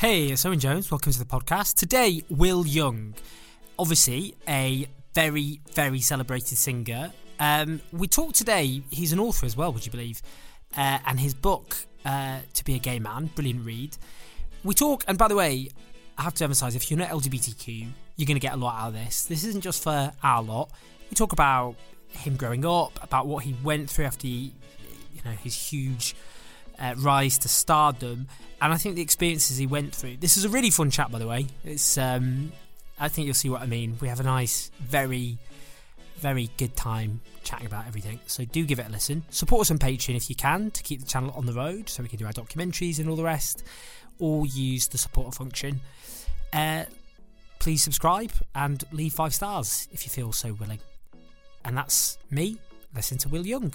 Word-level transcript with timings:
Hey, 0.00 0.28
it's 0.28 0.46
Owen 0.46 0.58
Jones. 0.58 0.90
Welcome 0.90 1.12
to 1.12 1.18
the 1.18 1.26
podcast. 1.26 1.74
Today, 1.74 2.22
Will 2.30 2.66
Young, 2.66 3.12
obviously 3.78 4.34
a 4.48 4.86
very, 5.12 5.60
very 5.74 6.00
celebrated 6.00 6.56
singer. 6.56 7.12
Um, 7.38 7.82
we 7.92 8.08
talked 8.08 8.36
today. 8.36 8.80
He's 8.88 9.12
an 9.12 9.20
author 9.20 9.44
as 9.44 9.58
well, 9.58 9.74
would 9.74 9.84
you 9.84 9.92
believe? 9.92 10.22
Uh, 10.74 11.00
and 11.04 11.20
his 11.20 11.34
book, 11.34 11.76
uh, 12.06 12.38
"To 12.54 12.64
Be 12.64 12.76
a 12.76 12.78
Gay 12.78 12.98
Man," 12.98 13.26
brilliant 13.34 13.62
read. 13.62 13.94
We 14.64 14.72
talk, 14.72 15.04
and 15.06 15.18
by 15.18 15.28
the 15.28 15.36
way, 15.36 15.68
I 16.16 16.22
have 16.22 16.32
to 16.36 16.44
emphasise: 16.44 16.74
if 16.74 16.90
you're 16.90 16.98
not 16.98 17.10
LGBTQ, 17.10 17.92
you're 18.16 18.26
going 18.26 18.36
to 18.36 18.40
get 18.40 18.54
a 18.54 18.56
lot 18.56 18.80
out 18.80 18.88
of 18.88 18.94
this. 18.94 19.24
This 19.24 19.44
isn't 19.44 19.60
just 19.60 19.82
for 19.82 20.10
our 20.22 20.42
lot. 20.42 20.70
We 21.10 21.14
talk 21.14 21.34
about 21.34 21.76
him 22.08 22.36
growing 22.36 22.64
up, 22.64 22.98
about 23.04 23.26
what 23.26 23.44
he 23.44 23.54
went 23.62 23.90
through 23.90 24.06
after, 24.06 24.26
he, 24.26 24.54
you 25.12 25.20
know, 25.26 25.32
his 25.32 25.54
huge 25.54 26.14
uh, 26.80 26.94
rise 26.98 27.38
to 27.38 27.48
stardom, 27.48 28.26
and 28.60 28.72
I 28.72 28.76
think 28.76 28.96
the 28.96 29.02
experiences 29.02 29.56
he 29.58 29.66
went 29.66 29.94
through. 29.94 30.16
This 30.16 30.36
is 30.36 30.44
a 30.44 30.48
really 30.48 30.70
fun 30.70 30.90
chat, 30.90 31.10
by 31.10 31.18
the 31.18 31.26
way. 31.26 31.46
It's, 31.64 31.98
um, 31.98 32.52
I 32.98 33.08
think 33.08 33.26
you'll 33.26 33.34
see 33.34 33.50
what 33.50 33.62
I 33.62 33.66
mean. 33.66 33.98
We 34.00 34.08
have 34.08 34.20
a 34.20 34.24
nice, 34.24 34.70
very, 34.80 35.38
very 36.16 36.50
good 36.56 36.76
time 36.76 37.20
chatting 37.44 37.66
about 37.66 37.86
everything. 37.86 38.20
So 38.26 38.44
do 38.44 38.64
give 38.64 38.78
it 38.78 38.86
a 38.86 38.90
listen. 38.90 39.24
Support 39.30 39.62
us 39.62 39.70
on 39.70 39.78
Patreon 39.78 40.16
if 40.16 40.28
you 40.28 40.36
can 40.36 40.70
to 40.72 40.82
keep 40.82 41.00
the 41.00 41.06
channel 41.06 41.32
on 41.36 41.46
the 41.46 41.52
road, 41.52 41.88
so 41.88 42.02
we 42.02 42.08
can 42.08 42.18
do 42.18 42.26
our 42.26 42.32
documentaries 42.32 42.98
and 42.98 43.08
all 43.08 43.16
the 43.16 43.24
rest, 43.24 43.62
or 44.18 44.46
use 44.46 44.88
the 44.88 44.98
support 44.98 45.34
function. 45.34 45.80
Uh, 46.52 46.84
please 47.58 47.82
subscribe 47.82 48.32
and 48.54 48.84
leave 48.92 49.12
five 49.12 49.34
stars 49.34 49.88
if 49.92 50.04
you 50.04 50.10
feel 50.10 50.32
so 50.32 50.52
willing. 50.54 50.80
And 51.64 51.76
that's 51.76 52.18
me. 52.30 52.58
Listen 52.94 53.18
to 53.18 53.28
Will 53.28 53.46
Young. 53.46 53.74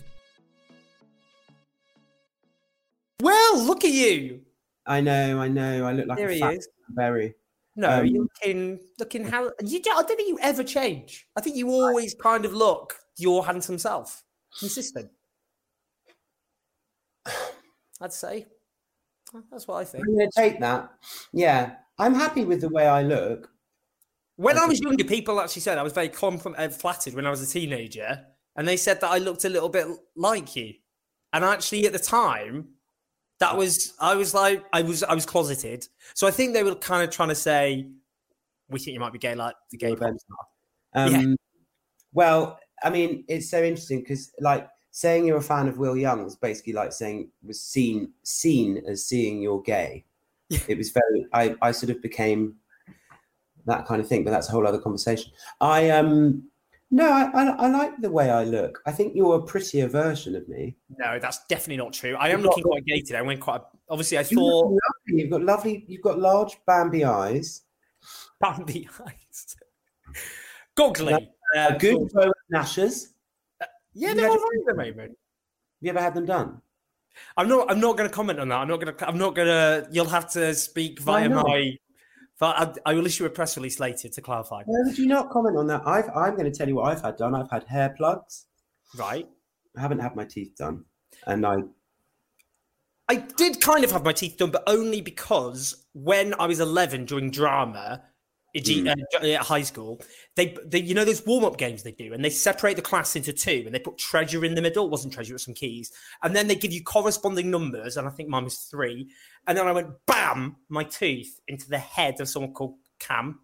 Well, 3.21 3.63
look 3.63 3.85
at 3.85 3.91
you. 3.91 4.41
I 4.85 5.01
know, 5.01 5.39
I 5.39 5.47
know. 5.47 5.85
I 5.85 5.93
look 5.93 6.07
like 6.07 6.17
There 6.17 6.29
a 6.29 6.39
fat 6.39 6.59
berry. 6.89 7.35
No, 7.75 7.89
Um, 7.89 8.05
you're 8.05 8.23
looking, 8.23 8.79
looking 8.99 9.23
how 9.25 9.51
you. 9.63 9.79
I 9.79 9.81
don't 9.81 10.07
think 10.07 10.29
you 10.29 10.39
ever 10.41 10.63
change. 10.63 11.27
I 11.35 11.41
think 11.41 11.55
you 11.55 11.69
always 11.69 12.13
kind 12.13 12.45
of 12.45 12.53
look 12.53 12.95
your 13.17 13.45
handsome 13.45 13.77
self, 13.77 14.23
consistent. 14.59 15.09
I'd 18.01 18.13
say 18.13 18.45
that's 19.51 19.67
what 19.67 19.75
I 19.75 19.83
think. 19.83 20.05
I'm 20.07 20.15
going 20.15 20.29
to 20.29 20.39
take 20.39 20.59
that. 20.59 20.89
Yeah, 21.33 21.73
I'm 21.97 22.13
happy 22.13 22.45
with 22.45 22.61
the 22.61 22.69
way 22.69 22.87
I 22.87 23.01
look. 23.01 23.49
When 24.37 24.57
I 24.57 24.65
was 24.65 24.79
younger, 24.81 25.03
people 25.03 25.39
actually 25.39 25.61
said 25.61 25.77
I 25.77 25.83
was 25.83 25.93
very 25.93 26.09
compliment, 26.09 26.61
uh, 26.61 26.69
flattered 26.69 27.13
when 27.13 27.25
I 27.25 27.29
was 27.29 27.41
a 27.41 27.47
teenager, 27.47 28.25
and 28.55 28.67
they 28.67 28.77
said 28.77 29.01
that 29.01 29.09
I 29.11 29.17
looked 29.17 29.45
a 29.45 29.49
little 29.49 29.69
bit 29.69 29.87
like 30.15 30.55
you. 30.55 30.73
And 31.33 31.43
actually, 31.43 31.85
at 31.87 31.93
the 31.93 31.99
time, 31.99 32.74
that 33.39 33.57
was 33.57 33.93
I 33.99 34.15
was 34.15 34.33
like 34.33 34.63
I 34.73 34.81
was 34.81 35.03
I 35.03 35.13
was 35.13 35.25
closeted. 35.25 35.87
So 36.13 36.27
I 36.27 36.31
think 36.31 36.53
they 36.53 36.63
were 36.63 36.75
kind 36.75 37.03
of 37.03 37.09
trying 37.09 37.29
to 37.29 37.35
say, 37.35 37.87
"We 38.69 38.79
think 38.79 38.93
you 38.93 38.99
might 38.99 39.13
be 39.13 39.19
gay, 39.19 39.35
like 39.35 39.55
the 39.71 39.77
gay 39.77 39.89
You're 39.89 39.97
pop 39.97 40.13
a 40.13 40.19
star." 40.19 40.37
Um, 40.93 41.11
Yeah. 41.13 41.35
Well, 42.13 42.59
I 42.83 42.89
mean, 42.89 43.25
it's 43.27 43.49
so 43.49 43.61
interesting 43.61 43.99
because, 43.99 44.31
like, 44.39 44.69
saying 44.91 45.25
you're 45.25 45.37
a 45.37 45.41
fan 45.41 45.67
of 45.67 45.77
Will 45.77 45.97
Young 45.97 46.25
is 46.25 46.37
basically 46.37 46.73
like 46.73 46.93
saying 46.93 47.29
was 47.43 47.61
seen 47.61 48.13
seen 48.23 48.81
as 48.87 49.05
seeing 49.05 49.41
you're 49.41 49.61
gay. 49.61 50.05
Yeah. 50.49 50.59
It 50.69 50.77
was 50.77 50.91
very. 50.91 51.27
I 51.33 51.55
I 51.61 51.71
sort 51.71 51.89
of 51.89 52.01
became 52.01 52.55
that 53.65 53.85
kind 53.85 53.99
of 53.99 54.07
thing, 54.07 54.23
but 54.23 54.31
that's 54.31 54.47
a 54.47 54.51
whole 54.51 54.65
other 54.65 54.79
conversation. 54.79 55.31
I 55.59 55.89
um. 55.89 56.49
No, 56.91 57.09
I, 57.11 57.23
I, 57.33 57.45
I 57.47 57.67
like 57.67 57.99
the 58.01 58.11
way 58.11 58.29
I 58.29 58.43
look. 58.43 58.81
I 58.85 58.91
think 58.91 59.15
you're 59.15 59.35
a 59.35 59.41
prettier 59.41 59.87
version 59.87 60.35
of 60.35 60.47
me. 60.47 60.77
No, 60.97 61.19
that's 61.19 61.43
definitely 61.47 61.77
not 61.77 61.93
true. 61.93 62.15
I 62.15 62.29
am 62.29 62.39
You've 62.39 62.43
got- 62.43 62.49
looking 62.49 62.63
quite 62.63 62.85
gay 62.85 63.01
today. 63.01 63.17
I 63.17 63.21
went 63.23 63.41
quite. 63.41 63.61
Obviously, 63.89 64.17
I 64.17 64.23
thought 64.23 64.65
lovely. 64.65 64.79
You've 65.21 65.29
got 65.31 65.41
lovely. 65.43 65.85
You've 65.87 66.01
got 66.01 66.19
large 66.19 66.57
Bambi 66.67 67.03
eyes. 67.03 67.63
Bambi 68.39 68.87
eyes, 69.05 69.55
goggly, 70.75 71.31
uh, 71.55 71.77
good 71.77 72.11
sort 72.11 72.27
of- 72.27 72.33
gnashers. 72.53 73.07
Yeah, 73.93 74.13
they're 74.13 74.29
all 74.29 74.35
right 74.37 74.59
at 74.59 74.75
the 74.75 74.83
moment. 74.83 74.99
Have 75.11 75.15
you 75.81 75.89
ever 75.89 76.01
had 76.01 76.13
them 76.13 76.25
done? 76.25 76.61
I'm 77.37 77.47
not. 77.47 77.71
I'm 77.71 77.79
not 77.79 77.97
going 77.97 78.09
to 78.09 78.13
comment 78.13 78.39
on 78.39 78.49
that. 78.49 78.57
I'm 78.57 78.67
not 78.67 78.81
going 78.81 78.95
to. 78.95 79.07
I'm 79.07 79.17
not 79.17 79.35
going 79.35 79.47
to. 79.47 79.87
You'll 79.91 80.05
have 80.09 80.29
to 80.31 80.53
speak 80.53 80.99
via 80.99 81.29
my. 81.29 81.77
But 82.39 82.79
I, 82.85 82.91
I 82.91 82.93
will 82.93 83.05
issue 83.05 83.25
a 83.25 83.29
press 83.29 83.55
release 83.55 83.79
later 83.79 84.09
to 84.09 84.21
clarify. 84.21 84.63
Why 84.65 84.79
would 84.85 84.97
you 84.97 85.07
not 85.07 85.29
comment 85.29 85.57
on 85.57 85.67
that? 85.67 85.83
I've, 85.85 86.09
I'm 86.09 86.35
going 86.35 86.51
to 86.51 86.57
tell 86.57 86.67
you 86.67 86.75
what 86.75 86.91
I've 86.91 87.01
had 87.01 87.17
done. 87.17 87.33
I've 87.33 87.49
had 87.49 87.63
hair 87.63 87.93
plugs. 87.95 88.45
Right. 88.97 89.27
I 89.77 89.81
haven't 89.81 89.99
had 89.99 90.15
my 90.15 90.25
teeth 90.25 90.55
done, 90.57 90.85
and 91.27 91.45
I 91.45 91.57
I 93.07 93.15
did 93.15 93.61
kind 93.61 93.83
of 93.83 93.91
have 93.91 94.03
my 94.03 94.13
teeth 94.13 94.37
done, 94.37 94.51
but 94.51 94.63
only 94.67 95.01
because 95.01 95.85
when 95.93 96.33
I 96.39 96.47
was 96.47 96.59
11 96.59 97.05
during 97.05 97.29
drama 97.29 98.01
Mm. 98.55 98.95
uh, 99.21 99.27
at 99.27 99.41
high 99.41 99.63
school, 99.63 100.01
they, 100.35 100.55
they, 100.65 100.79
you 100.79 100.93
know, 100.93 101.03
those 101.03 101.25
warm 101.25 101.43
up 101.43 101.57
games 101.57 101.83
they 101.83 101.91
do, 101.91 102.13
and 102.13 102.23
they 102.23 102.29
separate 102.29 102.77
the 102.77 102.81
class 102.81 103.15
into 103.15 103.33
two, 103.33 103.63
and 103.65 103.75
they 103.75 103.79
put 103.79 103.97
treasure 103.97 104.45
in 104.45 104.55
the 104.55 104.61
middle. 104.61 104.85
It 104.85 104.91
wasn't 104.91 105.13
treasure, 105.13 105.33
it 105.33 105.35
was 105.35 105.43
some 105.43 105.53
keys, 105.53 105.91
and 106.23 106.33
then 106.33 106.47
they 106.47 106.55
give 106.55 106.71
you 106.71 106.81
corresponding 106.81 107.51
numbers, 107.51 107.97
and 107.97 108.07
I 108.07 108.11
think 108.11 108.29
mine 108.29 108.45
was 108.45 108.59
three, 108.59 109.09
and 109.47 109.57
then 109.57 109.67
I 109.67 109.71
went 109.71 109.89
bam, 110.05 110.57
my 110.69 110.83
tooth 110.83 111.39
into 111.47 111.69
the 111.69 111.77
head 111.77 112.19
of 112.19 112.29
someone 112.29 112.53
called 112.53 112.75
Cam, 112.99 113.39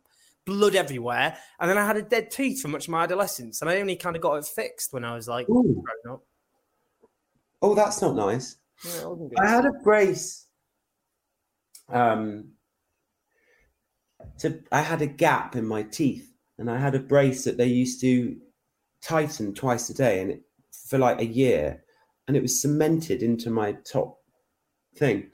blood 0.45 0.75
everywhere, 0.75 1.37
and 1.59 1.69
then 1.69 1.77
I 1.77 1.85
had 1.85 1.97
a 1.97 2.01
dead 2.01 2.31
tooth 2.31 2.61
for 2.61 2.67
much 2.67 2.85
of 2.87 2.91
my 2.91 3.03
adolescence, 3.03 3.61
and 3.61 3.69
I 3.69 3.79
only 3.79 3.95
kind 3.95 4.15
of 4.15 4.21
got 4.21 4.35
it 4.35 4.45
fixed 4.45 4.93
when 4.93 5.03
I 5.03 5.15
was 5.15 5.27
like 5.27 5.49
Ooh. 5.49 5.83
grown 5.83 6.15
up. 6.15 6.23
oh, 7.61 7.75
that's 7.75 8.01
not 8.01 8.15
nice. 8.15 8.57
Yeah, 8.83 9.01
it 9.01 9.09
wasn't 9.09 9.29
good. 9.29 9.39
I 9.39 9.49
had 9.49 9.65
a 9.65 9.71
brace. 9.83 10.47
Um, 11.89 12.53
to 14.39 14.63
I 14.71 14.81
had 14.81 15.01
a 15.01 15.07
gap 15.07 15.55
in 15.55 15.65
my 15.65 15.83
teeth, 15.83 16.31
and 16.57 16.69
I 16.69 16.77
had 16.77 16.95
a 16.95 16.99
brace 16.99 17.43
that 17.43 17.57
they 17.57 17.67
used 17.67 18.01
to 18.01 18.37
tighten 19.01 19.53
twice 19.53 19.89
a 19.89 19.93
day, 19.93 20.21
and 20.21 20.31
it, 20.31 20.41
for 20.71 20.97
like 20.97 21.19
a 21.19 21.25
year, 21.25 21.83
and 22.27 22.35
it 22.35 22.41
was 22.41 22.61
cemented 22.61 23.21
into 23.23 23.49
my 23.49 23.73
top 23.83 24.17
thing, 24.95 25.29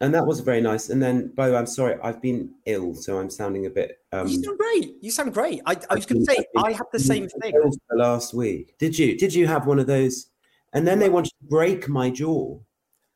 and 0.00 0.14
that 0.14 0.26
was 0.26 0.40
very 0.40 0.60
nice. 0.60 0.90
And 0.90 1.02
then, 1.02 1.32
by 1.34 1.48
the 1.48 1.54
way, 1.54 1.58
I'm 1.58 1.66
sorry, 1.66 1.96
I've 2.02 2.22
been 2.22 2.54
ill, 2.66 2.94
so 2.94 3.18
I'm 3.18 3.30
sounding 3.30 3.66
a 3.66 3.70
bit. 3.70 3.98
Um, 4.12 4.28
you 4.28 4.42
sound 4.42 4.58
great. 4.58 4.94
You 5.00 5.10
sound 5.10 5.34
great. 5.34 5.60
I, 5.66 5.76
I 5.90 5.94
was 5.94 6.06
going 6.06 6.24
to 6.24 6.32
say 6.32 6.44
I've 6.56 6.76
had 6.76 6.86
the 6.92 7.00
same 7.00 7.28
thing. 7.28 7.54
ill 7.54 7.70
for 7.70 7.80
the 7.90 7.96
last 7.96 8.32
week. 8.32 8.76
Did 8.78 8.98
you? 8.98 9.16
Did 9.16 9.34
you 9.34 9.46
have 9.46 9.66
one 9.66 9.78
of 9.78 9.86
those? 9.86 10.26
And 10.72 10.86
then 10.86 10.98
they 10.98 11.08
wanted 11.08 11.30
to 11.30 11.48
break 11.48 11.88
my 11.88 12.10
jaw 12.10 12.58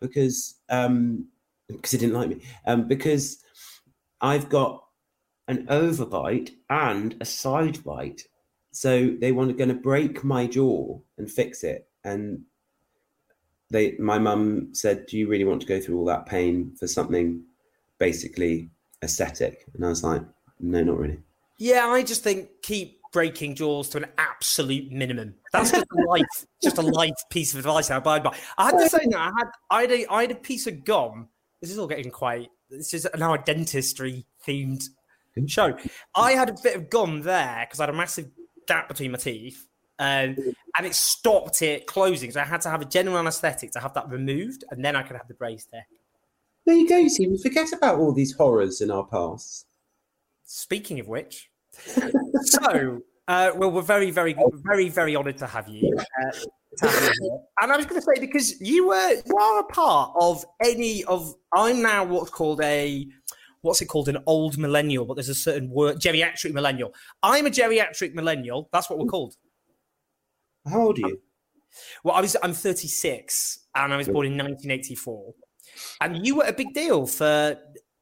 because 0.00 0.56
um 0.69 1.26
because 1.69 1.93
they 1.93 1.98
didn't 1.98 2.15
like 2.15 2.28
me 2.28 2.43
um 2.66 2.88
because 2.88 3.38
I've 4.20 4.49
got 4.49 4.82
an 5.49 5.66
overbite 5.66 6.50
and 6.70 7.16
a 7.20 7.25
side 7.25 7.82
bite. 7.84 8.22
So 8.72 9.14
they 9.20 9.32
were 9.32 9.53
going 9.53 9.69
to 9.69 9.75
break 9.75 10.25
my 10.25 10.46
jaw 10.46 10.99
and 11.19 11.31
fix 11.31 11.62
it. 11.62 11.88
And 12.05 12.43
they, 13.73 13.97
my 13.99 14.19
mum 14.19 14.69
said, 14.73 15.07
"Do 15.07 15.17
you 15.17 15.29
really 15.29 15.45
want 15.45 15.61
to 15.63 15.67
go 15.67 15.81
through 15.81 15.99
all 15.99 16.05
that 16.07 16.27
pain 16.27 16.77
for 16.79 16.87
something 16.87 17.43
basically 17.99 18.71
aesthetic?" 19.03 19.65
And 19.75 19.85
I 19.85 19.89
was 19.89 20.05
like, 20.05 20.23
"No, 20.61 20.83
not 20.83 20.99
really." 20.99 21.19
Yeah, 21.59 21.87
I 21.87 22.03
just 22.03 22.23
think 22.23 22.49
keep 22.63 23.01
breaking 23.13 23.55
jaws 23.55 23.89
to 23.91 23.99
an 23.99 24.07
absolute 24.19 24.91
minimum. 24.91 25.35
That's 25.53 25.71
just 25.71 25.87
a 25.91 26.03
life, 26.09 26.47
just 26.63 26.79
a 26.79 26.83
life 26.83 27.15
piece 27.31 27.53
of 27.53 27.59
advice 27.59 27.91
I 27.91 27.97
abide 27.97 28.23
by. 28.23 28.37
I 28.59 28.67
had 28.67 28.79
to 28.79 28.89
say 28.89 29.07
that 29.11 29.19
I 29.19 29.31
had, 29.39 29.49
I 29.71 29.81
had, 29.83 29.91
a, 29.91 30.13
I 30.13 30.23
had 30.23 30.31
a 30.31 30.37
piece 30.37 30.67
of 30.67 30.85
gum. 30.85 31.29
This 31.61 31.71
is 31.71 31.79
all 31.79 31.87
getting 31.87 32.11
quite. 32.11 32.49
This 32.71 32.95
is 32.95 33.07
now 33.17 33.35
a 33.35 33.39
dentistry 33.39 34.27
themed 34.47 34.83
show. 35.47 35.77
I 36.15 36.33
had 36.33 36.51
a 36.51 36.55
bit 36.63 36.77
of 36.77 36.91
gum 36.91 37.23
there 37.23 37.67
because 37.67 37.81
I 37.81 37.85
had 37.85 37.95
a 37.95 37.97
massive 37.97 38.31
gap 38.67 38.89
between 38.89 39.13
my 39.13 39.19
teeth, 39.19 39.67
um, 40.02 40.37
and 40.76 40.87
it 40.87 40.94
stopped 40.94 41.62
it 41.62 41.87
closing. 41.87 42.32
So 42.32 42.40
I 42.40 42.44
had 42.44 42.60
to 42.62 42.70
have 42.70 42.82
a 42.82 42.84
general 42.84 43.19
anaesthetic 43.19 43.70
to 43.72 43.81
have 43.81 43.94
that 43.94 44.10
removed, 44.10 44.64
and 44.70 44.84
then 44.84 44.96
I 44.96 45.02
could 45.02 45.16
have 45.16 45.28
the 45.28 45.34
brace 45.34 45.66
there. 45.70 45.87
There 46.66 46.75
you 46.75 46.88
go. 46.88 46.96
You 46.96 47.08
see, 47.08 47.28
we 47.28 47.38
forget 47.38 47.72
about 47.72 47.99
all 47.99 48.12
these 48.12 48.32
horrors 48.32 48.81
in 48.81 48.90
our 48.90 49.04
past. 49.04 49.66
Speaking 50.44 50.99
of 51.00 51.08
which, 51.08 51.50
so 52.43 53.02
Uh, 53.28 53.52
well, 53.54 53.70
we're 53.70 53.82
very, 53.82 54.10
very, 54.10 54.34
very, 54.64 54.88
very 54.88 55.14
honoured 55.14 55.38
to 55.38 55.46
have 55.46 55.69
you. 55.69 55.96
Uh, 55.96 56.31
to 56.78 56.88
have 56.88 57.14
you. 57.20 57.40
And 57.60 57.72
I 57.72 57.76
was 57.76 57.87
going 57.87 58.00
to 58.00 58.04
say 58.04 58.20
because 58.20 58.60
you 58.60 58.88
were 58.88 59.10
you 59.25 59.37
are 59.37 59.60
a 59.60 59.64
part 59.64 60.12
of 60.20 60.44
any 60.62 61.04
of. 61.04 61.34
I'm 61.54 61.81
now 61.81 62.04
what's 62.04 62.31
called 62.31 62.60
a 62.62 63.06
what's 63.60 63.81
it 63.81 63.87
called 63.87 64.08
an 64.08 64.19
old 64.26 64.58
millennial, 64.58 65.04
but 65.04 65.14
there's 65.14 65.28
a 65.28 65.34
certain 65.34 65.70
word 65.70 65.99
geriatric 65.99 66.52
millennial. 66.52 66.93
I'm 67.22 67.46
a 67.46 67.50
geriatric 67.50 68.14
millennial. 68.14 68.69
That's 68.72 68.90
what 68.90 68.99
we're 68.99 69.06
called. 69.06 69.37
How 70.69 70.82
old 70.82 70.99
are 70.99 71.09
you? 71.09 71.20
Well, 72.05 72.14
I 72.14 72.20
was 72.20 72.37
I'm 72.43 72.53
36 72.53 73.61
and 73.75 73.93
I 73.93 73.97
was 73.97 74.09
born 74.09 74.26
in 74.26 74.32
1984. 74.32 75.35
And 76.00 76.26
you 76.26 76.37
were 76.37 76.44
a 76.44 76.53
big 76.53 76.75
deal 76.75 77.06
for 77.06 77.56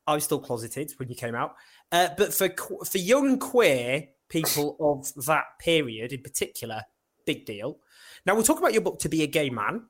I 0.07 0.15
was 0.15 0.25
still 0.25 0.41
closeted 0.41 0.93
when 0.99 1.09
you 1.09 1.15
came 1.15 1.35
out. 1.35 1.55
Uh, 1.93 2.09
but 2.17 2.35
for 2.35 2.49
for 2.85 2.99
young 2.99 3.39
queer 3.39 4.09
people 4.29 4.77
of 4.81 5.27
that 5.27 5.45
period 5.61 6.12
in 6.12 6.23
particular, 6.23 6.83
big 7.25 7.47
deal. 7.47 7.79
Now 8.27 8.35
we'll 8.35 8.45
talk 8.45 8.59
about 8.59 8.73
your 8.73 8.83
book 8.83 8.99
to 9.01 9.09
be 9.09 9.23
a 9.23 9.27
gay 9.27 9.51
man. 9.51 9.87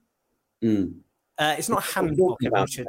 Mm. 0.62 1.00
Uh, 1.38 1.55
it's 1.58 1.69
not 1.69 1.84
a 1.84 1.94
handbook. 1.94 2.38
Should, 2.69 2.87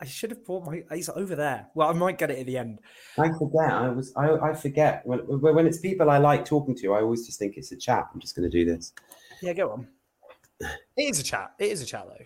I 0.00 0.04
should 0.04 0.30
have 0.30 0.44
brought 0.44 0.64
my. 0.64 0.82
It's 0.90 1.08
over 1.08 1.34
there. 1.34 1.66
Well, 1.74 1.88
I 1.88 1.92
might 1.92 2.18
get 2.18 2.30
it 2.30 2.38
at 2.38 2.46
the 2.46 2.56
end. 2.56 2.80
I 3.18 3.30
forget. 3.36 3.72
I 3.72 3.88
was. 3.88 4.12
I, 4.16 4.30
I 4.36 4.54
forget 4.54 5.02
when 5.04 5.20
when 5.20 5.66
it's 5.66 5.80
people 5.80 6.08
I 6.10 6.18
like 6.18 6.44
talking 6.44 6.76
to. 6.76 6.94
I 6.94 7.00
always 7.00 7.26
just 7.26 7.38
think 7.38 7.56
it's 7.56 7.72
a 7.72 7.76
chat. 7.76 8.06
I'm 8.12 8.20
just 8.20 8.36
going 8.36 8.48
to 8.48 8.56
do 8.56 8.64
this. 8.64 8.92
Yeah, 9.42 9.54
go 9.54 9.70
on. 9.72 9.88
It 10.60 11.10
is 11.10 11.20
a 11.20 11.24
chat. 11.24 11.52
It 11.58 11.70
is 11.70 11.82
a 11.82 11.86
chat 11.86 12.06
though. 12.06 12.24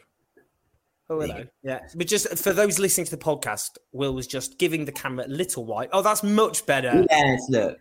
Oh, 1.10 1.20
hello. 1.20 1.44
Yeah. 1.62 1.80
But 1.94 2.06
just 2.06 2.38
for 2.38 2.52
those 2.52 2.78
listening 2.78 3.06
to 3.06 3.10
the 3.10 3.22
podcast, 3.22 3.76
Will 3.92 4.14
was 4.14 4.26
just 4.26 4.58
giving 4.58 4.84
the 4.84 4.92
camera 4.92 5.26
a 5.26 5.28
little 5.28 5.66
white. 5.66 5.90
Oh, 5.92 6.02
that's 6.02 6.22
much 6.22 6.64
better. 6.64 7.04
Yes, 7.10 7.42
look. 7.50 7.78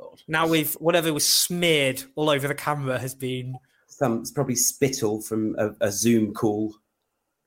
Oh, 0.00 0.14
now 0.26 0.48
we've 0.48 0.74
whatever 0.74 1.12
was 1.12 1.26
smeared 1.26 2.02
all 2.16 2.30
over 2.30 2.48
the 2.48 2.54
camera 2.54 2.98
has 2.98 3.14
been. 3.14 3.54
Some 3.88 4.20
it's 4.20 4.30
probably 4.30 4.56
spittle 4.56 5.20
from 5.20 5.54
a, 5.58 5.70
a 5.80 5.92
Zoom 5.92 6.32
call. 6.32 6.74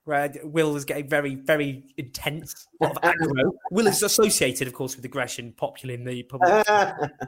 Where 0.06 0.34
Will 0.44 0.76
is 0.76 0.86
getting 0.86 1.08
very, 1.08 1.36
very 1.36 1.84
intense. 1.98 2.68
A 2.82 2.86
lot 2.86 2.98
of 2.98 3.02
aggro. 3.02 3.52
Will 3.72 3.88
is 3.88 4.04
associated, 4.04 4.68
of 4.68 4.74
course, 4.74 4.96
with 4.96 5.06
aggression, 5.06 5.54
popular 5.56 5.96
in 5.96 6.04
the 6.04 6.24
public. 6.24 6.66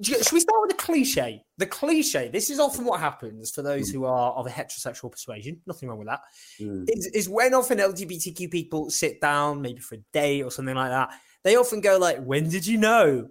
Should 0.00 0.32
we 0.32 0.40
start 0.40 0.62
with 0.62 0.70
the 0.70 0.82
cliche? 0.82 1.44
The 1.58 1.66
cliche, 1.66 2.30
this 2.32 2.48
is 2.48 2.58
often 2.58 2.86
what 2.86 2.98
happens 2.98 3.50
for 3.50 3.60
those 3.60 3.90
who 3.90 4.06
are 4.06 4.32
of 4.32 4.46
a 4.46 4.50
heterosexual 4.50 5.10
persuasion, 5.10 5.60
nothing 5.66 5.88
wrong 5.88 5.98
with 5.98 6.08
that. 6.08 6.20
Mm. 6.58 6.88
Is, 6.88 7.06
is 7.08 7.28
when 7.28 7.52
often 7.52 7.76
LGBTQ 7.76 8.50
people 8.50 8.88
sit 8.88 9.20
down, 9.20 9.60
maybe 9.60 9.80
for 9.80 9.96
a 9.96 10.04
date 10.14 10.44
or 10.44 10.50
something 10.50 10.74
like 10.74 10.88
that, 10.90 11.10
they 11.42 11.56
often 11.56 11.82
go 11.82 11.98
like, 11.98 12.24
when 12.24 12.48
did 12.48 12.66
you 12.66 12.78
know? 12.78 13.28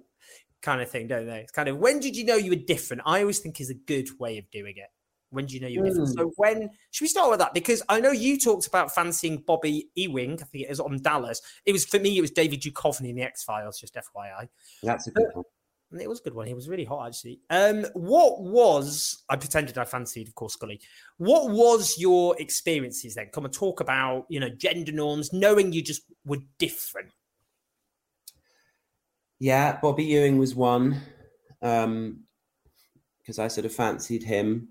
Kind 0.62 0.82
of 0.82 0.90
thing, 0.92 1.08
don't 1.08 1.26
they? 1.26 1.40
It's 1.40 1.52
kind 1.52 1.68
of, 1.68 1.78
when 1.78 2.00
did 2.00 2.16
you 2.16 2.26
know 2.26 2.36
you 2.36 2.52
were 2.52 2.56
different? 2.58 3.02
I 3.08 3.22
always 3.22 3.40
think 3.40 3.60
is 3.60 3.72
a 3.72 3.76
good 3.76 4.10
way 4.20 4.38
of 4.38 4.50
doing 4.52 4.76
it. 4.78 4.90
When 5.32 5.46
do 5.46 5.56
you 5.56 5.62
know 5.62 5.68
you're 5.68 5.86
different? 5.86 6.10
Mm. 6.10 6.16
So 6.16 6.34
when, 6.36 6.70
should 6.92 7.06
we 7.06 7.08
start 7.08 7.30
with 7.30 7.40
that? 7.40 7.54
Because 7.54 7.82
I 7.90 8.00
know 8.00 8.12
you 8.12 8.40
talked 8.40 8.68
about 8.68 8.94
fancying 8.94 9.44
Bobby 9.48 9.90
Ewing, 9.96 10.34
I 10.34 10.46
think 10.46 10.66
it 10.66 10.70
was 10.70 10.80
on 10.80 11.02
Dallas. 11.02 11.42
It 11.66 11.72
was, 11.72 11.86
for 11.86 12.00
me, 12.00 12.18
it 12.18 12.22
was 12.22 12.32
David 12.32 12.62
Duchovny 12.62 13.10
in 13.10 13.16
the 13.16 13.24
X-Files, 13.24 13.80
just 13.80 13.96
FYI. 13.96 14.50
That's 14.84 15.08
a 15.08 15.12
good 15.12 15.30
one. 15.34 15.46
It 16.00 16.08
was 16.08 16.22
a 16.22 16.24
good 16.24 16.34
one. 16.34 16.48
He 16.48 16.54
was 16.54 16.70
really 16.70 16.86
hot, 16.86 17.08
actually. 17.08 17.42
Um, 17.50 17.86
what 17.94 18.42
was 18.42 19.24
I 19.30 19.36
pretended 19.36 19.78
I 19.78 19.84
fancied, 19.84 20.28
of 20.28 20.36
course, 20.36 20.54
Scully. 20.54 20.80
What 21.18 21.52
was 21.52 21.98
your 22.00 22.40
experiences 22.40 23.16
then? 23.16 23.30
Come 23.34 23.46
and 23.46 23.54
talk 23.54 23.82
about, 23.82 24.26
you 24.30 24.40
know, 24.40 24.50
gender 24.50 24.94
norms, 24.94 25.34
knowing 25.34 25.74
you 25.74 25.82
just 25.82 26.04
were 26.26 26.40
different. 26.60 27.10
Yeah, 29.40 29.80
Bobby 29.82 30.06
Ewing 30.06 30.38
was 30.38 30.56
one 30.56 31.02
um, 31.62 32.22
because 33.32 33.40
I 33.40 33.48
sort 33.48 33.66
of 33.66 33.74
fancied 33.74 34.24
him. 34.24 34.68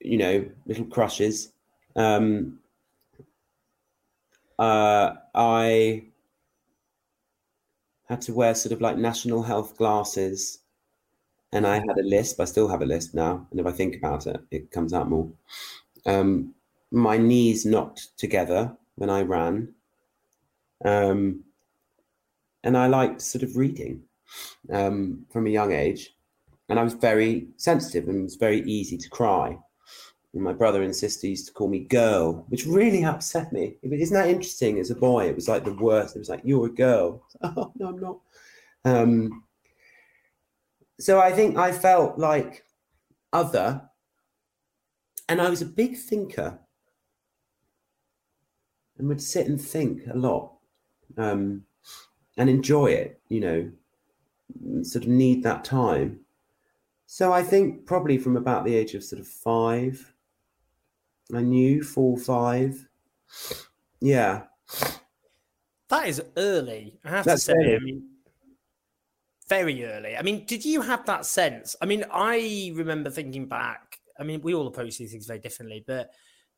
You 0.00 0.18
know, 0.18 0.44
little 0.66 0.84
crushes. 0.84 1.54
Um, 1.96 2.58
uh, 4.58 5.14
I 5.34 6.04
had 8.10 8.20
to 8.22 8.34
wear 8.34 8.54
sort 8.54 8.72
of 8.72 8.82
like 8.82 8.98
national 8.98 9.42
health 9.42 9.78
glasses, 9.78 10.58
and 11.50 11.66
I 11.66 11.76
had 11.76 11.96
a 11.98 12.02
lisp. 12.02 12.40
I 12.40 12.44
still 12.44 12.68
have 12.68 12.82
a 12.82 12.86
lisp 12.86 13.14
now, 13.14 13.46
and 13.50 13.58
if 13.58 13.64
I 13.64 13.72
think 13.72 13.96
about 13.96 14.26
it, 14.26 14.38
it 14.50 14.70
comes 14.70 14.92
out 14.92 15.08
more. 15.08 15.30
Um, 16.04 16.54
my 16.90 17.16
knees 17.16 17.64
knocked 17.64 18.18
together 18.18 18.76
when 18.96 19.08
I 19.08 19.22
ran. 19.22 19.74
Um, 20.84 21.44
and 22.64 22.76
I 22.76 22.86
liked 22.86 23.22
sort 23.22 23.44
of 23.44 23.56
reading 23.56 24.02
um, 24.72 25.24
from 25.30 25.46
a 25.46 25.50
young 25.50 25.72
age. 25.72 26.14
And 26.68 26.78
I 26.78 26.82
was 26.82 26.94
very 26.94 27.48
sensitive 27.56 28.08
and 28.08 28.20
it 28.20 28.22
was 28.22 28.36
very 28.36 28.62
easy 28.62 28.96
to 28.96 29.08
cry. 29.10 29.58
And 30.34 30.42
my 30.42 30.52
brother 30.52 30.82
and 30.82 30.94
sister 30.94 31.26
used 31.26 31.46
to 31.48 31.52
call 31.52 31.68
me 31.68 31.80
girl, 31.80 32.46
which 32.48 32.66
really 32.66 33.04
upset 33.12 33.52
me. 33.52 33.76
Isn't 33.82 34.14
that 34.14 34.30
interesting? 34.30 34.78
As 34.78 34.90
a 34.90 34.94
boy, 34.94 35.26
it 35.28 35.34
was 35.34 35.48
like 35.48 35.64
the 35.64 35.74
worst. 35.74 36.16
It 36.16 36.20
was 36.20 36.28
like, 36.28 36.42
you're 36.44 36.66
a 36.66 36.70
girl. 36.70 37.22
Oh, 37.44 37.72
no, 37.76 37.88
I'm 37.88 37.98
not. 37.98 38.18
Um, 38.84 39.44
so 41.00 41.20
I 41.20 41.32
think 41.32 41.56
I 41.58 41.72
felt 41.72 42.18
like 42.18 42.64
other. 43.32 43.82
And 45.28 45.40
I 45.40 45.50
was 45.50 45.60
a 45.60 45.66
big 45.66 45.96
thinker 45.96 46.60
and 48.96 49.08
would 49.08 49.20
sit 49.20 49.48
and 49.48 49.60
think 49.60 50.02
a 50.06 50.16
lot. 50.16 50.52
Um, 51.18 51.64
and 52.36 52.48
enjoy 52.48 52.86
it, 52.86 53.20
you 53.28 53.40
know, 53.40 53.70
sort 54.82 55.04
of 55.04 55.10
need 55.10 55.42
that 55.42 55.64
time. 55.64 56.20
So 57.06 57.32
I 57.32 57.42
think 57.42 57.86
probably 57.86 58.18
from 58.18 58.36
about 58.36 58.64
the 58.64 58.74
age 58.74 58.94
of 58.94 59.04
sort 59.04 59.20
of 59.20 59.28
five, 59.28 60.14
I 61.34 61.42
knew 61.42 61.82
four, 61.82 62.16
five. 62.16 62.88
Yeah. 64.00 64.44
That 65.88 66.08
is 66.08 66.22
early. 66.36 66.98
I 67.04 67.10
have 67.10 67.24
That's 67.24 67.44
to 67.46 67.52
say. 67.52 67.58
early. 67.58 67.76
I 67.76 67.78
mean, 67.80 68.08
very 69.48 69.84
early. 69.84 70.16
I 70.16 70.22
mean, 70.22 70.46
did 70.46 70.64
you 70.64 70.80
have 70.80 71.04
that 71.06 71.26
sense? 71.26 71.76
I 71.82 71.86
mean, 71.86 72.04
I 72.10 72.72
remember 72.74 73.10
thinking 73.10 73.46
back. 73.46 73.98
I 74.18 74.22
mean, 74.22 74.40
we 74.40 74.54
all 74.54 74.66
approach 74.66 74.98
these 74.98 75.10
things 75.10 75.26
very 75.26 75.40
differently, 75.40 75.84
but 75.86 76.10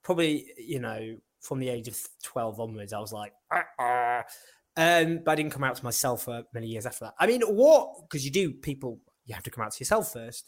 probably, 0.02 0.52
you 0.56 0.78
know, 0.78 1.16
from 1.40 1.58
the 1.58 1.68
age 1.68 1.88
of 1.88 1.98
12 2.22 2.60
onwards, 2.60 2.92
I 2.92 3.00
was 3.00 3.12
like, 3.12 3.32
ah, 3.50 3.64
ah. 3.78 4.22
Um, 4.76 5.20
but 5.24 5.32
I 5.32 5.34
didn't 5.36 5.52
come 5.52 5.62
out 5.64 5.76
to 5.76 5.84
myself 5.84 6.24
for 6.24 6.42
many 6.52 6.66
years 6.66 6.84
after 6.86 7.04
that. 7.06 7.14
I 7.18 7.26
mean, 7.26 7.42
what? 7.42 8.02
Because 8.02 8.24
you 8.24 8.30
do, 8.30 8.52
people, 8.52 9.00
you 9.24 9.34
have 9.34 9.44
to 9.44 9.50
come 9.50 9.64
out 9.64 9.72
to 9.72 9.80
yourself 9.80 10.12
first. 10.12 10.46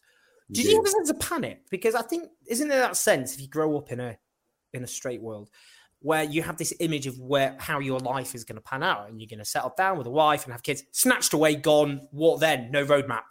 Did 0.50 0.64
you 0.64 0.72
Yeah. 0.72 0.76
have 0.78 0.84
a 0.86 0.90
sense 0.90 1.10
of 1.10 1.20
panic? 1.20 1.62
Because 1.70 1.94
I 1.94 2.02
think, 2.02 2.30
isn't 2.46 2.68
there 2.68 2.80
that 2.80 2.96
sense 2.96 3.34
if 3.34 3.40
you 3.40 3.48
grow 3.48 3.76
up 3.78 3.92
in 3.92 4.00
a 4.00 4.18
in 4.72 4.82
a 4.82 4.86
straight 4.86 5.22
world 5.22 5.48
where 6.00 6.24
you 6.24 6.42
have 6.42 6.56
this 6.58 6.74
image 6.80 7.06
of 7.06 7.18
where 7.18 7.56
how 7.58 7.78
your 7.78 7.98
life 7.98 8.34
is 8.34 8.44
going 8.44 8.56
to 8.56 8.62
pan 8.62 8.82
out, 8.82 9.08
and 9.08 9.20
you're 9.20 9.28
going 9.28 9.38
to 9.38 9.44
settle 9.44 9.72
down 9.76 9.96
with 9.96 10.06
a 10.06 10.10
wife 10.10 10.44
and 10.44 10.52
have 10.52 10.62
kids, 10.62 10.82
snatched 10.92 11.32
away, 11.32 11.56
gone. 11.56 12.06
What 12.10 12.40
then? 12.40 12.70
No 12.70 12.84
roadmap. 12.84 13.22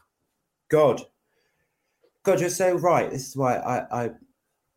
God, 0.70 1.02
God, 2.24 2.40
you're 2.40 2.50
so 2.50 2.74
right. 2.74 3.10
This 3.12 3.28
is 3.28 3.38
why 3.38 3.58
I, 3.58 4.06
I 4.06 4.10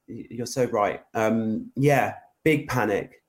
you're 0.06 0.46
so 0.46 0.64
right. 0.66 1.00
Um, 1.14 1.72
yeah, 1.76 2.14
big 2.44 2.68
panic, 2.68 3.22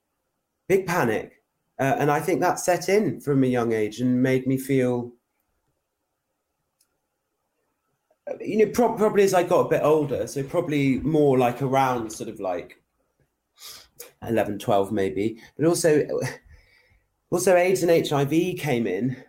big 0.67 0.85
panic, 0.85 1.38
uh, 1.79 1.95
and 1.97 2.11
I 2.11 2.19
think 2.19 2.41
that 2.41 2.59
set 2.59 2.89
in 2.89 3.19
from 3.19 3.43
a 3.43 3.47
young 3.47 3.73
age 3.73 3.99
and 3.99 4.21
made 4.21 4.45
me 4.47 4.57
feel, 4.57 5.13
you 8.41 8.57
know, 8.57 8.71
prob- 8.71 8.97
probably 8.97 9.23
as 9.23 9.33
I 9.33 9.43
got 9.43 9.65
a 9.65 9.69
bit 9.69 9.81
older, 9.83 10.27
so 10.27 10.43
probably 10.43 10.99
more 10.99 11.37
like 11.37 11.61
around 11.61 12.11
sort 12.11 12.29
of 12.29 12.39
like 12.39 12.81
11, 14.27 14.59
12 14.59 14.91
maybe, 14.91 15.41
but 15.57 15.65
also, 15.65 16.07
also 17.31 17.55
AIDS 17.55 17.83
and 17.83 18.07
HIV 18.07 18.57
came 18.57 18.85
in 18.85 19.23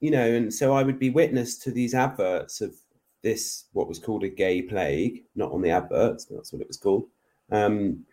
you 0.00 0.10
know, 0.10 0.26
and 0.26 0.52
so 0.52 0.74
I 0.74 0.82
would 0.82 0.98
be 0.98 1.10
witness 1.10 1.56
to 1.58 1.70
these 1.70 1.94
adverts 1.94 2.60
of 2.60 2.74
this, 3.22 3.64
what 3.72 3.88
was 3.88 3.98
called 3.98 4.24
a 4.24 4.28
gay 4.28 4.62
plague, 4.62 5.24
not 5.34 5.52
on 5.52 5.62
the 5.62 5.70
adverts, 5.70 6.26
that's 6.26 6.52
what 6.52 6.62
it 6.62 6.68
was 6.68 6.76
called. 6.76 7.06
Um, 7.50 8.04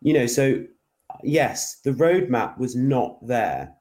you 0.00 0.12
know, 0.12 0.26
so 0.26 0.64
yes, 1.22 1.76
the 1.80 1.92
roadmap 1.92 2.58
was 2.58 2.74
not 2.76 3.24
there. 3.26 3.74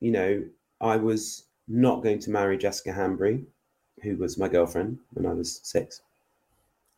You 0.00 0.12
know, 0.12 0.44
I 0.80 0.96
was 0.96 1.44
not 1.68 2.02
going 2.02 2.18
to 2.20 2.30
marry 2.30 2.58
Jessica 2.58 2.90
Hambry, 2.90 3.44
who 4.02 4.16
was 4.16 4.38
my 4.38 4.48
girlfriend 4.48 4.98
when 5.12 5.26
I 5.26 5.32
was 5.32 5.60
six. 5.62 6.02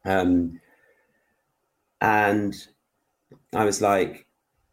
Um, 0.04 0.60
and 2.00 2.54
I 3.54 3.64
was 3.64 3.80
like, 3.80 4.26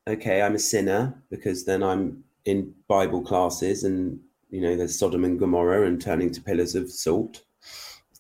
okay, 0.08 0.42
I'm 0.42 0.56
a 0.56 0.60
sinner 0.60 1.22
because 1.30 1.66
then 1.66 1.84
I'm 1.84 2.24
in 2.46 2.74
Bible 2.88 3.22
classes 3.22 3.84
and 3.84 4.20
you 4.50 4.62
know 4.62 4.76
there's 4.76 4.98
Sodom 4.98 5.24
and 5.24 5.40
Gomorrah 5.40 5.88
and 5.88 6.02
turning 6.02 6.32
to 6.32 6.42
pillars 6.42 6.76
of 6.76 6.92
salt. 6.92 7.44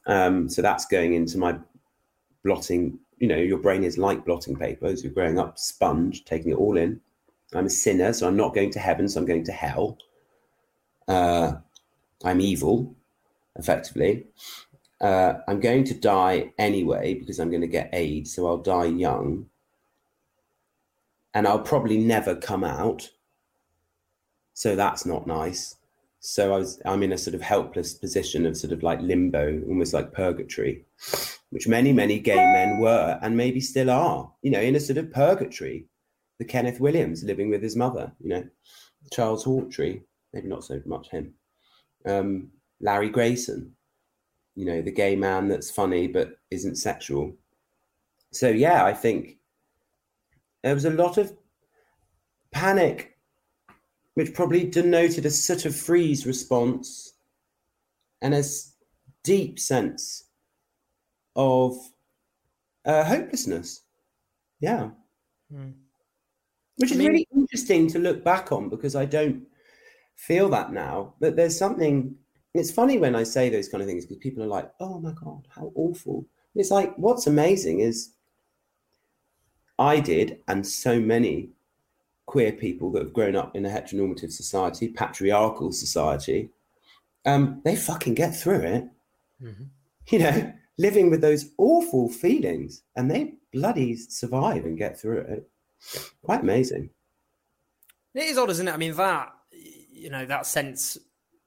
Um, 0.07 0.47
so 0.49 0.61
that's 0.61 0.85
going 0.85 1.13
into 1.13 1.37
my 1.37 1.57
blotting. 2.43 2.99
You 3.21 3.27
know, 3.27 3.37
your 3.37 3.59
brain 3.59 3.83
is 3.83 3.99
like 3.99 4.25
blotting 4.25 4.55
paper 4.55 4.87
as 4.87 5.03
you're 5.03 5.13
growing 5.13 5.37
up, 5.37 5.59
sponge, 5.59 6.25
taking 6.25 6.51
it 6.51 6.57
all 6.57 6.75
in. 6.75 6.99
I'm 7.53 7.67
a 7.67 7.69
sinner, 7.69 8.13
so 8.13 8.27
I'm 8.27 8.35
not 8.35 8.55
going 8.55 8.71
to 8.71 8.79
heaven, 8.79 9.07
so 9.07 9.19
I'm 9.19 9.27
going 9.27 9.43
to 9.45 9.51
hell. 9.51 9.99
uh, 11.07 11.53
I'm 12.23 12.41
evil, 12.41 12.95
effectively. 13.55 14.25
Uh, 14.99 15.35
I'm 15.47 15.59
going 15.59 15.83
to 15.85 15.93
die 15.93 16.53
anyway 16.57 17.13
because 17.13 17.39
I'm 17.39 17.51
going 17.51 17.61
to 17.61 17.67
get 17.67 17.89
AIDS, 17.93 18.33
so 18.33 18.47
I'll 18.47 18.57
die 18.57 18.85
young. 18.85 19.47
And 21.33 21.47
I'll 21.47 21.59
probably 21.59 21.99
never 21.99 22.35
come 22.35 22.63
out. 22.63 23.11
So 24.53 24.75
that's 24.75 25.05
not 25.05 25.27
nice. 25.27 25.75
So 26.23 26.53
I 26.53 26.57
was, 26.59 26.79
I'm 26.85 27.01
in 27.01 27.13
a 27.13 27.17
sort 27.17 27.33
of 27.33 27.41
helpless 27.41 27.95
position 27.95 28.45
of 28.45 28.55
sort 28.55 28.71
of 28.71 28.83
like 28.83 29.01
limbo, 29.01 29.59
almost 29.67 29.91
like 29.91 30.13
purgatory, 30.13 30.85
which 31.49 31.67
many, 31.67 31.91
many 31.91 32.19
gay 32.19 32.35
men 32.35 32.79
were 32.79 33.17
and 33.23 33.35
maybe 33.35 33.59
still 33.59 33.89
are, 33.89 34.31
you 34.43 34.51
know, 34.51 34.59
in 34.61 34.75
a 34.75 34.79
sort 34.79 34.97
of 34.97 35.11
purgatory. 35.11 35.87
The 36.37 36.45
Kenneth 36.45 36.79
Williams 36.79 37.23
living 37.23 37.49
with 37.49 37.63
his 37.63 37.75
mother, 37.75 38.11
you 38.19 38.29
know, 38.29 38.43
Charles 39.11 39.43
Hawtrey, 39.43 40.03
maybe 40.31 40.47
not 40.47 40.63
so 40.63 40.79
much 40.85 41.09
him. 41.09 41.33
Um, 42.05 42.51
Larry 42.79 43.09
Grayson, 43.09 43.75
you 44.55 44.65
know, 44.65 44.81
the 44.81 44.91
gay 44.91 45.15
man 45.15 45.47
that's 45.47 45.71
funny 45.71 46.07
but 46.07 46.33
isn't 46.51 46.75
sexual. 46.75 47.33
So 48.31 48.47
yeah, 48.47 48.85
I 48.85 48.93
think 48.93 49.37
there 50.61 50.75
was 50.75 50.85
a 50.85 50.91
lot 50.91 51.17
of 51.17 51.35
panic, 52.51 53.10
which 54.15 54.33
probably 54.33 54.69
denoted 54.69 55.25
a 55.25 55.29
sort 55.29 55.65
of 55.65 55.75
freeze 55.75 56.25
response 56.25 57.13
and 58.21 58.33
a 58.33 58.43
deep 59.23 59.59
sense 59.59 60.25
of 61.35 61.75
uh, 62.85 63.03
hopelessness. 63.03 63.83
Yeah. 64.59 64.89
Mm. 65.53 65.73
Which 66.77 66.91
is 66.91 66.97
I 66.97 66.99
mean, 66.99 67.07
really 67.07 67.27
interesting 67.35 67.87
to 67.89 67.99
look 67.99 68.23
back 68.23 68.51
on 68.51 68.69
because 68.69 68.95
I 68.95 69.05
don't 69.05 69.45
feel 70.15 70.49
that 70.49 70.71
now. 70.71 71.13
But 71.19 71.35
there's 71.35 71.57
something 71.57 72.15
it's 72.53 72.71
funny 72.71 72.97
when 72.97 73.15
I 73.15 73.23
say 73.23 73.49
those 73.49 73.69
kind 73.69 73.81
of 73.81 73.87
things 73.87 74.05
because 74.05 74.17
people 74.17 74.43
are 74.43 74.47
like, 74.47 74.71
"Oh 74.79 74.99
my 74.99 75.11
god, 75.11 75.47
how 75.49 75.71
awful!" 75.75 76.25
it's 76.55 76.71
like 76.71 76.93
what's 76.97 77.27
amazing 77.27 77.79
is 77.79 78.11
I 79.79 79.99
did, 79.99 80.41
and 80.47 80.65
so 80.65 80.99
many 80.99 81.49
queer 82.31 82.53
people 82.53 82.89
that 82.89 83.01
have 83.01 83.11
grown 83.11 83.35
up 83.35 83.57
in 83.57 83.65
a 83.65 83.69
heteronormative 83.69 84.31
society, 84.31 84.87
patriarchal 84.87 85.69
society, 85.73 86.49
um, 87.25 87.61
they 87.65 87.75
fucking 87.75 88.13
get 88.13 88.33
through 88.33 88.61
it. 88.61 88.87
Mm-hmm. 89.43 89.63
You 90.07 90.19
know, 90.19 90.53
living 90.77 91.09
with 91.09 91.19
those 91.19 91.51
awful 91.57 92.07
feelings, 92.07 92.83
and 92.95 93.11
they 93.11 93.33
bloody 93.51 93.97
survive 93.97 94.63
and 94.63 94.77
get 94.77 94.97
through 94.97 95.19
it. 95.19 95.49
Quite 96.23 96.39
amazing. 96.39 96.89
It 98.15 98.23
is 98.23 98.37
odd, 98.37 98.49
isn't 98.49 98.67
it? 98.67 98.73
I 98.73 98.77
mean, 98.77 98.95
that 98.95 99.33
you 99.51 100.09
know, 100.09 100.25
that 100.25 100.45
sense 100.45 100.97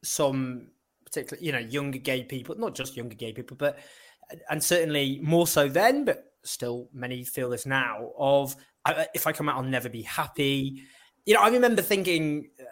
some 0.02 0.66
particularly 1.06 1.46
you 1.46 1.52
know 1.52 1.60
younger 1.60 1.98
gay 1.98 2.24
people, 2.24 2.56
not 2.58 2.74
just 2.74 2.94
younger 2.94 3.16
gay 3.16 3.32
people, 3.32 3.56
but 3.56 3.78
and 4.50 4.62
certainly 4.62 5.18
more 5.22 5.46
so 5.46 5.66
then, 5.66 6.04
but 6.04 6.32
still 6.42 6.90
many 6.92 7.24
feel 7.24 7.48
this 7.48 7.64
now. 7.64 8.10
Of 8.18 8.54
if 9.14 9.26
I 9.26 9.32
come 9.32 9.48
out, 9.48 9.56
I'll 9.56 9.62
never 9.62 9.88
be 9.88 10.02
happy. 10.02 10.82
You 11.26 11.34
know, 11.34 11.40
I 11.40 11.48
remember 11.48 11.82
thinking. 11.82 12.50
Uh, 12.60 12.64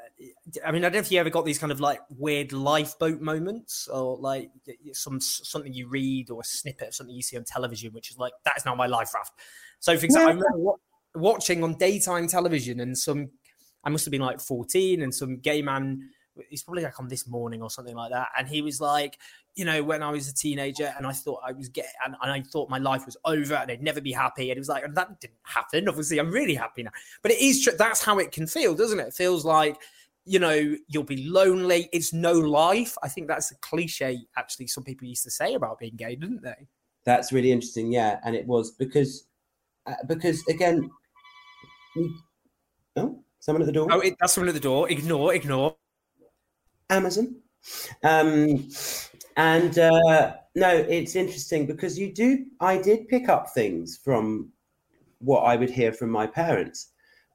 I 0.64 0.70
mean, 0.70 0.84
I 0.84 0.88
don't 0.88 0.92
know 0.92 0.98
if 1.00 1.10
you 1.10 1.18
ever 1.18 1.30
got 1.30 1.44
these 1.44 1.58
kind 1.58 1.72
of 1.72 1.80
like 1.80 2.00
weird 2.10 2.52
lifeboat 2.52 3.20
moments, 3.20 3.88
or 3.88 4.16
like 4.18 4.50
some 4.92 5.20
something 5.20 5.72
you 5.72 5.88
read 5.88 6.30
or 6.30 6.42
a 6.42 6.44
snippet 6.44 6.88
of 6.88 6.94
something 6.94 7.14
you 7.14 7.22
see 7.22 7.36
on 7.36 7.44
television, 7.44 7.92
which 7.92 8.10
is 8.10 8.18
like 8.18 8.32
that 8.44 8.56
is 8.56 8.64
now 8.64 8.74
my 8.74 8.86
life 8.86 9.12
raft. 9.14 9.32
So, 9.80 9.96
for 9.98 10.04
example, 10.04 10.28
yeah. 10.28 10.44
I 10.44 10.52
remember 10.52 10.72
watching 11.14 11.64
on 11.64 11.74
daytime 11.74 12.28
television, 12.28 12.80
and 12.80 12.96
some 12.96 13.30
I 13.82 13.90
must 13.90 14.04
have 14.04 14.12
been 14.12 14.20
like 14.20 14.40
fourteen, 14.40 15.02
and 15.02 15.12
some 15.12 15.38
gay 15.38 15.60
man 15.60 16.08
he's 16.48 16.62
probably 16.62 16.82
like 16.82 16.98
on 16.98 17.08
this 17.08 17.26
morning 17.26 17.62
or 17.62 17.70
something 17.70 17.94
like 17.94 18.10
that. 18.10 18.28
And 18.38 18.48
he 18.48 18.62
was 18.62 18.80
like, 18.80 19.18
you 19.54 19.64
know, 19.64 19.82
when 19.82 20.02
I 20.02 20.10
was 20.10 20.28
a 20.28 20.34
teenager 20.34 20.94
and 20.96 21.06
I 21.06 21.12
thought 21.12 21.40
I 21.46 21.52
was 21.52 21.68
getting, 21.68 21.90
and, 22.04 22.16
and, 22.22 22.32
I 22.32 22.40
thought 22.40 22.70
my 22.70 22.78
life 22.78 23.04
was 23.04 23.16
over 23.24 23.54
and 23.54 23.70
I'd 23.70 23.82
never 23.82 24.00
be 24.00 24.12
happy. 24.12 24.50
And 24.50 24.56
it 24.56 24.60
was 24.60 24.68
like, 24.68 24.84
and 24.84 24.96
that 24.96 25.20
didn't 25.20 25.36
happen. 25.42 25.88
Obviously, 25.88 26.18
I'm 26.18 26.30
really 26.30 26.54
happy 26.54 26.82
now. 26.82 26.90
But 27.20 27.32
it 27.32 27.40
is 27.40 27.62
true. 27.62 27.74
That's 27.76 28.02
how 28.02 28.18
it 28.18 28.32
can 28.32 28.46
feel, 28.46 28.74
doesn't 28.74 28.98
it? 28.98 29.08
It 29.08 29.14
feels 29.14 29.44
like, 29.44 29.76
you 30.24 30.38
know, 30.38 30.76
you'll 30.88 31.02
be 31.02 31.28
lonely. 31.28 31.90
It's 31.92 32.14
no 32.14 32.32
life. 32.32 32.96
I 33.02 33.08
think 33.08 33.28
that's 33.28 33.50
a 33.50 33.56
cliche, 33.56 34.20
actually, 34.36 34.68
some 34.68 34.84
people 34.84 35.06
used 35.06 35.24
to 35.24 35.30
say 35.30 35.54
about 35.54 35.78
being 35.78 35.96
gay, 35.96 36.16
didn't 36.16 36.42
they? 36.42 36.66
That's 37.04 37.32
really 37.32 37.52
interesting. 37.52 37.92
Yeah. 37.92 38.20
And 38.24 38.34
it 38.34 38.46
was 38.46 38.70
because, 38.70 39.26
uh, 39.86 39.94
because 40.06 40.42
again, 40.48 40.90
we, 41.94 42.14
oh, 42.96 43.22
someone 43.40 43.62
at 43.62 43.66
the 43.66 43.72
door. 43.72 43.88
Oh, 43.90 44.00
it, 44.00 44.16
that's 44.18 44.32
someone 44.32 44.48
at 44.48 44.54
the 44.54 44.60
door. 44.60 44.90
Ignore, 44.90 45.34
ignore. 45.34 45.76
Amazon. 46.88 47.36
Um, 48.02 48.68
and 49.36 49.78
uh, 49.78 50.34
no, 50.54 50.68
it's 50.68 51.16
interesting 51.16 51.66
because 51.66 51.98
you 51.98 52.12
do. 52.12 52.46
I 52.60 52.78
did 52.78 53.08
pick 53.08 53.28
up 53.28 53.50
things 53.50 53.98
from 54.02 54.50
what 55.18 55.40
I 55.40 55.56
would 55.56 55.70
hear 55.70 55.92
from 55.92 56.10
my 56.10 56.26
parents. 56.26 56.88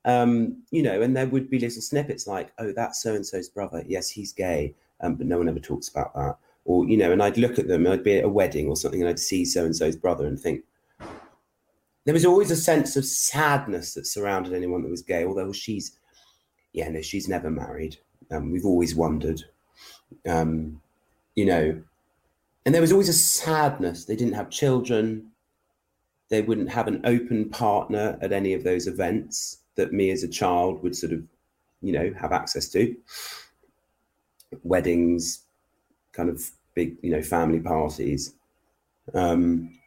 Um, 0.05 0.63
you 0.71 0.83
know, 0.83 1.01
and 1.01 1.15
there 1.15 1.27
would 1.27 1.49
be 1.49 1.59
little 1.59 1.81
snippets 1.81 2.27
like, 2.27 2.51
"Oh, 2.59 2.71
that's 2.71 3.01
so 3.01 3.15
and 3.15 3.25
so's 3.25 3.49
brother. 3.49 3.83
Yes, 3.87 4.09
he's 4.09 4.31
gay, 4.31 4.75
um, 5.01 5.15
but 5.15 5.27
no 5.27 5.37
one 5.37 5.49
ever 5.49 5.59
talks 5.59 5.89
about 5.89 6.13
that." 6.15 6.37
Or 6.65 6.87
you 6.87 6.97
know, 6.97 7.11
and 7.11 7.21
I'd 7.23 7.37
look 7.37 7.59
at 7.59 7.67
them. 7.67 7.87
I'd 7.87 8.03
be 8.03 8.17
at 8.17 8.25
a 8.25 8.29
wedding 8.29 8.67
or 8.67 8.75
something, 8.75 9.01
and 9.01 9.09
I'd 9.09 9.19
see 9.19 9.43
so 9.45 9.65
and 9.65 9.75
so's 9.75 9.95
brother 9.95 10.27
and 10.27 10.39
think. 10.39 10.63
There 12.05 12.13
was 12.13 12.25
always 12.25 12.51
a 12.51 12.55
sense 12.55 12.95
of 12.95 13.03
sadness 13.05 13.93
that 13.95 14.07
surrounded 14.07 14.53
anyone 14.53 14.81
that 14.83 14.89
was 14.89 15.01
gay. 15.01 15.25
Although 15.25 15.51
she's, 15.51 15.97
yeah, 16.71 16.87
no, 16.87 17.01
she's 17.01 17.27
never 17.27 17.49
married. 17.49 17.97
Um, 18.31 18.49
we've 18.49 18.65
always 18.65 18.95
wondered, 18.95 19.43
um, 20.27 20.81
you 21.35 21.45
know, 21.45 21.81
and 22.65 22.73
there 22.73 22.81
was 22.81 22.91
always 22.91 23.09
a 23.09 23.13
sadness. 23.13 24.05
They 24.05 24.15
didn't 24.15 24.33
have 24.33 24.49
children. 24.49 25.31
They 26.29 26.41
wouldn't 26.41 26.69
have 26.69 26.87
an 26.87 27.01
open 27.05 27.49
partner 27.49 28.17
at 28.21 28.33
any 28.33 28.53
of 28.53 28.63
those 28.63 28.87
events 28.87 29.59
that 29.75 29.93
me 29.93 30.11
as 30.11 30.23
a 30.23 30.27
child 30.27 30.83
would 30.83 30.95
sort 30.95 31.13
of, 31.13 31.23
you 31.81 31.93
know, 31.93 32.13
have 32.19 32.33
access 32.33 32.67
to. 32.69 32.95
Weddings, 34.63 35.43
kind 36.11 36.29
of 36.29 36.49
big, 36.73 36.97
you 37.01 37.11
know, 37.11 37.21
family 37.21 37.59
parties. 37.59 38.33
Um, 39.13 39.79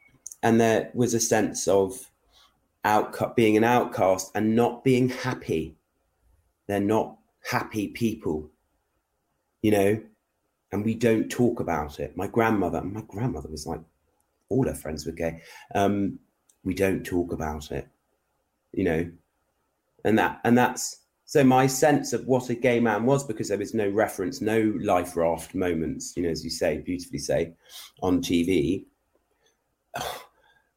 and 0.42 0.60
there 0.60 0.90
was 0.94 1.12
a 1.12 1.20
sense 1.20 1.68
of 1.68 2.10
out 2.84 3.36
being 3.36 3.56
an 3.56 3.64
outcast 3.64 4.30
and 4.34 4.56
not 4.56 4.84
being 4.84 5.10
happy. 5.10 5.74
They're 6.66 6.80
not 6.80 7.18
happy 7.44 7.88
people, 7.88 8.48
you 9.60 9.72
know, 9.72 10.00
and 10.72 10.84
we 10.84 10.94
don't 10.94 11.28
talk 11.28 11.60
about 11.60 12.00
it. 12.00 12.16
My 12.16 12.26
grandmother, 12.26 12.82
my 12.82 13.02
grandmother 13.08 13.48
was 13.48 13.66
like, 13.66 13.80
all 14.48 14.66
her 14.66 14.74
friends 14.74 15.06
were 15.06 15.12
gay. 15.12 15.40
Um, 15.74 16.18
we 16.64 16.74
don't 16.74 17.04
talk 17.04 17.32
about 17.32 17.70
it, 17.70 17.88
you 18.72 18.84
know, 18.84 19.10
and 20.04 20.18
that 20.18 20.40
and 20.44 20.56
that's 20.56 21.00
so 21.24 21.44
my 21.44 21.66
sense 21.68 22.12
of 22.12 22.26
what 22.26 22.50
a 22.50 22.54
gay 22.54 22.80
man 22.80 23.04
was 23.04 23.24
because 23.24 23.48
there 23.48 23.58
was 23.58 23.72
no 23.72 23.88
reference, 23.88 24.40
no 24.40 24.74
life 24.80 25.16
raft 25.16 25.54
moments, 25.54 26.12
you 26.16 26.24
know, 26.24 26.28
as 26.28 26.42
you 26.42 26.50
say, 26.50 26.78
beautifully 26.78 27.20
say, 27.20 27.52
on 28.02 28.20
TV. 28.20 28.84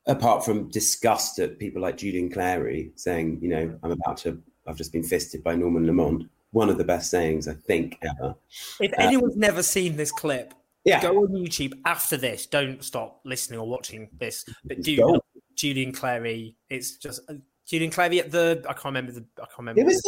Apart 0.05 0.43
from 0.43 0.69
disgust 0.69 1.39
at 1.39 1.57
people 1.57 1.81
like 1.81 1.97
Julian 1.97 2.29
Clary 2.29 2.91
saying, 2.95 3.39
you 3.41 3.47
know, 3.47 3.79
I'm 3.81 3.91
about 3.91 4.17
to, 4.17 4.39
I've 4.67 4.75
just 4.75 4.91
been 4.91 5.01
fisted 5.01 5.43
by 5.43 5.55
Norman 5.55 5.88
Lamont 5.88 6.29
one 6.53 6.69
of 6.69 6.77
the 6.77 6.83
best 6.83 7.10
sayings 7.10 7.48
I 7.48 7.53
think 7.53 8.00
ever. 8.01 8.36
If 8.79 8.93
uh, 8.93 8.95
anyone's 9.00 9.36
never 9.36 9.62
seen 9.62 9.98
this 9.98 10.12
clip, 10.12 10.53
yeah. 10.86 11.01
go 11.01 11.17
on 11.17 11.29
YouTube 11.29 11.74
after 11.86 12.15
this. 12.15 12.45
Don't 12.45 12.83
stop 12.83 13.19
listening 13.25 13.60
or 13.60 13.67
watching 13.67 14.10
this, 14.17 14.45
but 14.63 14.81
do 14.81 15.19
Julian 15.55 15.91
Clary. 15.91 16.55
It's 16.69 16.98
just 16.98 17.22
uh, 17.29 17.36
Julian 17.67 17.91
Clary 17.91 18.19
at 18.19 18.31
the 18.31 18.63
I 18.69 18.74
can't 18.74 18.86
remember 18.86 19.12
the 19.12 19.25
I 19.38 19.45
can't 19.45 19.60
remember. 19.60 19.81
It 19.81 19.86
was 19.86 20.01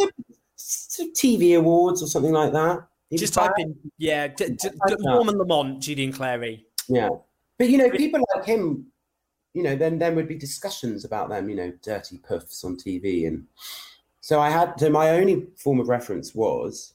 the 0.96 1.12
TV 1.14 1.58
awards 1.58 2.02
or 2.02 2.06
something 2.06 2.32
like 2.32 2.52
that. 2.52 2.86
He 3.10 3.18
just 3.18 3.34
type 3.34 3.52
in 3.58 3.76
yeah, 3.98 4.28
d- 4.28 4.48
d- 4.48 4.68
d- 4.86 4.96
Norman 4.98 5.38
Lamont, 5.38 5.80
Julian 5.80 6.12
Clary. 6.12 6.66
Yeah, 6.88 7.10
but 7.58 7.68
you 7.68 7.78
know, 7.78 7.90
people 7.90 8.20
like 8.34 8.44
him, 8.44 8.86
you 9.54 9.62
know, 9.62 9.76
then 9.76 9.98
then 9.98 10.16
would 10.16 10.28
be 10.28 10.36
discussions 10.36 11.04
about 11.04 11.28
them, 11.28 11.48
you 11.48 11.56
know, 11.56 11.72
dirty 11.82 12.18
puffs 12.18 12.64
on 12.64 12.76
TV 12.76 13.26
and 13.26 13.46
so 14.26 14.40
I 14.40 14.50
had 14.50 14.80
so 14.80 14.90
my 14.90 15.10
only 15.10 15.46
form 15.56 15.78
of 15.78 15.86
reference 15.86 16.34
was, 16.34 16.94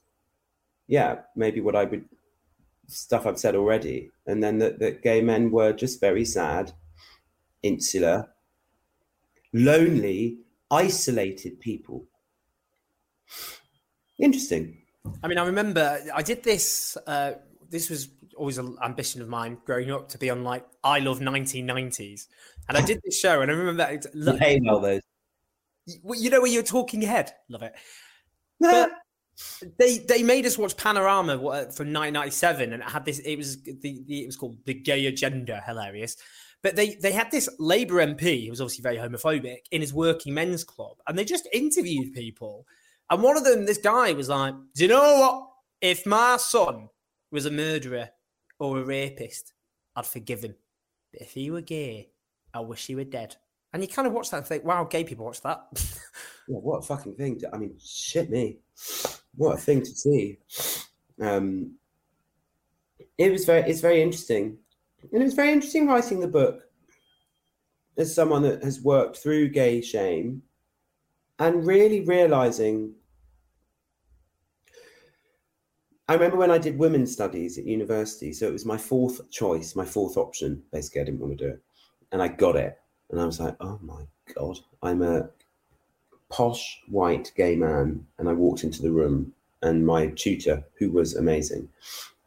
yeah, 0.87 1.19
maybe 1.33 1.61
what 1.61 1.77
I 1.77 1.85
would 1.85 2.03
stuff 2.87 3.25
I've 3.25 3.39
said 3.39 3.55
already, 3.55 4.09
and 4.27 4.43
then 4.43 4.57
that, 4.57 4.79
that 4.79 5.01
gay 5.01 5.21
men 5.21 5.49
were 5.49 5.71
just 5.71 6.01
very 6.01 6.25
sad, 6.25 6.73
insular, 7.63 8.27
lonely, 9.53 10.39
isolated 10.69 11.61
people. 11.61 12.03
Interesting. 14.19 14.79
I 15.23 15.29
mean, 15.29 15.37
I 15.37 15.45
remember 15.45 16.01
I 16.13 16.23
did 16.23 16.43
this. 16.43 16.97
Uh, 17.07 17.35
this 17.69 17.89
was 17.89 18.09
always 18.35 18.57
an 18.57 18.75
ambition 18.83 19.21
of 19.21 19.29
mine 19.29 19.57
growing 19.65 19.89
up 19.89 20.09
to 20.09 20.17
be 20.17 20.29
on 20.29 20.43
like 20.43 20.65
I 20.83 20.99
Love 20.99 21.21
1990s, 21.21 22.27
and 22.67 22.77
I 22.77 22.85
did 22.85 22.99
this 23.05 23.17
show, 23.17 23.39
and 23.39 23.49
I 23.49 23.53
remember 23.53 23.77
that. 23.85 24.13
Look, 24.13 24.37
hey, 24.37 24.59
all 24.67 24.81
those 24.81 25.01
you 26.15 26.29
know, 26.29 26.41
when 26.41 26.51
you're 26.51 26.63
talking 26.63 27.01
head, 27.01 27.33
love 27.49 27.63
it. 27.63 27.73
But 28.59 28.91
they 29.77 29.99
they 29.99 30.23
made 30.23 30.45
us 30.45 30.57
watch 30.57 30.77
Panorama 30.77 31.33
uh, 31.33 31.71
from 31.71 31.93
1997, 31.93 32.73
and 32.73 32.83
it 32.83 32.89
had 32.89 33.05
this. 33.05 33.19
It 33.19 33.37
was 33.37 33.61
the, 33.61 33.75
the 33.81 34.23
it 34.23 34.25
was 34.25 34.35
called 34.35 34.57
the 34.65 34.73
Gay 34.73 35.07
Agenda. 35.07 35.61
Hilarious. 35.65 36.17
But 36.61 36.75
they 36.75 36.95
they 36.95 37.11
had 37.11 37.31
this 37.31 37.49
Labour 37.59 37.95
MP 37.95 38.45
who 38.45 38.51
was 38.51 38.61
obviously 38.61 38.83
very 38.83 38.97
homophobic 38.97 39.59
in 39.71 39.81
his 39.81 39.93
working 39.93 40.33
men's 40.33 40.63
club, 40.63 40.97
and 41.07 41.17
they 41.17 41.25
just 41.25 41.47
interviewed 41.53 42.13
people. 42.13 42.67
And 43.09 43.23
one 43.23 43.35
of 43.35 43.43
them, 43.43 43.65
this 43.65 43.79
guy, 43.79 44.13
was 44.13 44.29
like, 44.29 44.53
"Do 44.75 44.83
you 44.83 44.89
know 44.89 45.19
what? 45.19 45.47
If 45.81 46.05
my 46.05 46.37
son 46.37 46.89
was 47.31 47.45
a 47.45 47.51
murderer 47.51 48.09
or 48.59 48.79
a 48.79 48.83
rapist, 48.83 49.53
I'd 49.95 50.05
forgive 50.05 50.43
him. 50.43 50.55
But 51.11 51.23
if 51.23 51.31
he 51.31 51.49
were 51.49 51.61
gay, 51.61 52.11
I 52.53 52.59
wish 52.59 52.85
he 52.85 52.95
were 52.95 53.03
dead." 53.03 53.35
And 53.73 53.81
you 53.81 53.87
kind 53.87 54.07
of 54.07 54.13
watch 54.13 54.29
that 54.31 54.37
and 54.37 54.45
think, 54.45 54.65
"Wow, 54.65 54.83
gay 54.83 55.03
people 55.03 55.25
watch 55.25 55.41
that." 55.41 55.65
yeah, 56.47 56.57
what 56.57 56.79
a 56.79 56.81
fucking 56.81 57.15
thing! 57.15 57.39
To, 57.39 57.53
I 57.53 57.57
mean, 57.57 57.75
shit 57.81 58.29
me, 58.29 58.59
what 59.35 59.55
a 59.55 59.57
thing 59.57 59.81
to 59.81 59.91
see. 59.91 60.39
Um, 61.21 61.75
it 63.17 63.31
was 63.31 63.45
very, 63.45 63.69
it's 63.69 63.81
very 63.81 64.01
interesting 64.01 64.57
and 65.11 65.21
it 65.21 65.25
was 65.25 65.33
very 65.33 65.51
interesting 65.51 65.87
writing 65.87 66.19
the 66.19 66.27
book 66.27 66.63
as 67.97 68.13
someone 68.13 68.43
that 68.43 68.63
has 68.63 68.81
worked 68.81 69.17
through 69.17 69.49
gay 69.49 69.81
shame 69.81 70.41
and 71.39 71.65
really 71.65 72.01
realizing 72.01 72.93
I 76.07 76.13
remember 76.13 76.37
when 76.37 76.51
I 76.51 76.57
did 76.57 76.77
women's 76.77 77.13
studies 77.13 77.57
at 77.57 77.65
university, 77.65 78.33
so 78.33 78.45
it 78.45 78.51
was 78.51 78.65
my 78.65 78.77
fourth 78.77 79.29
choice, 79.31 79.77
my 79.77 79.85
fourth 79.85 80.17
option. 80.17 80.61
Basically, 80.73 80.99
I 80.99 81.03
didn't 81.05 81.21
want 81.21 81.37
to 81.37 81.45
do 81.45 81.53
it. 81.53 81.61
And 82.11 82.21
I 82.21 82.27
got 82.27 82.57
it. 82.57 82.77
And 83.11 83.19
I 83.19 83.25
was 83.25 83.39
like, 83.39 83.55
oh 83.59 83.77
my 83.81 84.01
God, 84.33 84.57
I'm 84.81 85.01
a 85.01 85.29
posh 86.29 86.81
white 86.87 87.31
gay 87.35 87.55
man. 87.55 88.05
And 88.17 88.29
I 88.29 88.33
walked 88.33 88.63
into 88.63 88.81
the 88.81 88.91
room, 88.91 89.33
and 89.61 89.85
my 89.85 90.07
tutor, 90.07 90.63
who 90.79 90.91
was 90.91 91.15
amazing, 91.15 91.69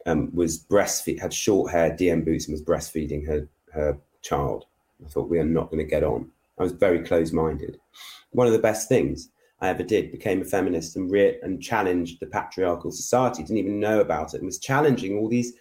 um, 0.05 0.33
was 0.33 0.59
breastfeed, 0.59 1.19
had 1.19 1.33
short 1.33 1.71
hair, 1.71 1.91
DM 1.91 2.23
boots, 2.23 2.47
and 2.47 2.53
was 2.53 2.61
breastfeeding 2.61 3.25
her 3.27 3.47
her 3.73 3.97
child. 4.21 4.65
I 5.05 5.09
thought 5.09 5.29
we 5.29 5.39
are 5.39 5.45
not 5.45 5.69
going 5.69 5.83
to 5.83 5.89
get 5.89 6.03
on. 6.03 6.29
I 6.57 6.63
was 6.63 6.71
very 6.71 6.99
close 6.99 7.33
minded. 7.33 7.79
One 8.31 8.47
of 8.47 8.53
the 8.53 8.59
best 8.59 8.87
things 8.87 9.29
I 9.59 9.69
ever 9.69 9.83
did 9.83 10.11
became 10.11 10.41
a 10.41 10.45
feminist 10.45 10.95
and 10.95 11.11
re- 11.11 11.39
and 11.41 11.61
challenged 11.61 12.19
the 12.19 12.27
patriarchal 12.27 12.91
society. 12.91 13.43
Didn't 13.43 13.57
even 13.57 13.79
know 13.79 13.99
about 13.99 14.33
it 14.33 14.37
and 14.37 14.45
was 14.45 14.59
challenging 14.59 15.17
all 15.17 15.27
these 15.27 15.53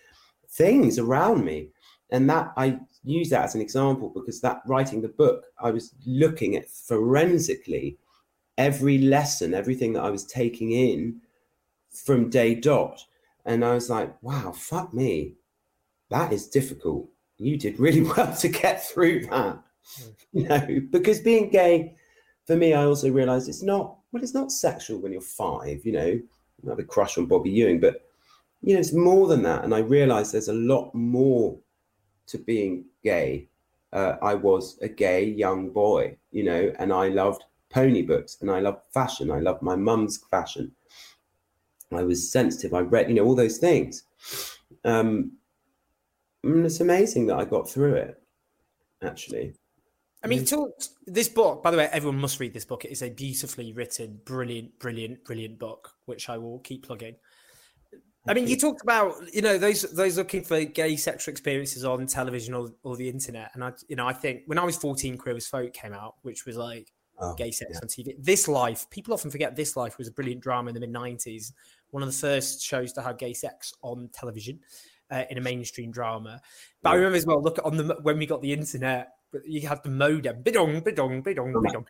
things 0.49 0.99
around 0.99 1.45
me. 1.45 1.69
And 2.11 2.29
that 2.31 2.53
I 2.57 2.79
use 3.03 3.31
that 3.31 3.45
as 3.45 3.55
an 3.55 3.61
example 3.61 4.11
because 4.15 4.41
that 4.41 4.63
writing 4.67 5.03
the 5.03 5.09
book, 5.09 5.47
I 5.59 5.71
was 5.71 5.95
looking 6.07 6.57
at 6.57 6.71
forensically 6.71 7.99
every 8.59 8.99
lesson, 8.99 9.55
everything 9.55 9.93
that 9.95 10.05
I 10.05 10.11
was 10.11 10.25
taking 10.25 10.73
in 10.73 11.21
from 11.91 12.31
day 12.31 12.55
dot 12.55 13.05
and 13.45 13.65
I 13.65 13.75
was 13.75 13.91
like, 13.91 14.15
wow, 14.23 14.53
fuck 14.53 14.95
me. 14.95 15.35
That 16.11 16.33
is 16.33 16.49
difficult. 16.49 17.09
You 17.39 17.57
did 17.57 17.79
really 17.79 18.03
well 18.17 18.35
to 18.37 18.49
get 18.49 18.85
through 18.85 19.27
that. 19.27 19.59
Mm. 20.01 20.15
You 20.33 20.49
know, 20.49 20.81
because 20.91 21.21
being 21.21 21.51
gay, 21.51 21.95
for 22.47 22.57
me, 22.57 22.75
I 22.75 22.85
also 22.85 23.11
realized 23.11 23.49
it's 23.49 23.63
not, 23.63 23.99
well, 24.13 24.23
it's 24.23 24.35
not 24.35 24.53
sexual 24.53 25.01
when 25.01 25.13
you're 25.13 25.21
five, 25.21 25.85
you 25.85 25.93
know, 25.93 26.07
you 26.07 26.71
have 26.71 26.79
a 26.79 26.85
crush 26.85 27.19
on 27.19 27.27
Bobby 27.27 27.51
Ewing, 27.51 27.81
but, 27.81 28.03
you 28.63 28.75
know, 28.75 28.81
it's 28.81 28.93
more 28.93 29.27
than 29.27 29.43
that. 29.43 29.65
And 29.65 29.75
I 29.75 29.79
realized 29.79 30.33
there's 30.33 30.49
a 30.49 30.55
lot 30.55 30.95
more 30.95 31.59
to 32.27 32.39
being 32.39 32.87
gay. 33.03 33.49
Uh, 33.93 34.17
I 34.23 34.35
was 34.35 34.79
a 34.83 34.89
gay 34.89 35.25
young 35.25 35.71
boy, 35.71 36.17
you 36.33 36.45
know, 36.45 36.73
and 36.79 36.93
I 36.93 37.09
loved 37.09 37.45
pony 37.71 38.03
books 38.03 38.39
and 38.41 38.51
I 38.51 38.61
loved 38.61 38.83
fashion. 38.93 39.31
I 39.31 39.41
loved 39.41 39.63
my 39.63 39.77
mum's 39.77 40.19
fashion. 40.31 40.73
I 41.93 42.03
was 42.03 42.31
sensitive. 42.31 42.75
I 42.75 42.81
read, 42.81 43.09
you 43.09 43.15
know, 43.15 43.25
all 43.25 43.35
those 43.35 43.59
things. 43.59 44.05
Um, 44.85 45.33
and 46.43 46.65
it's 46.67 46.81
amazing 46.81 47.27
that 47.27 47.39
I 47.39 47.45
got 47.45 47.69
through 47.69 47.95
it. 47.95 48.21
Actually, 49.03 49.55
I 50.23 50.27
mean, 50.27 50.47
this 51.07 51.29
book. 51.29 51.63
By 51.63 51.71
the 51.71 51.77
way, 51.77 51.89
everyone 51.93 52.19
must 52.19 52.41
read 52.41 52.55
this 52.55 52.65
book. 52.65 52.85
It 52.85 52.91
is 52.91 53.03
a 53.03 53.11
beautifully 53.11 53.73
written, 53.73 54.21
brilliant, 54.25 54.79
brilliant, 54.79 55.25
brilliant 55.25 55.59
book, 55.59 55.93
which 56.07 56.31
I 56.31 56.39
will 56.39 56.61
keep 56.61 56.87
plugging. 56.87 57.17
I 58.27 58.33
mean, 58.33 58.49
you 58.49 58.57
talked 58.57 58.83
about 58.83 59.15
you 59.35 59.43
know 59.43 59.59
those 59.59 59.83
those 59.83 60.17
looking 60.17 60.43
for 60.43 60.65
gay 60.65 60.97
sexual 60.97 61.33
experiences 61.33 61.85
on 61.85 62.07
television 62.07 62.55
or, 62.55 62.71
or 62.83 62.97
the 62.97 63.09
internet, 63.09 63.51
and 63.55 63.63
I 63.63 63.73
you 63.89 63.97
know 63.97 64.07
I 64.07 64.13
think 64.13 64.43
when 64.47 64.59
I 64.59 64.65
was 64.65 64.77
fourteen, 64.77 65.19
Queer 65.19 65.37
as 65.37 65.47
Folk 65.47 65.73
came 65.75 65.93
out, 65.93 66.15
which 66.23 66.47
was 66.47 66.57
like 66.57 66.91
oh, 67.19 67.35
gay 67.35 67.51
sex 67.51 67.73
yeah. 67.75 67.79
on 67.83 67.89
TV. 67.89 68.15
This 68.19 68.49
Life, 68.49 68.89
people 68.91 69.13
often 69.13 69.31
forget 69.31 69.57
This 69.57 69.77
Life 69.77 69.99
was 69.99 70.09
a 70.09 70.13
brilliant 70.13 70.41
drama 70.41 70.71
in 70.71 70.75
the 70.75 70.81
mid 70.81 70.93
'90s, 70.93 71.53
one 71.91 72.03
of 72.03 72.09
the 72.09 72.17
first 72.17 72.63
shows 72.63 72.93
to 72.95 73.03
have 73.03 73.19
gay 73.19 73.35
sex 73.35 73.75
on 73.83 74.09
television 74.13 74.59
uh, 75.11 75.25
in 75.31 75.37
a 75.37 75.41
mainstream 75.41 75.91
drama. 75.91 76.41
But 76.83 76.91
yeah. 76.91 76.93
I 76.95 76.97
remember 76.97 77.17
as 77.17 77.27
well, 77.27 77.43
look 77.43 77.59
on 77.65 77.77
the 77.77 77.99
when 78.03 78.19
we 78.19 78.27
got 78.27 78.41
the 78.41 78.53
internet, 78.53 79.13
you 79.45 79.69
had 79.69 79.83
the 79.83 79.91
modem, 79.91 80.43
bidong, 80.43 80.83
bidong, 80.83 81.23
bidong, 81.23 81.53
bidong, 81.53 81.85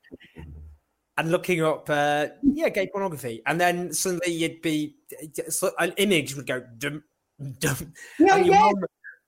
and 1.17 1.31
looking 1.31 1.63
up, 1.63 1.89
uh, 1.89 2.27
yeah, 2.43 2.69
gay 2.69 2.89
pornography, 2.89 3.43
and 3.47 3.61
then 3.61 3.93
suddenly 3.93 4.33
you'd 4.33 4.63
be 4.63 4.97
so 5.49 5.71
an 5.79 5.93
image 5.97 6.35
would 6.37 6.47
go 6.47 6.63
dum 6.79 7.03
dum, 7.59 7.93
yeah, 8.19 8.37
and 8.37 8.47
your 8.47 8.55
yeah. 8.55 8.73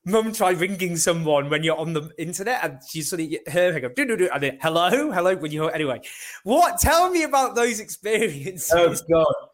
mum 0.04 0.32
tried 0.32 0.58
ringing 0.58 0.96
someone 0.96 1.50
when 1.50 1.62
you're 1.62 1.78
on 1.78 1.92
the 1.92 2.10
internet 2.18 2.64
and 2.64 2.78
she 2.88 3.02
suddenly 3.02 3.40
her 3.48 3.78
go 3.80 3.88
do 3.88 4.06
do 4.06 4.16
do 4.16 4.28
and 4.32 4.42
then 4.42 4.58
hello 4.62 5.10
hello 5.10 5.34
when 5.36 5.50
you 5.50 5.68
anyway 5.68 6.00
what 6.44 6.78
tell 6.78 7.10
me 7.10 7.24
about 7.24 7.56
those 7.56 7.80
experiences 7.80 8.72
oh 8.72 8.94
god 9.10 9.48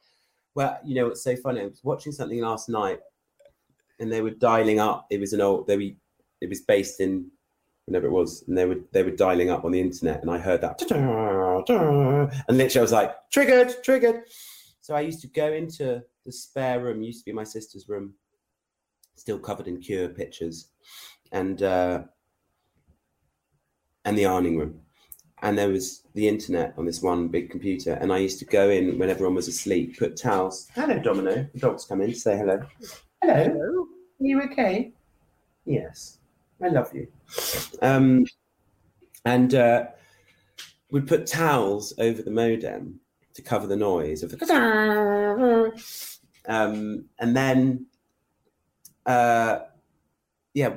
well, 0.54 0.78
you 0.84 0.94
know, 0.94 1.08
it's 1.08 1.24
so 1.24 1.36
funny. 1.36 1.60
I 1.62 1.66
was 1.66 1.80
watching 1.82 2.12
something 2.12 2.40
last 2.40 2.68
night, 2.68 3.00
and 3.98 4.12
they 4.12 4.20
were 4.20 4.30
dialing 4.30 4.80
up. 4.80 5.06
It 5.10 5.20
was 5.20 5.32
an 5.32 5.40
old. 5.40 5.66
They 5.66 5.76
were. 5.76 5.96
It 6.40 6.48
was 6.48 6.60
based 6.62 7.00
in 7.00 7.30
whenever 7.86 8.06
it 8.06 8.12
was, 8.12 8.44
and 8.46 8.56
they 8.56 8.64
were 8.64 8.80
they 8.92 9.02
were 9.02 9.10
dialing 9.10 9.50
up 9.50 9.64
on 9.64 9.72
the 9.72 9.80
internet, 9.80 10.22
and 10.22 10.30
I 10.30 10.38
heard 10.38 10.60
that, 10.62 10.80
and 12.48 12.58
literally 12.58 12.80
I 12.80 12.82
was 12.82 12.92
like, 12.92 13.14
triggered, 13.30 13.82
triggered. 13.82 14.22
So 14.80 14.94
I 14.94 15.00
used 15.00 15.20
to 15.22 15.28
go 15.28 15.52
into 15.52 16.02
the 16.24 16.32
spare 16.32 16.80
room. 16.82 17.02
Used 17.02 17.20
to 17.20 17.30
be 17.30 17.32
my 17.32 17.44
sister's 17.44 17.88
room, 17.88 18.14
still 19.16 19.38
covered 19.38 19.68
in 19.68 19.80
cure 19.80 20.08
pictures, 20.08 20.68
and 21.32 21.62
uh, 21.62 22.02
and 24.04 24.18
the 24.18 24.26
ironing 24.26 24.58
room 24.58 24.80
and 25.42 25.58
there 25.58 25.68
was 25.68 26.02
the 26.14 26.28
internet 26.28 26.72
on 26.78 26.86
this 26.86 27.02
one 27.02 27.28
big 27.28 27.50
computer. 27.50 27.94
And 27.94 28.12
I 28.12 28.18
used 28.18 28.38
to 28.38 28.44
go 28.44 28.70
in 28.70 28.96
when 28.98 29.10
everyone 29.10 29.34
was 29.34 29.48
asleep, 29.48 29.98
put 29.98 30.16
towels. 30.16 30.68
Hello, 30.74 30.98
Domino. 31.00 31.48
The 31.52 31.58
dogs 31.58 31.84
come 31.84 32.00
in 32.00 32.14
say 32.14 32.36
hello. 32.36 32.62
Hello. 33.20 33.34
hello. 33.34 33.86
Are 34.20 34.26
you 34.26 34.42
okay? 34.42 34.92
Yes. 35.64 36.18
I 36.62 36.68
love 36.68 36.90
you. 36.94 37.08
Um, 37.80 38.26
and 39.24 39.54
uh, 39.54 39.86
we'd 40.90 41.08
put 41.08 41.26
towels 41.26 41.92
over 41.98 42.22
the 42.22 42.30
modem 42.30 43.00
to 43.34 43.42
cover 43.42 43.66
the 43.66 43.76
noise 43.76 44.22
of 44.22 44.30
the. 44.30 45.72
Um, 46.46 47.04
and 47.20 47.36
then, 47.36 47.86
uh, 49.06 49.60
yeah, 50.54 50.74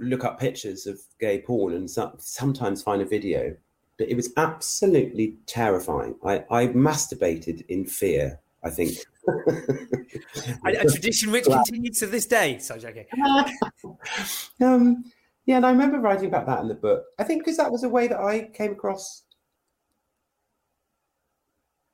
look 0.00 0.24
up 0.24 0.40
pictures 0.40 0.88
of 0.88 1.00
gay 1.20 1.40
porn 1.40 1.74
and 1.74 1.88
so, 1.88 2.12
sometimes 2.18 2.82
find 2.82 3.00
a 3.00 3.04
video. 3.04 3.56
But 3.98 4.08
it 4.08 4.16
was 4.16 4.32
absolutely 4.36 5.36
terrifying. 5.46 6.16
I, 6.24 6.44
I 6.50 6.66
masturbated 6.68 7.64
in 7.68 7.84
fear. 7.84 8.40
I 8.64 8.70
think 8.70 8.96
a, 10.66 10.70
a, 10.70 10.90
tradition 10.90 11.30
which 11.30 11.44
continues 11.44 11.98
to 11.98 12.06
this 12.06 12.26
day. 12.26 12.58
So 12.58 12.78
joking. 12.78 13.06
um, 14.60 15.04
yeah, 15.46 15.56
and 15.56 15.66
I 15.66 15.70
remember 15.70 15.98
writing 15.98 16.26
about 16.26 16.46
that 16.46 16.60
in 16.60 16.68
the 16.68 16.74
book. 16.74 17.04
I 17.18 17.24
think 17.24 17.42
because 17.42 17.56
that 17.56 17.70
was 17.70 17.84
a 17.84 17.88
way 17.88 18.08
that 18.08 18.18
I 18.18 18.50
came 18.54 18.72
across 18.72 19.22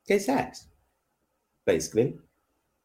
gay 0.06 0.18
sex, 0.18 0.66
basically. 1.66 2.18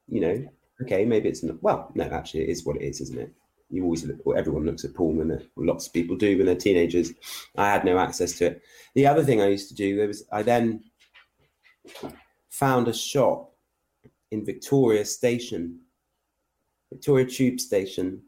You 0.07 0.21
know, 0.21 0.47
okay, 0.81 1.05
maybe 1.05 1.29
it's 1.29 1.43
not. 1.43 1.61
Well, 1.63 1.91
no, 1.95 2.05
actually, 2.05 2.43
it 2.43 2.49
is 2.49 2.65
what 2.65 2.75
it 2.77 2.83
is, 2.83 3.01
isn't 3.01 3.19
it? 3.19 3.33
you 3.73 3.83
always 3.83 4.05
look, 4.05 4.17
well, 4.23 4.37
everyone 4.37 4.65
looks 4.65 4.85
at 4.85 4.93
porn 4.93 5.17
when 5.17 5.41
lots 5.55 5.87
of 5.87 5.93
people 5.93 6.15
do 6.15 6.37
when 6.37 6.45
they're 6.45 6.55
teenagers. 6.55 7.11
I 7.57 7.69
had 7.69 7.83
no 7.83 7.97
access 7.97 8.33
to 8.33 8.45
it. 8.45 8.61
The 8.93 9.07
other 9.07 9.23
thing 9.23 9.41
I 9.41 9.47
used 9.47 9.67
to 9.69 9.75
do 9.75 9.97
there 9.97 10.07
was 10.07 10.23
I 10.31 10.43
then 10.43 10.83
found 12.49 12.87
a 12.87 12.93
shop 12.93 13.52
in 14.33 14.43
Victoria 14.43 15.05
Station, 15.05 15.79
Victoria 16.91 17.25
Tube 17.25 17.59
Station. 17.59 18.21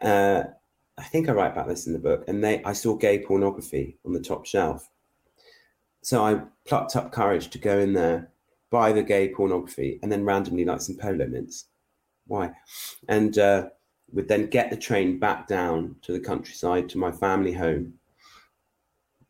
Uh, 0.00 0.44
I 0.98 1.02
think 1.04 1.28
I 1.28 1.32
write 1.32 1.52
about 1.52 1.68
this 1.68 1.86
in 1.86 1.92
the 1.92 1.98
book, 1.98 2.24
and 2.26 2.42
they 2.42 2.62
I 2.64 2.72
saw 2.72 2.96
gay 2.96 3.18
pornography 3.20 3.98
on 4.04 4.12
the 4.12 4.20
top 4.20 4.46
shelf. 4.46 4.88
So 6.00 6.24
I 6.24 6.40
plucked 6.64 6.96
up 6.96 7.12
courage 7.12 7.48
to 7.50 7.58
go 7.58 7.78
in 7.78 7.92
there, 7.92 8.30
buy 8.70 8.92
the 8.92 9.02
gay 9.02 9.28
pornography, 9.28 10.00
and 10.02 10.10
then 10.10 10.24
randomly 10.24 10.64
like 10.64 10.80
some 10.80 10.96
polo 10.96 11.26
mints. 11.26 11.66
Why? 12.26 12.50
And 13.08 13.38
uh, 13.38 13.68
would 14.12 14.26
then 14.26 14.46
get 14.46 14.70
the 14.70 14.76
train 14.76 15.18
back 15.18 15.46
down 15.46 15.96
to 16.02 16.12
the 16.12 16.20
countryside 16.20 16.88
to 16.88 16.98
my 16.98 17.12
family 17.12 17.52
home, 17.52 17.94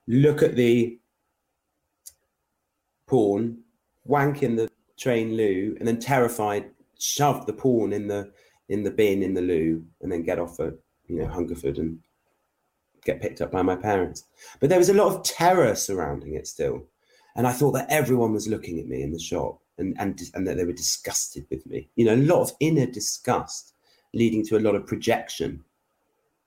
look 0.07 0.42
at 0.42 0.55
the 0.55 0.98
porn, 3.07 3.59
wank 4.05 4.42
in 4.42 4.57
the 4.57 4.70
train 4.96 5.37
loo, 5.37 5.76
and 5.78 5.87
then 5.87 5.98
terrified, 5.98 6.70
shove 6.98 7.46
the 7.46 7.52
porn 7.52 7.92
in 7.92 8.09
the 8.09 8.33
in 8.68 8.83
the 8.83 8.90
bin 8.90 9.22
in 9.22 9.35
the 9.35 9.42
loo, 9.42 9.85
and 10.00 10.11
then 10.11 10.22
get 10.22 10.38
off 10.38 10.61
at 10.61 10.74
you 11.09 11.18
know 11.18 11.26
Hungerford 11.26 11.78
and 11.78 11.98
get 13.05 13.20
picked 13.20 13.40
up 13.40 13.50
by 13.50 13.62
my 13.62 13.76
parents. 13.76 14.24
But 14.61 14.68
there 14.68 14.78
was 14.78 14.88
a 14.88 14.94
lot 14.94 15.12
of 15.12 15.22
terror 15.24 15.74
surrounding 15.74 16.35
it 16.35 16.46
still, 16.46 16.87
and 17.37 17.46
I 17.46 17.52
thought 17.52 17.72
that 17.72 17.90
everyone 17.90 18.33
was 18.33 18.48
looking 18.48 18.78
at 18.78 18.87
me 18.87 19.02
in 19.02 19.12
the 19.12 19.18
shop 19.18 19.62
and 19.78 19.96
and 19.98 20.20
and 20.35 20.46
that 20.46 20.57
they 20.57 20.64
were 20.64 20.72
disgusted 20.72 21.46
with 21.50 21.66
me. 21.66 21.88
You 21.96 22.07
know, 22.07 22.14
a 22.14 22.16
lot 22.16 22.42
of 22.42 22.52
inner 22.61 22.87
disgust, 22.87 23.74
leading 24.14 24.44
to 24.46 24.57
a 24.57 24.61
lot 24.61 24.74
of 24.74 24.87
projection 24.87 25.64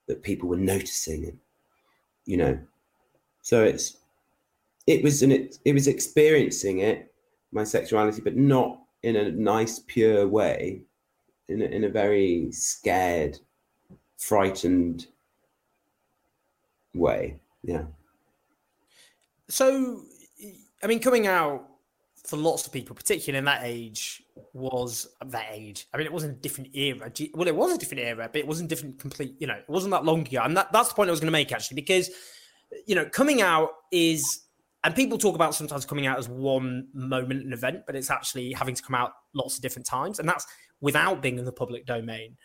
that 0.07 0.23
people 0.23 0.49
were 0.49 0.57
noticing, 0.57 1.25
and 1.25 1.37
you 2.25 2.37
know, 2.37 2.59
so 3.41 3.63
it's 3.63 3.97
it 4.87 5.03
was 5.03 5.21
an 5.21 5.31
it, 5.31 5.57
it 5.65 5.73
was 5.73 5.87
experiencing 5.87 6.79
it 6.79 7.11
my 7.55 7.63
sexuality, 7.63 8.21
but 8.21 8.35
not 8.35 8.81
in 9.03 9.15
a 9.15 9.31
nice, 9.31 9.79
pure 9.79 10.27
way, 10.27 10.81
in 11.47 11.61
a, 11.61 11.65
in 11.65 11.85
a 11.85 11.89
very 11.89 12.51
scared, 12.51 13.39
frightened 14.17 15.07
way. 16.93 17.39
Yeah. 17.63 17.83
So, 19.47 20.01
I 20.83 20.87
mean, 20.87 20.99
coming 20.99 21.27
out 21.27 21.67
for 22.25 22.37
lots 22.37 22.65
of 22.65 22.73
people, 22.73 22.95
particularly 22.95 23.37
in 23.37 23.45
that 23.45 23.61
age, 23.63 24.23
was 24.53 25.07
that 25.25 25.47
age. 25.51 25.87
I 25.93 25.97
mean, 25.97 26.07
it 26.07 26.13
wasn't 26.13 26.37
a 26.37 26.41
different 26.41 26.75
era. 26.75 27.11
Well, 27.33 27.47
it 27.47 27.55
was 27.55 27.73
a 27.73 27.77
different 27.77 28.03
era, 28.03 28.29
but 28.31 28.39
it 28.39 28.47
wasn't 28.47 28.69
different. 28.69 28.99
Complete, 28.99 29.35
you 29.39 29.47
know, 29.47 29.55
it 29.55 29.69
wasn't 29.69 29.91
that 29.91 30.03
long 30.03 30.27
ago. 30.27 30.41
And 30.43 30.57
that, 30.57 30.71
that's 30.71 30.89
the 30.89 30.95
point 30.95 31.09
I 31.09 31.11
was 31.11 31.19
going 31.19 31.27
to 31.27 31.31
make 31.31 31.51
actually, 31.51 31.75
because 31.75 32.09
you 32.85 32.95
know, 32.95 33.05
coming 33.05 33.41
out 33.41 33.69
is 33.91 34.44
and 34.85 34.95
people 34.95 35.17
talk 35.17 35.33
about 35.33 35.55
sometimes 35.55 35.83
coming 35.83 36.05
out 36.05 36.19
as 36.19 36.29
one 36.29 36.87
moment 36.93 37.43
an 37.43 37.53
event, 37.53 37.81
but 37.87 37.95
it's 37.95 38.11
actually 38.11 38.53
having 38.53 38.75
to 38.75 38.83
come 38.83 38.93
out 38.93 39.13
lots 39.33 39.55
of 39.55 39.63
different 39.63 39.87
times, 39.87 40.19
and 40.19 40.29
that's 40.29 40.45
without 40.79 41.23
being 41.23 41.39
in 41.39 41.45
the 41.45 41.51
public 41.51 41.87
domain. 41.87 42.37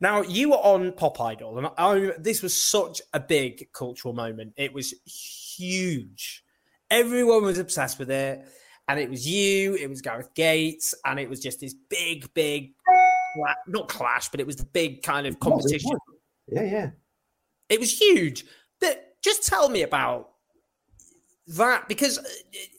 Now, 0.00 0.22
you 0.22 0.50
were 0.50 0.56
on 0.56 0.92
Pop 0.92 1.20
Idol, 1.20 1.58
and 1.58 1.68
I, 1.76 2.14
this 2.18 2.42
was 2.42 2.60
such 2.60 3.02
a 3.12 3.20
big 3.20 3.68
cultural 3.74 4.14
moment. 4.14 4.54
It 4.56 4.72
was 4.72 4.94
huge. 5.04 6.42
Everyone 6.90 7.44
was 7.44 7.58
obsessed 7.58 7.98
with 7.98 8.10
it, 8.10 8.42
and 8.88 8.98
it 8.98 9.10
was 9.10 9.28
you, 9.28 9.74
it 9.74 9.88
was 9.88 10.00
Gareth 10.00 10.34
Gates, 10.34 10.94
and 11.04 11.20
it 11.20 11.28
was 11.28 11.40
just 11.40 11.60
this 11.60 11.74
big, 11.90 12.32
big, 12.32 12.72
not 13.68 13.88
clash, 13.88 14.30
but 14.30 14.40
it 14.40 14.46
was 14.46 14.56
the 14.56 14.64
big 14.64 15.02
kind 15.02 15.26
of 15.26 15.38
competition. 15.40 15.92
Yeah, 16.48 16.62
yeah. 16.62 16.90
It 17.68 17.78
was 17.78 17.96
huge. 17.96 18.46
But 18.80 19.16
just 19.22 19.46
tell 19.46 19.68
me 19.68 19.82
about 19.82 20.31
that 21.46 21.88
because 21.88 22.18
uh, 22.18 22.22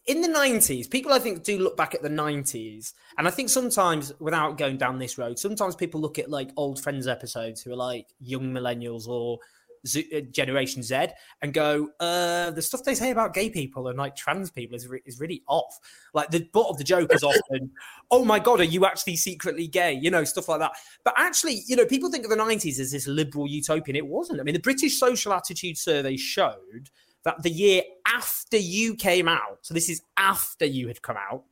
in 0.05 0.21
the 0.21 0.27
90s 0.27 0.89
people 0.89 1.11
i 1.11 1.19
think 1.19 1.43
do 1.43 1.59
look 1.59 1.75
back 1.75 1.93
at 1.93 2.01
the 2.01 2.09
90s 2.09 2.93
and 3.17 3.27
i 3.27 3.31
think 3.31 3.49
sometimes 3.49 4.13
without 4.19 4.57
going 4.57 4.77
down 4.77 4.97
this 4.97 5.17
road 5.17 5.37
sometimes 5.37 5.75
people 5.75 5.99
look 5.99 6.17
at 6.17 6.29
like 6.29 6.49
old 6.55 6.81
friends 6.81 7.07
episodes 7.07 7.61
who 7.61 7.73
are 7.73 7.77
like 7.77 8.07
young 8.21 8.53
millennials 8.53 9.07
or 9.07 9.37
Z- 9.85 10.09
uh, 10.15 10.21
generation 10.31 10.81
z 10.81 11.07
and 11.41 11.53
go 11.53 11.89
uh 11.99 12.51
the 12.51 12.61
stuff 12.61 12.85
they 12.85 12.95
say 12.95 13.11
about 13.11 13.33
gay 13.33 13.49
people 13.49 13.89
and 13.89 13.97
like 13.97 14.15
trans 14.15 14.49
people 14.49 14.77
is, 14.77 14.87
re- 14.87 15.01
is 15.05 15.19
really 15.19 15.43
off. 15.45 15.77
Like 16.13 16.31
the 16.31 16.47
butt 16.53 16.67
of 16.67 16.77
the 16.77 16.85
joke 16.85 17.13
is 17.13 17.21
often 17.21 17.69
oh 18.09 18.23
my 18.23 18.39
god 18.39 18.61
are 18.61 18.63
you 18.63 18.85
actually 18.85 19.17
secretly 19.17 19.67
gay? 19.67 19.91
You 19.91 20.09
know 20.09 20.23
stuff 20.23 20.47
like 20.47 20.61
that. 20.61 20.71
But 21.03 21.15
actually 21.17 21.63
you 21.67 21.75
know 21.75 21.85
people 21.85 22.09
think 22.09 22.23
of 22.23 22.29
the 22.29 22.37
90s 22.37 22.79
as 22.79 22.93
this 22.93 23.07
liberal 23.07 23.45
utopian. 23.45 23.97
It 23.97 24.07
wasn't. 24.07 24.39
I 24.39 24.43
mean 24.43 24.53
the 24.53 24.61
british 24.61 24.97
social 24.97 25.33
attitude 25.33 25.77
survey 25.77 26.15
showed 26.15 26.89
that 27.25 27.41
the 27.43 27.49
year 27.49 27.83
after 28.07 28.57
you 28.57 28.95
came 28.95 29.27
out, 29.27 29.59
so 29.61 29.73
this 29.73 29.89
is 29.89 30.01
after 30.17 30.65
you 30.65 30.87
had 30.87 31.01
come 31.01 31.17
out, 31.17 31.43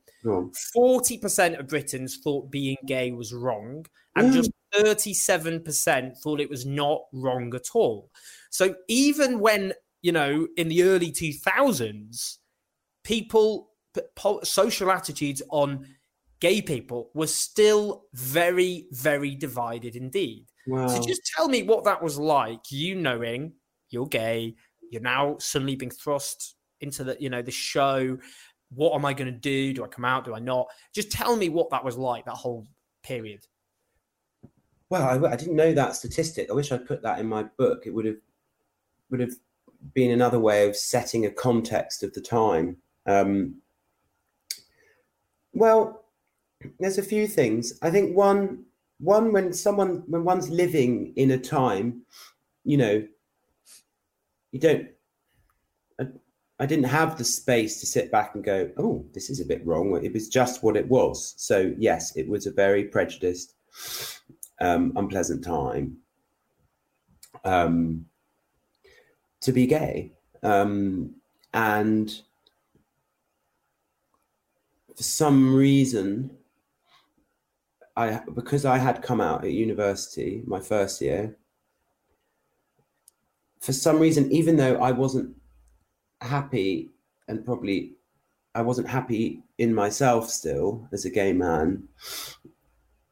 forty 0.72 1.18
percent 1.18 1.56
of 1.56 1.68
Britons 1.68 2.18
thought 2.18 2.50
being 2.50 2.76
gay 2.86 3.12
was 3.12 3.32
wrong, 3.32 3.86
and 4.16 4.30
mm. 4.30 4.34
just 4.34 4.50
thirty-seven 4.74 5.62
percent 5.62 6.16
thought 6.18 6.40
it 6.40 6.50
was 6.50 6.64
not 6.66 7.02
wrong 7.12 7.54
at 7.54 7.68
all. 7.74 8.10
So 8.50 8.74
even 8.88 9.40
when 9.40 9.72
you 10.02 10.12
know 10.12 10.46
in 10.56 10.68
the 10.68 10.82
early 10.84 11.10
two 11.10 11.32
thousands, 11.32 12.38
people 13.04 13.70
social 14.42 14.90
attitudes 14.90 15.42
on 15.50 15.86
gay 16.40 16.60
people 16.60 17.10
were 17.14 17.26
still 17.26 18.04
very, 18.14 18.86
very 18.90 19.34
divided 19.34 19.94
indeed. 19.94 20.46
Wow. 20.66 20.88
So 20.88 21.00
just 21.00 21.22
tell 21.36 21.48
me 21.48 21.62
what 21.62 21.84
that 21.84 22.02
was 22.02 22.18
like, 22.18 22.70
you 22.70 22.96
knowing 22.96 23.52
you're 23.90 24.08
gay, 24.08 24.56
you're 24.92 25.02
now 25.02 25.36
suddenly 25.38 25.74
being 25.74 25.90
thrust 25.90 26.56
into 26.80 27.02
the, 27.02 27.16
you 27.18 27.30
know, 27.30 27.42
the 27.42 27.50
show. 27.50 28.18
What 28.74 28.94
am 28.94 29.04
I 29.04 29.14
going 29.14 29.32
to 29.32 29.38
do? 29.38 29.72
Do 29.72 29.84
I 29.84 29.88
come 29.88 30.04
out? 30.04 30.24
Do 30.24 30.34
I 30.34 30.38
not? 30.38 30.68
Just 30.94 31.10
tell 31.10 31.34
me 31.34 31.48
what 31.48 31.70
that 31.70 31.84
was 31.84 31.96
like, 31.96 32.26
that 32.26 32.34
whole 32.34 32.66
period. 33.02 33.46
Well, 34.90 35.02
I, 35.02 35.32
I 35.32 35.36
didn't 35.36 35.56
know 35.56 35.72
that 35.72 35.96
statistic. 35.96 36.50
I 36.50 36.52
wish 36.52 36.70
I'd 36.70 36.86
put 36.86 37.02
that 37.02 37.18
in 37.18 37.26
my 37.26 37.44
book. 37.44 37.84
It 37.86 37.90
would 37.90 38.04
have 38.04 38.18
would 39.10 39.20
have 39.20 39.32
been 39.94 40.10
another 40.10 40.38
way 40.38 40.68
of 40.68 40.76
setting 40.76 41.26
a 41.26 41.30
context 41.30 42.02
of 42.02 42.12
the 42.12 42.20
time. 42.20 42.76
Um, 43.06 43.56
well, 45.54 46.04
there's 46.78 46.98
a 46.98 47.02
few 47.02 47.26
things. 47.26 47.78
I 47.82 47.90
think 47.90 48.16
one 48.16 48.64
one 49.00 49.32
when 49.32 49.52
someone 49.52 50.04
when 50.06 50.24
one's 50.24 50.50
living 50.50 51.14
in 51.16 51.30
a 51.30 51.38
time, 51.38 52.02
you 52.64 52.76
know, 52.76 53.06
you 54.52 54.60
don't 54.60 54.88
I, 56.00 56.06
I 56.60 56.66
didn't 56.66 56.84
have 56.84 57.18
the 57.18 57.24
space 57.24 57.80
to 57.80 57.86
sit 57.86 58.12
back 58.12 58.34
and 58.34 58.44
go 58.44 58.70
oh 58.76 59.04
this 59.12 59.30
is 59.30 59.40
a 59.40 59.44
bit 59.44 59.66
wrong. 59.66 59.98
It 60.04 60.12
was 60.12 60.28
just 60.28 60.62
what 60.62 60.76
it 60.76 60.88
was. 60.88 61.34
So 61.36 61.74
yes 61.76 62.16
it 62.16 62.28
was 62.28 62.46
a 62.46 62.52
very 62.52 62.84
prejudiced 62.84 63.54
um, 64.60 64.92
unpleasant 64.94 65.44
time. 65.44 65.96
Um, 67.44 68.06
to 69.40 69.50
be 69.50 69.66
gay. 69.66 70.12
Um, 70.44 71.16
and 71.52 72.14
for 74.96 75.02
some 75.02 75.54
reason 75.54 76.30
I 77.96 78.20
because 78.34 78.64
I 78.64 78.78
had 78.78 79.02
come 79.02 79.20
out 79.20 79.44
at 79.44 79.50
university 79.52 80.42
my 80.46 80.60
first 80.60 81.00
year 81.00 81.36
for 83.62 83.72
some 83.72 83.98
reason, 84.00 84.30
even 84.32 84.56
though 84.56 84.74
I 84.76 84.90
wasn't 84.90 85.36
happy 86.20 86.90
and 87.28 87.44
probably 87.44 87.92
I 88.54 88.62
wasn't 88.62 88.88
happy 88.88 89.42
in 89.58 89.72
myself 89.72 90.28
still 90.28 90.88
as 90.92 91.04
a 91.04 91.10
gay 91.10 91.32
man, 91.32 91.84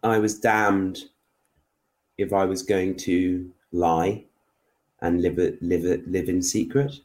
I 0.02 0.18
was 0.18 0.40
damned 0.40 1.04
if 2.18 2.32
I 2.32 2.44
was 2.44 2.62
going 2.62 2.96
to 2.96 3.48
lie 3.72 4.24
and 5.00 5.22
live 5.22 5.38
live 5.60 6.02
live 6.06 6.28
in 6.28 6.42
secret. 6.42 6.98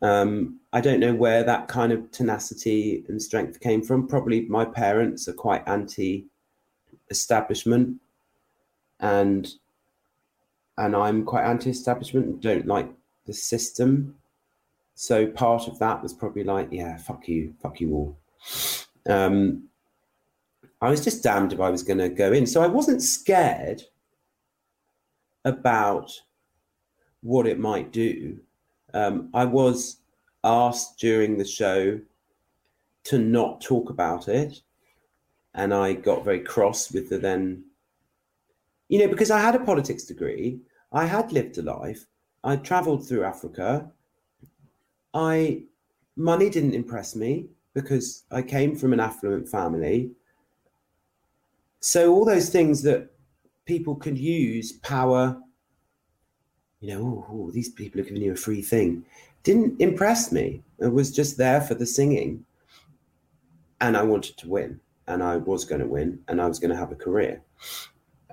Um, 0.00 0.60
I 0.72 0.80
don't 0.80 1.00
know 1.00 1.14
where 1.14 1.42
that 1.42 1.66
kind 1.66 1.92
of 1.92 2.12
tenacity 2.12 3.04
and 3.08 3.20
strength 3.20 3.58
came 3.58 3.82
from. 3.82 4.06
Probably 4.06 4.42
my 4.42 4.64
parents 4.64 5.26
are 5.26 5.32
quite 5.32 5.66
anti-establishment, 5.66 8.00
and 9.00 9.52
and 10.78 10.96
I'm 10.96 11.24
quite 11.24 11.44
anti-establishment 11.44 12.26
and 12.26 12.40
don't 12.40 12.66
like 12.66 12.88
the 13.26 13.32
system. 13.32 14.14
So 14.94 15.26
part 15.26 15.68
of 15.68 15.78
that 15.80 16.02
was 16.02 16.12
probably 16.12 16.44
like, 16.44 16.68
yeah, 16.70 16.96
fuck 16.96 17.28
you, 17.28 17.54
fuck 17.60 17.80
you 17.80 17.92
all. 17.94 18.18
Um, 19.08 19.64
I 20.80 20.90
was 20.90 21.04
just 21.04 21.22
damned 21.22 21.52
if 21.52 21.60
I 21.60 21.70
was 21.70 21.82
going 21.82 21.98
to 21.98 22.08
go 22.08 22.32
in. 22.32 22.46
So 22.46 22.62
I 22.62 22.68
wasn't 22.68 23.02
scared 23.02 23.82
about 25.44 26.10
what 27.22 27.46
it 27.46 27.58
might 27.58 27.92
do. 27.92 28.38
Um, 28.94 29.28
I 29.34 29.44
was 29.44 29.98
asked 30.44 30.98
during 30.98 31.36
the 31.36 31.44
show 31.44 32.00
to 33.04 33.18
not 33.18 33.60
talk 33.60 33.90
about 33.90 34.28
it. 34.28 34.62
And 35.54 35.74
I 35.74 35.94
got 35.94 36.24
very 36.24 36.40
cross 36.40 36.92
with 36.92 37.08
the 37.08 37.18
then, 37.18 37.64
you 38.88 39.00
know, 39.00 39.08
because 39.08 39.30
I 39.30 39.40
had 39.40 39.56
a 39.56 39.60
politics 39.60 40.04
degree 40.04 40.60
I 40.92 41.06
had 41.06 41.32
lived 41.32 41.58
a 41.58 41.62
life. 41.62 42.06
I 42.44 42.56
traveled 42.56 43.06
through 43.06 43.24
Africa. 43.24 43.90
I 45.12 45.62
money 46.16 46.50
didn't 46.50 46.74
impress 46.74 47.14
me 47.14 47.46
because 47.74 48.24
I 48.30 48.42
came 48.42 48.76
from 48.76 48.92
an 48.92 49.00
affluent 49.00 49.48
family. 49.48 50.10
So 51.80 52.12
all 52.12 52.24
those 52.24 52.48
things 52.48 52.82
that 52.82 53.10
people 53.64 53.94
can 53.94 54.16
use 54.16 54.72
power, 54.72 55.40
you 56.80 56.88
know, 56.88 57.26
oh, 57.30 57.50
these 57.52 57.68
people 57.68 58.00
are 58.00 58.04
giving 58.04 58.22
you 58.22 58.32
a 58.32 58.36
free 58.36 58.62
thing, 58.62 59.04
didn't 59.42 59.80
impress 59.80 60.32
me. 60.32 60.62
It 60.80 60.92
was 60.92 61.14
just 61.14 61.36
there 61.36 61.60
for 61.60 61.74
the 61.74 61.86
singing. 61.86 62.44
And 63.80 63.96
I 63.96 64.02
wanted 64.02 64.36
to 64.38 64.48
win, 64.48 64.80
and 65.06 65.22
I 65.22 65.36
was 65.36 65.64
going 65.64 65.80
to 65.80 65.86
win, 65.86 66.18
and 66.26 66.40
I 66.40 66.48
was 66.48 66.58
going 66.58 66.70
to 66.70 66.76
have 66.76 66.90
a 66.90 66.96
career. 66.96 67.42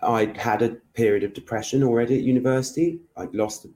I'd 0.01 0.38
had 0.38 0.62
a 0.62 0.77
period 0.93 1.23
of 1.23 1.34
depression 1.34 1.84
already 1.84 2.17
at 2.17 2.23
university. 2.23 2.99
I'd 3.17 3.34
lost 3.34 3.65
a, 3.65 3.69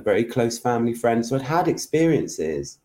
very 0.00 0.22
close 0.22 0.60
family 0.60 0.94
friend. 0.94 1.26
So 1.26 1.34
I'd 1.34 1.42
had 1.42 1.66
experiences. 1.66 2.78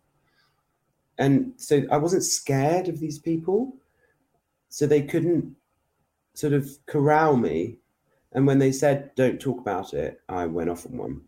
And 1.19 1.53
so 1.57 1.83
I 1.91 1.97
wasn't 1.97 2.23
scared 2.23 2.87
of 2.87 2.99
these 2.99 3.19
people. 3.19 3.75
so 4.69 4.87
they 4.87 5.03
couldn't 5.03 5.55
sort 6.33 6.53
of 6.53 6.67
corral 6.87 7.37
me. 7.37 7.77
And 8.31 8.47
when 8.47 8.57
they 8.57 8.71
said, 8.71 9.13
don't 9.15 9.39
talk 9.39 9.59
about 9.59 9.93
it, 9.93 10.21
I 10.27 10.47
went 10.47 10.71
off 10.71 10.87
on 10.87 10.97
one 10.97 11.21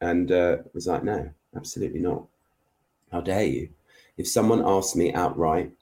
and 0.00 0.32
uh, 0.32 0.58
was 0.72 0.86
like, 0.86 1.04
no, 1.04 1.30
absolutely 1.54 2.00
not. 2.00 2.24
How 3.12 3.20
dare 3.20 3.44
you? 3.44 3.68
If 4.16 4.26
someone 4.26 4.64
asks 4.64 4.96
me 4.96 5.12
outright, 5.12 5.72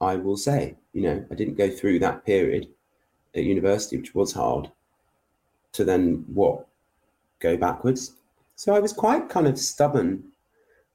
I 0.00 0.16
will 0.16 0.36
say, 0.36 0.76
you 0.92 1.02
know, 1.02 1.24
I 1.30 1.34
didn't 1.36 1.54
go 1.54 1.70
through 1.70 2.00
that 2.00 2.26
period 2.26 2.66
at 3.36 3.44
university, 3.44 3.96
which 3.96 4.14
was 4.14 4.32
hard, 4.32 4.70
to 5.72 5.84
then 5.84 6.24
what? 6.32 6.66
Go 7.38 7.56
backwards. 7.56 8.12
So 8.56 8.74
I 8.74 8.80
was 8.80 8.92
quite 8.92 9.28
kind 9.28 9.46
of 9.46 9.58
stubborn 9.58 10.24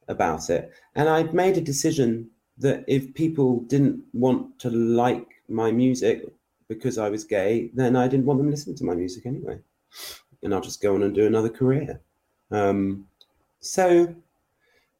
about 0.08 0.50
it. 0.50 0.72
And 0.94 1.08
I'd 1.08 1.32
made 1.32 1.56
a 1.56 1.60
decision 1.60 2.28
that 2.58 2.84
if 2.86 3.14
people 3.14 3.60
didn't 3.60 4.02
want 4.12 4.58
to 4.60 4.70
like 4.70 5.26
my 5.48 5.70
music 5.70 6.26
because 6.68 6.98
I 6.98 7.08
was 7.08 7.24
gay, 7.24 7.70
then 7.74 7.96
I 7.96 8.08
didn't 8.08 8.26
want 8.26 8.38
them 8.38 8.50
listening 8.50 8.76
to 8.76 8.84
my 8.84 8.94
music 8.94 9.26
anyway. 9.26 9.58
And 10.42 10.52
I'll 10.52 10.60
just 10.60 10.82
go 10.82 10.94
on 10.94 11.02
and 11.02 11.14
do 11.14 11.26
another 11.26 11.48
career. 11.48 12.00
Um, 12.50 13.06
so 13.60 14.14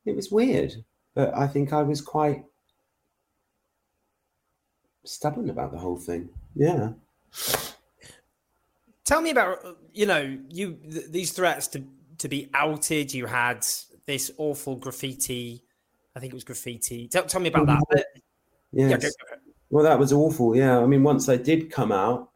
it 0.05 0.15
was 0.15 0.31
weird, 0.31 0.85
but 1.15 1.35
I 1.35 1.47
think 1.47 1.73
I 1.73 1.83
was 1.83 2.01
quite 2.01 2.45
stubborn 5.05 5.51
about 5.51 5.73
the 5.73 5.79
whole 5.79 5.97
thing. 5.97 6.29
Yeah. 6.55 6.91
Tell 9.05 9.21
me 9.21 9.31
about 9.31 9.59
you 9.93 10.07
know 10.07 10.39
you 10.49 10.79
th- 10.91 11.11
these 11.11 11.33
threats 11.33 11.67
to 11.69 11.85
to 12.19 12.29
be 12.29 12.49
outed. 12.55 13.13
You 13.13 13.27
had 13.27 13.67
this 14.07 14.31
awful 14.39 14.77
graffiti. 14.77 15.65
I 16.15 16.21
think 16.21 16.33
it 16.33 16.37
was 16.37 16.45
graffiti. 16.45 17.09
Tell, 17.09 17.25
tell 17.25 17.41
me 17.41 17.49
about 17.49 17.67
that. 17.67 18.07
Yes. 18.73 18.91
Yeah, 18.91 18.97
go, 18.97 19.09
go. 19.09 19.37
Well, 19.71 19.85
that 19.85 19.99
was 19.99 20.13
awful. 20.13 20.55
Yeah. 20.55 20.79
I 20.79 20.87
mean, 20.87 21.03
once 21.03 21.31
I 21.31 21.37
did 21.37 21.71
come 21.71 21.93
out 21.93 22.31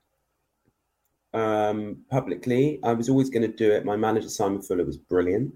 um, 1.34 1.98
publicly, 2.10 2.80
I 2.82 2.94
was 2.94 3.10
always 3.10 3.28
going 3.28 3.42
to 3.42 3.54
do 3.54 3.70
it. 3.70 3.84
My 3.84 3.96
manager, 3.96 4.30
Simon 4.30 4.62
Fuller, 4.62 4.84
was 4.84 4.96
brilliant. 4.96 5.54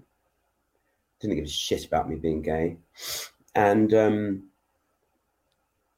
Didn't 1.19 1.37
give 1.37 1.45
a 1.45 1.49
shit 1.49 1.85
about 1.85 2.07
me 2.07 2.17
being 2.17 2.43
gay. 2.43 2.77
And 3.55 3.93
um, 3.95 4.43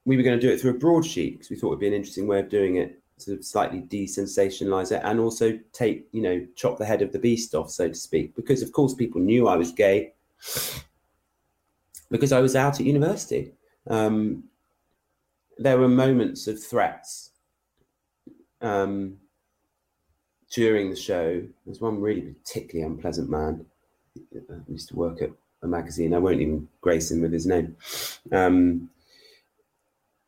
we 0.05 0.15
were 0.15 0.23
going 0.23 0.39
to 0.39 0.45
do 0.45 0.51
it 0.53 0.61
through 0.61 0.71
a 0.71 0.79
broadsheet 0.79 1.33
because 1.33 1.49
we 1.49 1.57
thought 1.57 1.67
it 1.67 1.71
would 1.71 1.79
be 1.79 1.87
an 1.87 1.93
interesting 1.93 2.27
way 2.27 2.39
of 2.39 2.49
doing 2.49 2.77
it, 2.77 3.01
of 3.27 3.43
slightly 3.43 3.81
desensationalize 3.81 4.91
it 4.91 5.01
and 5.03 5.19
also 5.19 5.57
take, 5.71 6.07
you 6.11 6.21
know, 6.21 6.45
chop 6.55 6.77
the 6.77 6.85
head 6.85 7.01
of 7.01 7.11
the 7.11 7.19
beast 7.19 7.55
off, 7.55 7.69
so 7.69 7.87
to 7.87 7.95
speak. 7.95 8.35
Because, 8.35 8.61
of 8.61 8.71
course, 8.71 8.93
people 8.93 9.21
knew 9.21 9.47
I 9.47 9.55
was 9.55 9.71
gay 9.71 10.13
because 12.11 12.31
I 12.31 12.41
was 12.41 12.55
out 12.55 12.79
at 12.79 12.85
university. 12.85 13.53
Um, 13.89 14.43
there 15.57 15.77
were 15.77 15.87
moments 15.87 16.47
of 16.47 16.63
threats 16.63 17.31
um, 18.61 19.17
during 20.51 20.89
the 20.89 20.95
show. 20.95 21.43
There's 21.65 21.81
one 21.81 21.99
really 21.99 22.21
particularly 22.21 22.91
unpleasant 22.91 23.29
man. 23.29 23.65
I 24.35 24.53
used 24.67 24.89
to 24.89 24.95
work 24.95 25.21
at 25.21 25.31
a 25.63 25.67
magazine. 25.67 26.13
I 26.13 26.19
won't 26.19 26.41
even 26.41 26.67
grace 26.81 27.11
him 27.11 27.21
with 27.21 27.33
his 27.33 27.47
name. 27.47 27.75
Um, 28.31 28.89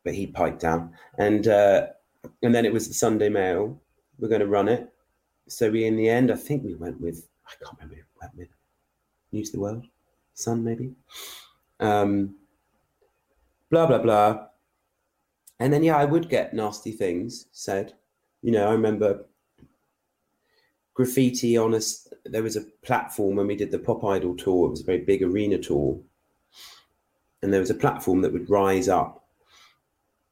but 0.04 0.14
he 0.14 0.28
piped 0.28 0.62
down, 0.62 0.92
and 1.18 1.48
uh, 1.48 1.88
and 2.42 2.54
then 2.54 2.66
it 2.66 2.74
was 2.74 2.88
the 2.88 2.94
Sunday 2.94 3.30
Mail. 3.30 3.80
We're 4.18 4.30
going 4.30 4.42
to 4.42 4.48
run 4.48 4.68
it, 4.68 4.92
so 5.48 5.70
we 5.70 5.86
in 5.86 5.98
the 5.98 6.10
end, 6.10 6.32
I 6.32 6.36
think 6.36 6.64
we 6.64 6.76
went 6.76 7.00
with 7.02 7.28
I 7.48 7.52
can't 7.64 7.78
remember 7.78 7.96
who 7.96 8.20
went 8.22 8.38
with 8.38 8.48
News 9.32 9.52
the 9.52 9.60
World, 9.60 9.86
Sun 10.34 10.64
maybe. 10.64 10.94
Um, 11.80 12.36
blah 13.70 13.86
blah 13.86 14.00
blah, 14.00 14.48
and 15.60 15.74
then 15.74 15.84
yeah, 15.84 15.98
I 15.98 16.06
would 16.06 16.30
get 16.30 16.54
nasty 16.54 16.92
things 16.92 17.48
said. 17.52 17.94
You 18.42 18.52
know, 18.52 18.70
I 18.70 18.72
remember 18.72 19.26
graffiti 20.94 21.58
on 21.58 21.74
us. 21.74 22.08
There 22.26 22.44
was 22.44 22.56
a 22.56 22.66
platform 22.84 23.36
when 23.36 23.48
we 23.48 23.56
did 23.56 23.72
the 23.72 23.80
Pop 23.80 24.04
Idol 24.04 24.36
tour. 24.36 24.68
It 24.68 24.72
was 24.72 24.82
a 24.82 24.86
very 24.86 25.00
big 25.00 25.24
arena 25.24 25.58
tour, 25.58 26.00
and 27.42 27.52
there 27.52 27.60
was 27.60 27.70
a 27.70 27.76
platform 27.76 28.22
that 28.22 28.34
would 28.34 28.50
rise 28.50 28.88
up 28.88 29.26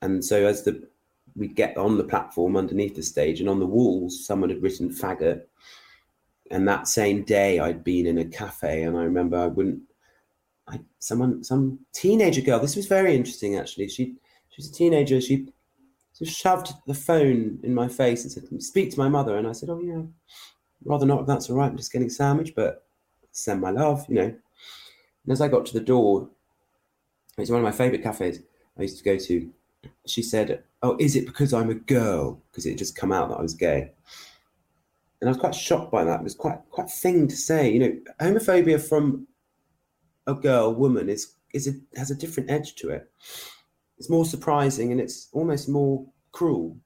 and 0.03 0.23
so 0.23 0.45
as 0.45 0.63
the 0.63 0.85
we 1.35 1.47
get 1.47 1.77
on 1.77 1.97
the 1.97 2.03
platform 2.03 2.55
underneath 2.55 2.95
the 2.95 3.03
stage, 3.03 3.39
and 3.39 3.49
on 3.49 3.59
the 3.59 3.65
walls, 3.65 4.25
someone 4.25 4.49
had 4.49 4.61
written 4.61 4.89
faggot. 4.89 5.43
And 6.51 6.67
that 6.67 6.87
same 6.87 7.23
day, 7.23 7.59
I'd 7.59 7.83
been 7.83 8.05
in 8.05 8.17
a 8.17 8.25
cafe, 8.25 8.83
and 8.83 8.97
I 8.97 9.03
remember 9.03 9.37
I 9.37 9.47
wouldn't. 9.47 9.81
I 10.67 10.79
someone 10.99 11.43
some 11.43 11.79
teenager 11.93 12.41
girl. 12.41 12.59
This 12.59 12.75
was 12.75 12.85
very 12.85 13.15
interesting, 13.15 13.55
actually. 13.55 13.89
She 13.89 14.15
she 14.49 14.57
was 14.57 14.69
a 14.69 14.73
teenager. 14.73 15.19
She 15.19 15.47
just 16.17 16.37
shoved 16.37 16.73
the 16.85 16.93
phone 16.93 17.59
in 17.63 17.73
my 17.73 17.87
face 17.87 18.23
and 18.23 18.31
said, 18.31 18.61
"Speak 18.61 18.91
to 18.91 18.99
my 18.99 19.09
mother." 19.09 19.37
And 19.37 19.47
I 19.47 19.53
said, 19.53 19.69
"Oh 19.69 19.81
yeah, 19.81 20.03
rather 20.85 21.05
not. 21.05 21.25
That's 21.25 21.49
all 21.49 21.57
right. 21.57 21.71
I'm 21.71 21.77
just 21.77 21.91
getting 21.91 22.09
sandwich, 22.09 22.53
but 22.55 22.85
send 23.31 23.61
my 23.61 23.71
love, 23.71 24.05
you 24.07 24.15
know." 24.15 24.35
And 25.25 25.31
as 25.31 25.41
I 25.41 25.47
got 25.47 25.65
to 25.67 25.73
the 25.73 25.79
door, 25.79 26.29
it's 27.37 27.49
one 27.49 27.59
of 27.59 27.65
my 27.65 27.71
favorite 27.71 28.03
cafes 28.03 28.39
I 28.77 28.83
used 28.83 28.97
to 28.97 29.03
go 29.03 29.17
to 29.17 29.51
she 30.05 30.21
said, 30.21 30.63
"Oh, 30.83 30.95
is 30.99 31.15
it 31.15 31.25
because 31.25 31.53
I'm 31.53 31.69
a 31.69 31.75
girl? 31.75 32.41
Because 32.51 32.65
it 32.65 32.77
just 32.77 32.95
come 32.95 33.11
out 33.11 33.29
that 33.29 33.39
I 33.39 33.41
was 33.41 33.55
gay." 33.55 33.91
And 35.19 35.29
I 35.29 35.31
was 35.31 35.39
quite 35.39 35.55
shocked 35.55 35.91
by 35.91 36.03
that. 36.03 36.19
It 36.19 36.23
was 36.23 36.35
quite 36.35 36.59
quite 36.69 36.87
a 36.87 36.91
thing 36.91 37.27
to 37.27 37.35
say. 37.35 37.71
You 37.71 37.79
know, 37.79 37.99
homophobia 38.21 38.79
from 38.79 39.27
a 40.27 40.33
girl, 40.33 40.75
woman, 40.75 41.09
is 41.09 41.33
is 41.53 41.67
a, 41.67 41.73
has 41.97 42.11
a 42.11 42.15
different 42.15 42.51
edge 42.51 42.75
to 42.75 42.89
it. 42.89 43.09
It's 43.97 44.09
more 44.09 44.25
surprising 44.25 44.91
and 44.91 44.99
it's 44.99 45.29
almost 45.31 45.69
more 45.69 46.05
cruel. 46.31 46.77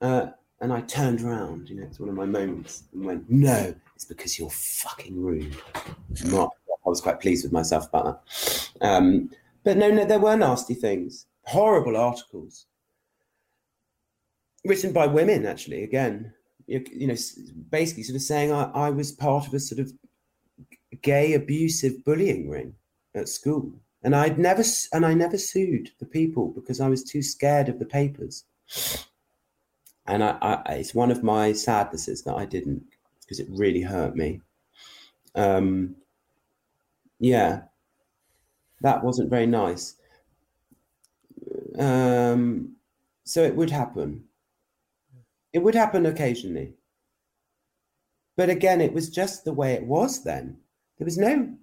Uh, 0.00 0.26
and 0.60 0.72
I 0.72 0.80
turned 0.82 1.20
around. 1.20 1.68
You 1.68 1.76
know, 1.76 1.84
it's 1.84 2.00
one 2.00 2.08
of 2.08 2.14
my 2.14 2.26
moments, 2.26 2.84
and 2.92 3.04
went, 3.04 3.30
"No, 3.30 3.74
it's 3.94 4.04
because 4.04 4.38
you're 4.38 4.50
fucking 4.50 5.20
rude." 5.22 5.56
Not. 6.24 6.50
I 6.86 6.90
was 6.90 7.00
quite 7.00 7.20
pleased 7.20 7.44
with 7.44 7.52
myself 7.52 7.88
about 7.88 8.26
that. 8.26 8.70
Um, 8.82 9.30
but 9.62 9.78
no, 9.78 9.90
no, 9.90 10.04
there 10.04 10.18
were 10.18 10.36
nasty 10.36 10.74
things 10.74 11.26
horrible 11.46 11.96
articles 11.96 12.66
written 14.64 14.92
by 14.92 15.06
women, 15.06 15.46
actually, 15.46 15.84
again, 15.84 16.32
you, 16.66 16.84
you 16.92 17.06
know, 17.06 17.16
basically 17.70 18.02
sort 18.02 18.16
of 18.16 18.22
saying 18.22 18.52
I, 18.52 18.70
I 18.74 18.90
was 18.90 19.12
part 19.12 19.46
of 19.46 19.54
a 19.54 19.60
sort 19.60 19.80
of 19.80 19.92
gay 21.02 21.34
abusive 21.34 22.04
bullying 22.04 22.48
ring 22.48 22.74
at 23.14 23.28
school. 23.28 23.72
And 24.02 24.14
I'd 24.14 24.38
never, 24.38 24.62
and 24.92 25.06
I 25.06 25.14
never 25.14 25.38
sued 25.38 25.90
the 25.98 26.06
people 26.06 26.48
because 26.48 26.80
I 26.80 26.88
was 26.88 27.02
too 27.02 27.22
scared 27.22 27.68
of 27.68 27.78
the 27.78 27.86
papers. 27.86 28.44
And 30.06 30.22
I, 30.22 30.36
I 30.42 30.74
it's 30.74 30.94
one 30.94 31.10
of 31.10 31.22
my 31.22 31.52
sadnesses 31.52 32.22
that 32.22 32.34
I 32.34 32.44
didn't 32.44 32.84
because 33.20 33.40
it 33.40 33.48
really 33.50 33.80
hurt 33.80 34.14
me. 34.14 34.42
Um, 35.34 35.96
yeah, 37.18 37.62
that 38.82 39.02
wasn't 39.02 39.30
very 39.30 39.46
nice. 39.46 39.96
Um, 41.78 42.76
so 43.24 43.42
it 43.42 43.56
would 43.56 43.70
happen. 43.70 44.24
It 45.54 45.62
would 45.62 45.76
happen 45.76 46.04
occasionally. 46.04 46.74
But 48.36 48.50
again, 48.50 48.80
it 48.80 48.92
was 48.92 49.08
just 49.08 49.44
the 49.44 49.52
way 49.52 49.72
it 49.72 49.86
was 49.86 50.24
then. 50.24 50.58
There 50.98 51.04
was 51.04 51.16
no 51.16 51.54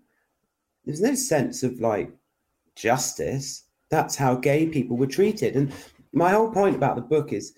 there 0.85 0.93
was 0.93 1.01
no 1.01 1.13
sense 1.13 1.61
of 1.61 1.79
like 1.81 2.09
justice. 2.75 3.65
That's 3.89 4.15
how 4.15 4.35
gay 4.35 4.65
people 4.65 4.95
were 4.95 5.07
treated. 5.07 5.57
And 5.57 5.73
my 6.13 6.31
whole 6.31 6.49
point 6.49 6.75
about 6.75 6.95
the 6.95 7.01
book 7.01 7.33
is 7.33 7.53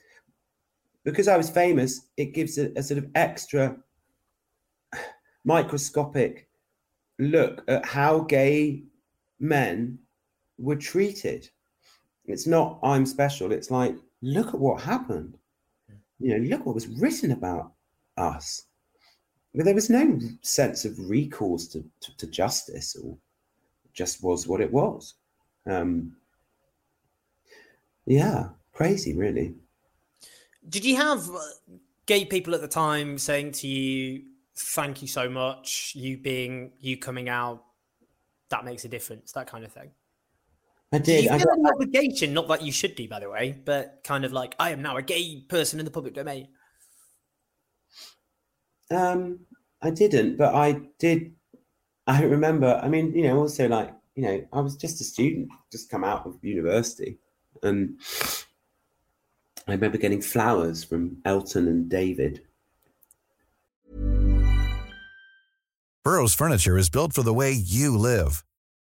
because 1.05 1.27
I 1.27 1.37
was 1.37 1.49
famous, 1.49 2.09
it 2.17 2.33
gives 2.33 2.57
a, 2.57 2.71
a 2.75 2.81
sort 2.81 2.97
of 2.97 3.09
extra 3.13 3.77
microscopic 5.45 6.49
look 7.19 7.63
at 7.67 7.85
how 7.85 8.21
gay 8.21 8.83
men 9.39 9.99
were 10.57 10.75
treated. 10.75 11.47
It's 12.25 12.47
not 12.47 12.79
I'm 12.81 13.05
special. 13.05 13.51
It's 13.51 13.69
like 13.69 13.95
look 14.23 14.47
at 14.47 14.59
what 14.59 14.81
happened. 14.81 15.37
You 16.23 16.39
know, 16.39 16.49
look 16.49 16.65
what 16.65 16.75
was 16.75 16.87
written 16.87 17.31
about 17.31 17.73
us. 18.17 18.63
But 19.53 19.65
there 19.65 19.75
was 19.75 19.89
no 19.89 20.19
sense 20.41 20.85
of 20.85 20.97
recourse 20.97 21.67
to, 21.69 21.83
to, 21.99 22.17
to 22.17 22.27
justice, 22.27 22.95
or 22.95 23.17
just 23.93 24.23
was 24.23 24.47
what 24.47 24.61
it 24.61 24.71
was. 24.71 25.15
Um, 25.67 26.15
yeah, 28.05 28.49
crazy, 28.71 29.15
really. 29.15 29.53
Did 30.69 30.85
you 30.85 30.95
have 30.95 31.29
uh, 31.29 31.39
gay 32.05 32.25
people 32.25 32.55
at 32.55 32.61
the 32.61 32.67
time 32.67 33.17
saying 33.17 33.51
to 33.53 33.67
you, 33.67 34.23
"Thank 34.55 35.01
you 35.01 35.07
so 35.07 35.29
much," 35.29 35.93
you 35.93 36.17
being 36.17 36.71
you 36.79 36.97
coming 36.97 37.27
out, 37.27 37.63
that 38.49 38.65
makes 38.65 38.85
a 38.85 38.89
difference, 38.89 39.33
that 39.33 39.47
kind 39.47 39.65
of 39.65 39.73
thing? 39.73 39.91
I 40.93 40.99
did. 40.99 41.05
Do 41.05 41.23
you 41.23 41.29
feel 41.29 41.33
I 41.33 41.37
got, 41.39 41.57
an 41.57 41.65
obligation? 41.65 42.33
Not 42.33 42.47
that 42.49 42.61
you 42.61 42.71
should 42.71 42.95
do, 42.95 43.07
by 43.07 43.19
the 43.19 43.29
way, 43.29 43.57
but 43.65 44.01
kind 44.03 44.23
of 44.23 44.31
like 44.31 44.55
I 44.59 44.69
am 44.69 44.83
now 44.83 44.95
a 44.95 45.01
gay 45.01 45.41
person 45.49 45.79
in 45.79 45.85
the 45.85 45.91
public 45.91 46.13
domain. 46.13 46.49
Um, 48.91 49.39
I 49.81 49.89
didn't, 49.89 50.37
but 50.37 50.53
I 50.53 50.81
did. 50.99 51.33
I 52.05 52.21
remember. 52.23 52.79
I 52.83 52.89
mean, 52.89 53.11
you 53.15 53.23
know, 53.23 53.39
also 53.39 53.67
like 53.67 53.91
you 54.15 54.23
know, 54.23 54.45
I 54.53 54.61
was 54.61 54.75
just 54.75 55.01
a 55.01 55.03
student, 55.03 55.49
just 55.71 55.89
come 55.89 56.03
out 56.03 56.27
of 56.27 56.37
university, 56.43 57.17
and 57.63 57.99
I 59.67 59.71
remember 59.71 59.97
getting 59.97 60.21
flowers 60.21 60.83
from 60.83 61.17
Elton 61.25 61.67
and 61.67 61.89
David. 61.89 62.41
Burrow's 66.03 66.35
furniture 66.35 66.77
is 66.77 66.91
built 66.91 67.13
for 67.13 67.23
the 67.23 67.33
way 67.33 67.51
you 67.51 67.97
live. 67.97 68.43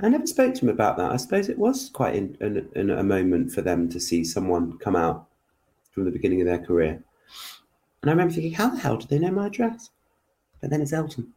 I 0.00 0.08
never 0.08 0.26
spoke 0.26 0.54
to 0.54 0.60
him 0.60 0.68
about 0.68 0.96
that. 0.98 1.10
I 1.10 1.16
suppose 1.16 1.48
it 1.48 1.58
was 1.58 1.90
quite 1.90 2.14
in, 2.14 2.36
in, 2.40 2.68
in 2.76 2.90
a 2.90 3.02
moment 3.02 3.52
for 3.52 3.62
them 3.62 3.88
to 3.88 3.98
see 3.98 4.22
someone 4.24 4.78
come 4.78 4.94
out 4.94 5.26
from 5.90 6.04
the 6.04 6.10
beginning 6.10 6.40
of 6.40 6.46
their 6.46 6.64
career. 6.64 7.02
And 8.02 8.10
I 8.10 8.12
remember 8.12 8.32
thinking, 8.32 8.52
how 8.52 8.70
the 8.70 8.78
hell 8.78 8.96
do 8.96 9.06
they 9.08 9.18
know 9.18 9.32
my 9.32 9.46
address? 9.46 9.90
But 10.60 10.70
then 10.70 10.82
it's 10.82 10.92
Elton. 10.92 11.32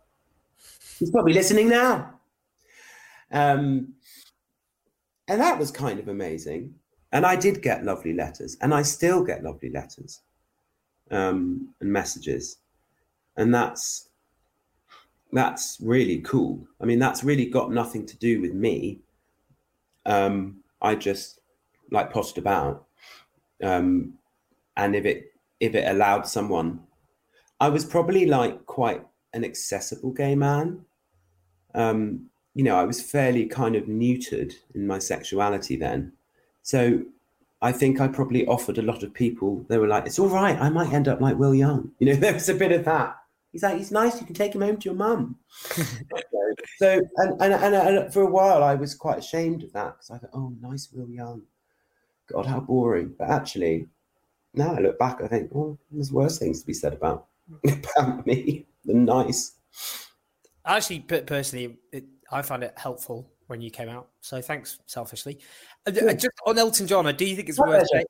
He's 0.99 1.09
probably 1.09 1.33
listening 1.33 1.69
now. 1.69 2.13
Um, 3.31 3.93
and 5.27 5.41
that 5.41 5.57
was 5.57 5.71
kind 5.71 5.99
of 5.99 6.07
amazing. 6.07 6.75
And 7.13 7.25
I 7.25 7.35
did 7.35 7.63
get 7.63 7.83
lovely 7.83 8.13
letters, 8.13 8.57
and 8.61 8.73
I 8.73 8.83
still 8.83 9.23
get 9.23 9.43
lovely 9.43 9.69
letters 9.69 10.21
um, 11.09 11.73
and 11.81 11.91
messages. 11.91 12.57
And 13.37 13.53
that's 13.53 14.09
that's 15.31 15.77
really 15.81 16.19
cool. 16.19 16.65
I 16.81 16.85
mean, 16.85 16.99
that's 16.99 17.23
really 17.23 17.45
got 17.45 17.71
nothing 17.71 18.05
to 18.05 18.17
do 18.17 18.41
with 18.41 18.53
me. 18.53 18.99
Um, 20.05 20.57
I 20.81 20.95
just 20.95 21.39
like 21.91 22.11
posted 22.11 22.39
about. 22.39 22.85
Um, 23.63 24.13
and 24.77 24.95
if 24.95 25.05
it 25.05 25.31
if 25.59 25.75
it 25.75 25.87
allowed 25.87 26.27
someone 26.27 26.79
i 27.59 27.69
was 27.69 27.85
probably 27.85 28.25
like 28.25 28.65
quite 28.65 29.03
an 29.33 29.43
accessible 29.45 30.11
gay 30.11 30.35
man 30.35 30.83
um 31.75 32.25
you 32.53 32.63
know 32.63 32.75
i 32.75 32.83
was 32.83 33.01
fairly 33.01 33.45
kind 33.45 33.75
of 33.75 33.85
neutered 33.85 34.53
in 34.75 34.85
my 34.87 34.99
sexuality 34.99 35.75
then 35.75 36.11
so 36.63 37.01
i 37.61 37.71
think 37.71 37.99
i 37.99 38.07
probably 38.07 38.45
offered 38.47 38.77
a 38.77 38.81
lot 38.81 39.03
of 39.03 39.13
people 39.13 39.65
they 39.69 39.77
were 39.77 39.87
like 39.87 40.05
it's 40.05 40.19
all 40.19 40.29
right 40.29 40.59
i 40.59 40.69
might 40.69 40.91
end 40.93 41.07
up 41.07 41.21
like 41.21 41.37
will 41.37 41.55
young 41.55 41.91
you 41.99 42.07
know 42.07 42.15
there 42.19 42.33
was 42.33 42.49
a 42.49 42.55
bit 42.55 42.71
of 42.71 42.85
that 42.85 43.15
he's 43.51 43.63
like 43.63 43.77
he's 43.77 43.91
nice 43.91 44.19
you 44.19 44.25
can 44.25 44.35
take 44.35 44.53
him 44.55 44.61
home 44.61 44.77
to 44.77 44.85
your 44.85 44.95
mum 44.95 45.35
so 46.77 47.01
and, 47.17 47.41
and, 47.41 47.53
and, 47.53 47.75
and 47.75 48.13
for 48.13 48.21
a 48.21 48.29
while 48.29 48.63
i 48.63 48.75
was 48.75 48.95
quite 48.95 49.19
ashamed 49.19 49.63
of 49.63 49.73
that 49.73 49.93
because 49.93 50.11
i 50.11 50.17
thought 50.17 50.29
oh 50.33 50.53
nice 50.61 50.89
will 50.93 51.09
young 51.09 51.41
god 52.31 52.45
how 52.45 52.59
boring 52.59 53.13
but 53.17 53.29
actually 53.29 53.87
now 54.53 54.75
I 54.75 54.79
look 54.79 54.99
back, 54.99 55.21
I 55.21 55.27
think, 55.27 55.49
well, 55.51 55.77
there's 55.91 56.11
worse 56.11 56.37
things 56.37 56.61
to 56.61 56.67
be 56.67 56.73
said 56.73 56.93
about 56.93 57.27
about 57.95 58.25
me 58.25 58.67
than 58.85 59.05
nice. 59.05 59.53
Actually, 60.65 60.99
personally, 60.99 61.77
it, 61.91 62.05
I 62.31 62.41
find 62.41 62.63
it 62.63 62.73
helpful 62.77 63.31
when 63.47 63.61
you 63.61 63.71
came 63.71 63.89
out. 63.89 64.09
So 64.21 64.41
thanks, 64.41 64.79
selfishly. 64.85 65.39
Uh, 65.87 65.91
uh 65.91 66.13
just 66.13 66.29
on 66.45 66.57
Elton 66.57 66.87
John, 66.87 67.13
do 67.15 67.25
you 67.25 67.35
think 67.35 67.49
it's 67.49 67.57
Not 67.57 67.67
worth 67.67 67.87
it? 67.91 68.07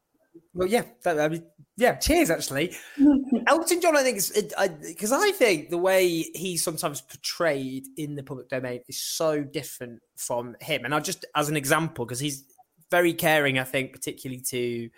Well, 0.54 0.67
yeah, 0.67 0.84
that, 1.04 1.20
I 1.20 1.30
mean, 1.30 1.44
yeah. 1.78 1.96
Cheers, 1.96 2.30
actually. 2.30 2.76
Elton 3.48 3.82
John, 3.82 3.96
I 3.96 4.04
think 4.04 4.17
is 4.17 4.30
because 4.30 5.12
I, 5.12 5.28
I, 5.28 5.32
think 5.32 5.70
the 5.70 5.78
way 5.78 6.08
he's 6.34 6.63
sometimes 6.63 7.02
portrayed 7.02 7.86
in 7.98 8.15
the 8.15 8.24
public 8.24 8.50
domain 8.50 8.82
is 8.88 9.00
so 9.02 9.44
different 9.44 10.02
from 10.17 10.56
him. 10.60 10.86
And 10.86 10.94
I 10.94 11.00
just, 11.00 11.26
as 11.36 11.50
an 11.50 11.56
example, 11.56 12.06
because 12.06 12.20
he's 12.20 12.46
very 12.89 13.13
caring, 13.13 13.60
I 13.60 13.63
think, 13.63 13.94
particularly 13.94 14.41
to 14.50 14.89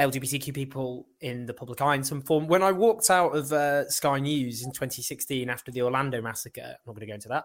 LGBTQ 0.00 0.54
people 0.54 1.06
in 1.20 1.46
the 1.46 1.54
public 1.54 1.80
eye 1.80 1.94
in 1.94 2.04
some 2.04 2.22
form. 2.22 2.46
When 2.46 2.62
I 2.62 2.72
walked 2.72 3.10
out 3.10 3.36
of 3.36 3.52
uh, 3.52 3.88
Sky 3.88 4.20
News 4.20 4.64
in 4.64 4.72
2016 4.72 5.50
after 5.50 5.70
the 5.70 5.82
Orlando 5.82 6.22
massacre, 6.22 6.62
I'm 6.62 6.76
not 6.86 6.94
going 6.94 7.00
to 7.00 7.06
go 7.06 7.14
into 7.14 7.28
that 7.28 7.44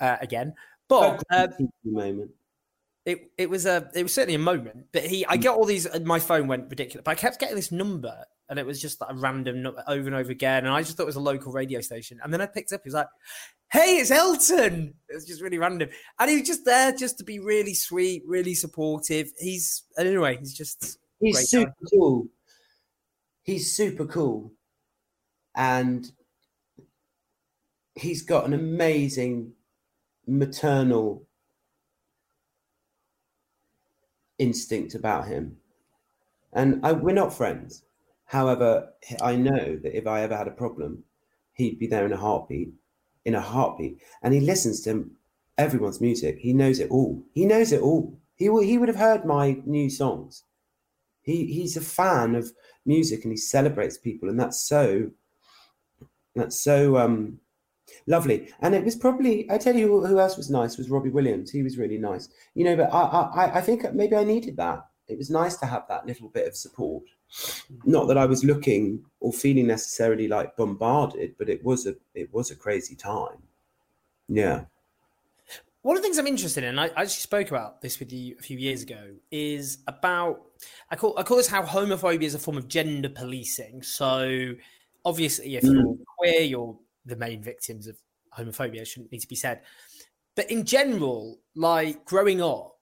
uh, 0.00 0.16
again, 0.20 0.54
but 0.88 1.22
uh, 1.30 1.48
moment. 1.84 2.30
It 3.04 3.30
it 3.36 3.50
was 3.50 3.66
a 3.66 3.90
it 3.94 4.02
was 4.02 4.14
certainly 4.14 4.34
a 4.34 4.38
moment. 4.38 4.86
But 4.92 5.04
he, 5.04 5.26
I 5.26 5.36
mm. 5.36 5.42
get 5.42 5.54
all 5.54 5.64
these. 5.64 5.86
Uh, 5.86 6.00
my 6.04 6.18
phone 6.18 6.46
went 6.46 6.70
ridiculous, 6.70 7.02
but 7.04 7.10
I 7.10 7.14
kept 7.14 7.40
getting 7.40 7.56
this 7.56 7.72
number, 7.72 8.24
and 8.48 8.58
it 8.58 8.66
was 8.66 8.80
just 8.80 9.00
like 9.00 9.10
a 9.10 9.14
random 9.14 9.62
number 9.62 9.82
over 9.88 10.06
and 10.06 10.14
over 10.14 10.30
again. 10.30 10.64
And 10.64 10.74
I 10.74 10.82
just 10.82 10.96
thought 10.96 11.04
it 11.04 11.06
was 11.06 11.16
a 11.16 11.20
local 11.20 11.52
radio 11.52 11.80
station. 11.80 12.20
And 12.22 12.32
then 12.32 12.40
I 12.40 12.46
picked 12.46 12.72
up. 12.72 12.82
He 12.84 12.88
was 12.88 12.94
like, 12.94 13.08
"Hey, 13.72 13.96
it's 13.96 14.10
Elton." 14.10 14.94
It 15.08 15.14
was 15.14 15.26
just 15.26 15.42
really 15.42 15.58
random, 15.58 15.88
and 16.20 16.30
he 16.30 16.38
was 16.38 16.46
just 16.46 16.64
there 16.64 16.92
just 16.92 17.18
to 17.18 17.24
be 17.24 17.40
really 17.40 17.74
sweet, 17.74 18.22
really 18.26 18.54
supportive. 18.54 19.32
He's 19.38 19.82
anyway, 19.98 20.36
he's 20.38 20.54
just 20.54 20.98
He's 21.22 21.48
super 21.48 21.70
guy. 21.70 21.88
cool. 21.92 22.26
He's 23.44 23.74
super 23.74 24.04
cool. 24.06 24.52
And 25.54 26.10
he's 27.94 28.22
got 28.22 28.44
an 28.44 28.54
amazing 28.54 29.52
maternal 30.26 31.26
instinct 34.42 34.94
about 34.94 35.28
him. 35.28 35.56
And 36.52 36.84
I, 36.84 36.92
we're 36.92 37.14
not 37.14 37.32
friends. 37.32 37.84
However, 38.26 38.92
I 39.22 39.36
know 39.36 39.78
that 39.82 39.96
if 39.96 40.06
I 40.06 40.22
ever 40.22 40.36
had 40.36 40.48
a 40.48 40.52
problem, 40.62 41.04
he'd 41.54 41.78
be 41.78 41.86
there 41.86 42.06
in 42.06 42.12
a 42.12 42.16
heartbeat, 42.16 42.72
in 43.24 43.34
a 43.34 43.40
heartbeat. 43.40 44.00
And 44.22 44.34
he 44.34 44.40
listens 44.40 44.82
to 44.82 45.10
everyone's 45.56 46.00
music. 46.00 46.38
He 46.38 46.52
knows 46.52 46.80
it 46.80 46.90
all. 46.90 47.22
He 47.32 47.46
knows 47.46 47.72
it 47.72 47.80
all. 47.80 48.18
He, 48.36 48.46
he 48.64 48.78
would 48.78 48.88
have 48.88 48.96
heard 48.96 49.24
my 49.24 49.58
new 49.64 49.88
songs. 49.90 50.44
He 51.22 51.46
he's 51.46 51.76
a 51.76 51.80
fan 51.80 52.34
of 52.34 52.52
music 52.84 53.22
and 53.22 53.32
he 53.32 53.36
celebrates 53.36 53.96
people, 53.96 54.28
and 54.28 54.40
that's 54.40 54.60
so 54.60 55.12
that's 56.34 56.60
so 56.60 56.96
um, 56.96 57.38
lovely. 58.06 58.52
And 58.60 58.74
it 58.74 58.84
was 58.84 58.96
probably 58.96 59.50
I 59.50 59.58
tell 59.58 59.74
you 59.74 59.86
who, 59.88 60.06
who, 60.06 60.18
else 60.18 60.36
was 60.36 60.50
nice 60.50 60.78
was 60.78 60.90
Robbie 60.90 61.10
Williams. 61.10 61.50
He 61.50 61.62
was 61.62 61.78
really 61.78 61.98
nice, 61.98 62.28
you 62.54 62.64
know. 62.64 62.76
But 62.76 62.92
I 62.92 63.00
I, 63.00 63.58
I 63.58 63.60
think 63.60 63.92
maybe 63.94 64.16
I 64.16 64.24
needed 64.24 64.56
that. 64.56 64.86
It 65.08 65.18
was 65.18 65.30
nice 65.30 65.56
to 65.58 65.66
have 65.66 65.86
that 65.88 66.06
little 66.06 66.28
bit 66.28 66.46
of 66.46 66.56
support. 66.56 67.04
Not 67.84 68.08
that 68.08 68.18
I 68.18 68.26
was 68.26 68.44
looking 68.44 69.04
or 69.20 69.32
feeling 69.32 69.66
necessarily 69.66 70.28
like 70.28 70.56
bombarded, 70.56 71.34
but 71.38 71.48
it 71.48 71.64
was 71.64 71.86
a 71.86 71.94
it 72.14 72.32
was 72.32 72.50
a 72.50 72.56
crazy 72.56 72.94
time. 72.94 73.42
Yeah. 74.28 74.64
One 75.82 75.96
of 75.96 76.02
the 76.02 76.06
things 76.06 76.16
I'm 76.18 76.28
interested 76.28 76.62
in, 76.62 76.78
I, 76.78 76.84
I 76.84 77.02
actually 77.02 77.08
spoke 77.08 77.48
about 77.48 77.80
this 77.80 77.98
with 77.98 78.12
you 78.12 78.36
a 78.38 78.42
few 78.42 78.56
years 78.56 78.82
ago, 78.82 79.14
is 79.32 79.78
about 79.88 80.42
I 80.90 80.96
call 80.96 81.18
I 81.18 81.24
call 81.24 81.36
this 81.36 81.48
how 81.48 81.62
homophobia 81.62 82.22
is 82.22 82.34
a 82.34 82.38
form 82.38 82.56
of 82.56 82.68
gender 82.68 83.08
policing. 83.08 83.82
So 83.82 84.54
obviously, 85.04 85.56
if 85.56 85.64
you're 85.64 85.82
mm. 85.82 85.98
queer, 86.18 86.40
you're 86.42 86.76
the 87.04 87.16
main 87.16 87.42
victims 87.42 87.86
of 87.86 87.96
homophobia. 88.36 88.86
Shouldn't 88.86 89.12
need 89.12 89.20
to 89.20 89.28
be 89.28 89.36
said. 89.36 89.62
But 90.34 90.50
in 90.50 90.64
general, 90.64 91.40
like 91.54 92.04
growing 92.04 92.42
up, 92.42 92.76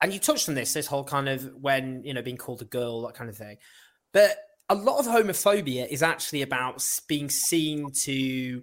and 0.00 0.12
you 0.12 0.18
touched 0.18 0.48
on 0.48 0.54
this, 0.54 0.72
this 0.72 0.86
whole 0.86 1.04
kind 1.04 1.28
of 1.28 1.54
when 1.60 2.02
you 2.04 2.14
know 2.14 2.22
being 2.22 2.36
called 2.36 2.62
a 2.62 2.66
girl, 2.66 3.02
that 3.02 3.14
kind 3.14 3.30
of 3.30 3.36
thing. 3.36 3.56
But 4.12 4.36
a 4.68 4.74
lot 4.74 4.98
of 4.98 5.06
homophobia 5.06 5.86
is 5.88 6.02
actually 6.02 6.42
about 6.42 6.82
being 7.06 7.28
seen 7.28 7.90
to 8.04 8.62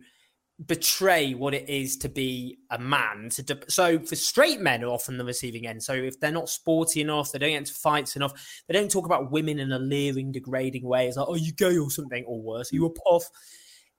betray 0.66 1.34
what 1.34 1.54
it 1.54 1.70
is 1.70 1.96
to 1.98 2.10
be 2.10 2.58
a 2.70 2.78
man. 2.78 3.30
So 3.70 4.00
for 4.00 4.16
straight 4.16 4.60
men 4.60 4.84
are 4.84 4.90
often 4.90 5.18
the 5.18 5.24
receiving 5.24 5.66
end. 5.66 5.82
So 5.84 5.94
if 5.94 6.20
they're 6.20 6.32
not 6.32 6.50
sporty 6.50 7.00
enough, 7.00 7.32
they 7.32 7.40
don't 7.40 7.52
get 7.52 7.60
into 7.60 7.74
fights 7.74 8.16
enough, 8.16 8.34
they 8.68 8.74
don't 8.74 8.92
talk 8.92 9.06
about 9.06 9.32
women 9.32 9.60
in 9.60 9.72
a 9.72 9.80
leering, 9.80 10.34
degrading 10.34 10.84
way. 10.84 11.08
It's 11.08 11.16
like, 11.16 11.28
oh, 11.30 11.36
you 11.36 11.54
gay 11.54 11.78
or 11.78 11.90
something, 11.90 12.26
or 12.26 12.42
worse, 12.42 12.74
you 12.74 12.86
a 12.86 12.90
puff. 12.90 13.30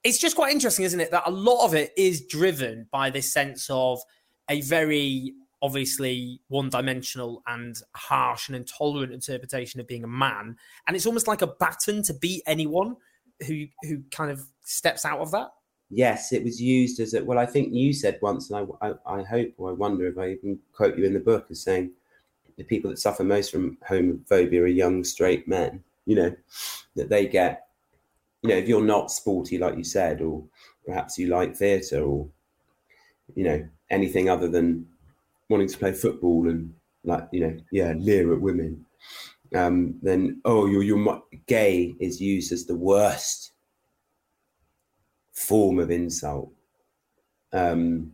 It's 0.03 0.18
just 0.18 0.36
quite 0.36 0.53
interesting, 0.53 0.84
isn't 0.84 1.01
it, 1.01 1.11
that 1.11 1.24
a 1.26 1.30
lot 1.30 1.64
of 1.64 1.74
it 1.74 1.92
is 1.96 2.26
driven 2.26 2.88
by 2.90 3.11
this 3.11 3.32
sense 3.32 3.68
of 3.70 4.01
a 4.48 4.61
very 4.62 5.34
obviously 5.62 6.40
one 6.48 6.70
dimensional 6.70 7.42
and 7.46 7.76
harsh 7.94 8.48
and 8.48 8.57
intolerant 8.57 9.12
interpretation 9.12 9.80
of 9.80 9.86
being 9.86 10.05
a 10.05 10.09
man. 10.09 10.57
And 10.86 10.96
it's 10.96 11.07
almost 11.07 11.28
like 11.28 11.42
a 11.42 11.46
baton 11.46 12.03
to 12.05 12.14
beat 12.14 12.42
anyone 12.46 12.96
who 13.46 13.66
who 13.82 14.03
kind 14.11 14.30
of 14.30 14.42
steps 14.64 15.05
out 15.05 15.20
of 15.20 15.30
that. 15.32 15.48
Yes, 15.90 16.32
it 16.32 16.44
was 16.44 16.61
used 16.61 17.01
as 17.01 17.14
a 17.14 17.24
well. 17.24 17.38
I 17.38 17.46
think 17.46 17.74
you 17.74 17.92
said 17.92 18.18
once, 18.22 18.51
and 18.51 18.68
I, 18.80 18.88
I, 18.88 19.18
I 19.18 19.22
hope 19.22 19.53
or 19.59 19.70
I 19.70 19.72
wonder 19.72 20.07
if 20.07 20.18
I 20.18 20.30
even 20.30 20.59
quote 20.72 20.96
you 20.96 21.05
in 21.05 21.14
the 21.14 21.20
book 21.20 21.46
as 21.51 21.62
saying 21.62 21.90
the 22.57 22.64
people 22.64 22.90
that 22.90 22.98
suffer 22.98 23.24
most 23.24 23.51
from 23.51 23.76
homophobia 23.88 24.61
are 24.61 24.66
young 24.66 25.03
straight 25.05 25.48
men. 25.48 25.82
You 26.07 26.16
know 26.16 26.36
that 26.96 27.09
they 27.09 27.26
get. 27.26 27.66
You 28.43 28.51
know, 28.51 28.57
if 28.57 28.68
you're 28.68 28.82
not 28.82 29.11
sporty, 29.11 29.59
like 29.59 29.76
you 29.76 29.84
said, 29.84 30.22
or 30.22 30.45
perhaps 30.86 31.18
you 31.18 31.28
like 31.28 31.57
theatre, 31.57 32.03
or 32.03 32.28
you 33.34 33.45
know 33.45 33.68
anything 33.91 34.28
other 34.28 34.49
than 34.49 34.86
wanting 35.49 35.68
to 35.68 35.78
play 35.78 35.93
football 35.93 36.49
and 36.49 36.72
like 37.05 37.28
you 37.32 37.41
know 37.41 37.57
yeah 37.72 37.93
leer 37.99 38.32
at 38.32 38.41
women 38.41 38.84
um, 39.55 39.99
then 40.03 40.41
oh 40.45 40.66
you're 40.66 40.82
you're 40.82 41.22
gay 41.47 41.95
is 41.99 42.20
used 42.20 42.53
as 42.53 42.66
the 42.66 42.76
worst 42.76 43.53
form 45.32 45.78
of 45.78 45.91
insult. 45.91 46.53
Um, 47.53 48.12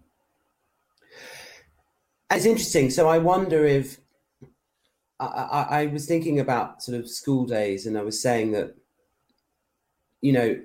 it's 2.30 2.46
interesting. 2.46 2.90
So 2.90 3.08
i 3.08 3.18
wonder 3.18 3.66
if 3.66 4.00
I, 5.20 5.26
I, 5.26 5.62
I 5.82 5.86
was 5.86 6.06
thinking 6.06 6.40
about 6.40 6.82
sort 6.82 6.98
of 6.98 7.08
school 7.08 7.46
days 7.46 7.86
and 7.86 7.96
i 7.96 8.02
was 8.02 8.20
saying 8.20 8.52
that 8.52 8.74
you 10.26 10.32
know 10.32 10.60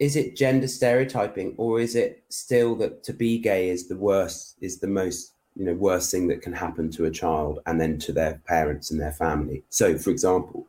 is 0.00 0.16
it 0.16 0.34
gender 0.34 0.66
stereotyping 0.66 1.54
or 1.58 1.78
is 1.78 1.94
it 1.94 2.24
still 2.28 2.74
that 2.74 3.04
to 3.04 3.12
be 3.12 3.38
gay 3.38 3.68
is 3.68 3.86
the 3.86 3.96
worst 3.96 4.56
is 4.60 4.80
the 4.80 4.88
most 4.88 5.34
you 5.54 5.64
know 5.64 5.74
worst 5.74 6.10
thing 6.10 6.26
that 6.26 6.42
can 6.42 6.52
happen 6.52 6.90
to 6.90 7.04
a 7.04 7.10
child 7.22 7.60
and 7.66 7.80
then 7.80 7.96
to 7.98 8.12
their 8.12 8.42
parents 8.46 8.90
and 8.90 9.00
their 9.00 9.12
family? 9.12 9.62
So 9.68 9.96
for 9.96 10.10
example 10.10 10.66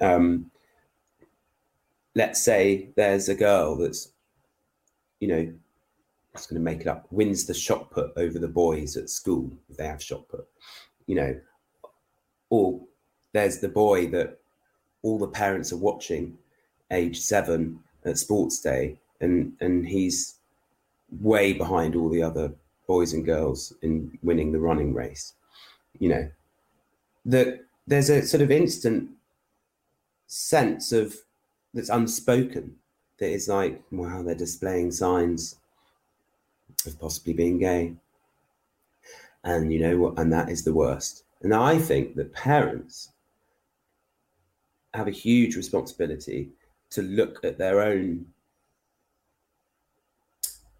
um, 0.00 0.50
let's 2.14 2.42
say 2.42 2.88
there's 2.96 3.28
a 3.28 3.34
girl 3.34 3.76
that's 3.76 4.08
you 5.20 5.28
know 5.28 5.52
just 6.32 6.48
going 6.48 6.58
to 6.58 6.70
make 6.70 6.80
it 6.80 6.86
up 6.86 7.06
wins 7.10 7.44
the 7.44 7.52
shot 7.52 7.90
put 7.90 8.10
over 8.16 8.38
the 8.38 8.48
boys 8.48 8.96
at 8.96 9.10
school 9.10 9.52
if 9.68 9.76
they 9.76 9.86
have 9.86 10.02
shot 10.02 10.26
put 10.30 10.48
you 11.06 11.14
know 11.14 11.38
or 12.48 12.80
there's 13.34 13.58
the 13.58 13.68
boy 13.68 14.06
that 14.06 14.38
all 15.02 15.18
the 15.18 15.28
parents 15.28 15.70
are 15.70 15.84
watching 15.90 16.38
age 16.90 17.20
seven 17.20 17.80
at 18.04 18.18
sports 18.18 18.60
day 18.60 18.98
and 19.20 19.52
and 19.60 19.86
he's 19.86 20.36
way 21.20 21.52
behind 21.52 21.94
all 21.94 22.08
the 22.08 22.22
other 22.22 22.52
boys 22.86 23.12
and 23.12 23.24
girls 23.24 23.72
in 23.82 24.18
winning 24.22 24.52
the 24.52 24.60
running 24.60 24.92
race. 24.92 25.34
You 25.98 26.08
know, 26.08 26.30
that 27.24 27.64
there's 27.86 28.10
a 28.10 28.22
sort 28.22 28.42
of 28.42 28.50
instant 28.50 29.10
sense 30.26 30.92
of 30.92 31.16
that's 31.72 31.88
unspoken 31.88 32.76
that 33.18 33.30
is 33.30 33.48
like, 33.48 33.82
wow, 33.90 34.22
they're 34.22 34.34
displaying 34.34 34.90
signs 34.90 35.56
of 36.86 36.98
possibly 36.98 37.32
being 37.32 37.58
gay. 37.58 37.94
And 39.44 39.72
you 39.72 39.80
know 39.80 39.98
what? 39.98 40.18
And 40.18 40.32
that 40.32 40.48
is 40.48 40.64
the 40.64 40.74
worst. 40.74 41.24
And 41.42 41.54
I 41.54 41.78
think 41.78 42.16
that 42.16 42.32
parents 42.32 43.10
have 44.94 45.06
a 45.06 45.12
huge 45.12 45.56
responsibility 45.56 46.50
to 46.94 47.02
look 47.02 47.44
at 47.44 47.58
their 47.58 47.80
own 47.80 48.26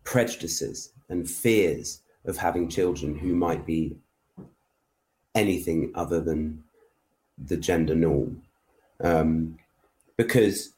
prejudices 0.05 0.93
and 1.09 1.29
fears 1.29 2.01
of 2.25 2.37
having 2.37 2.69
children 2.69 3.19
who 3.19 3.35
might 3.35 3.67
be 3.67 3.97
anything 5.35 5.91
other 5.95 6.21
than 6.21 6.63
the 7.47 7.57
gender 7.57 7.95
norm. 7.95 8.43
Um, 9.01 9.59
because 10.17 10.71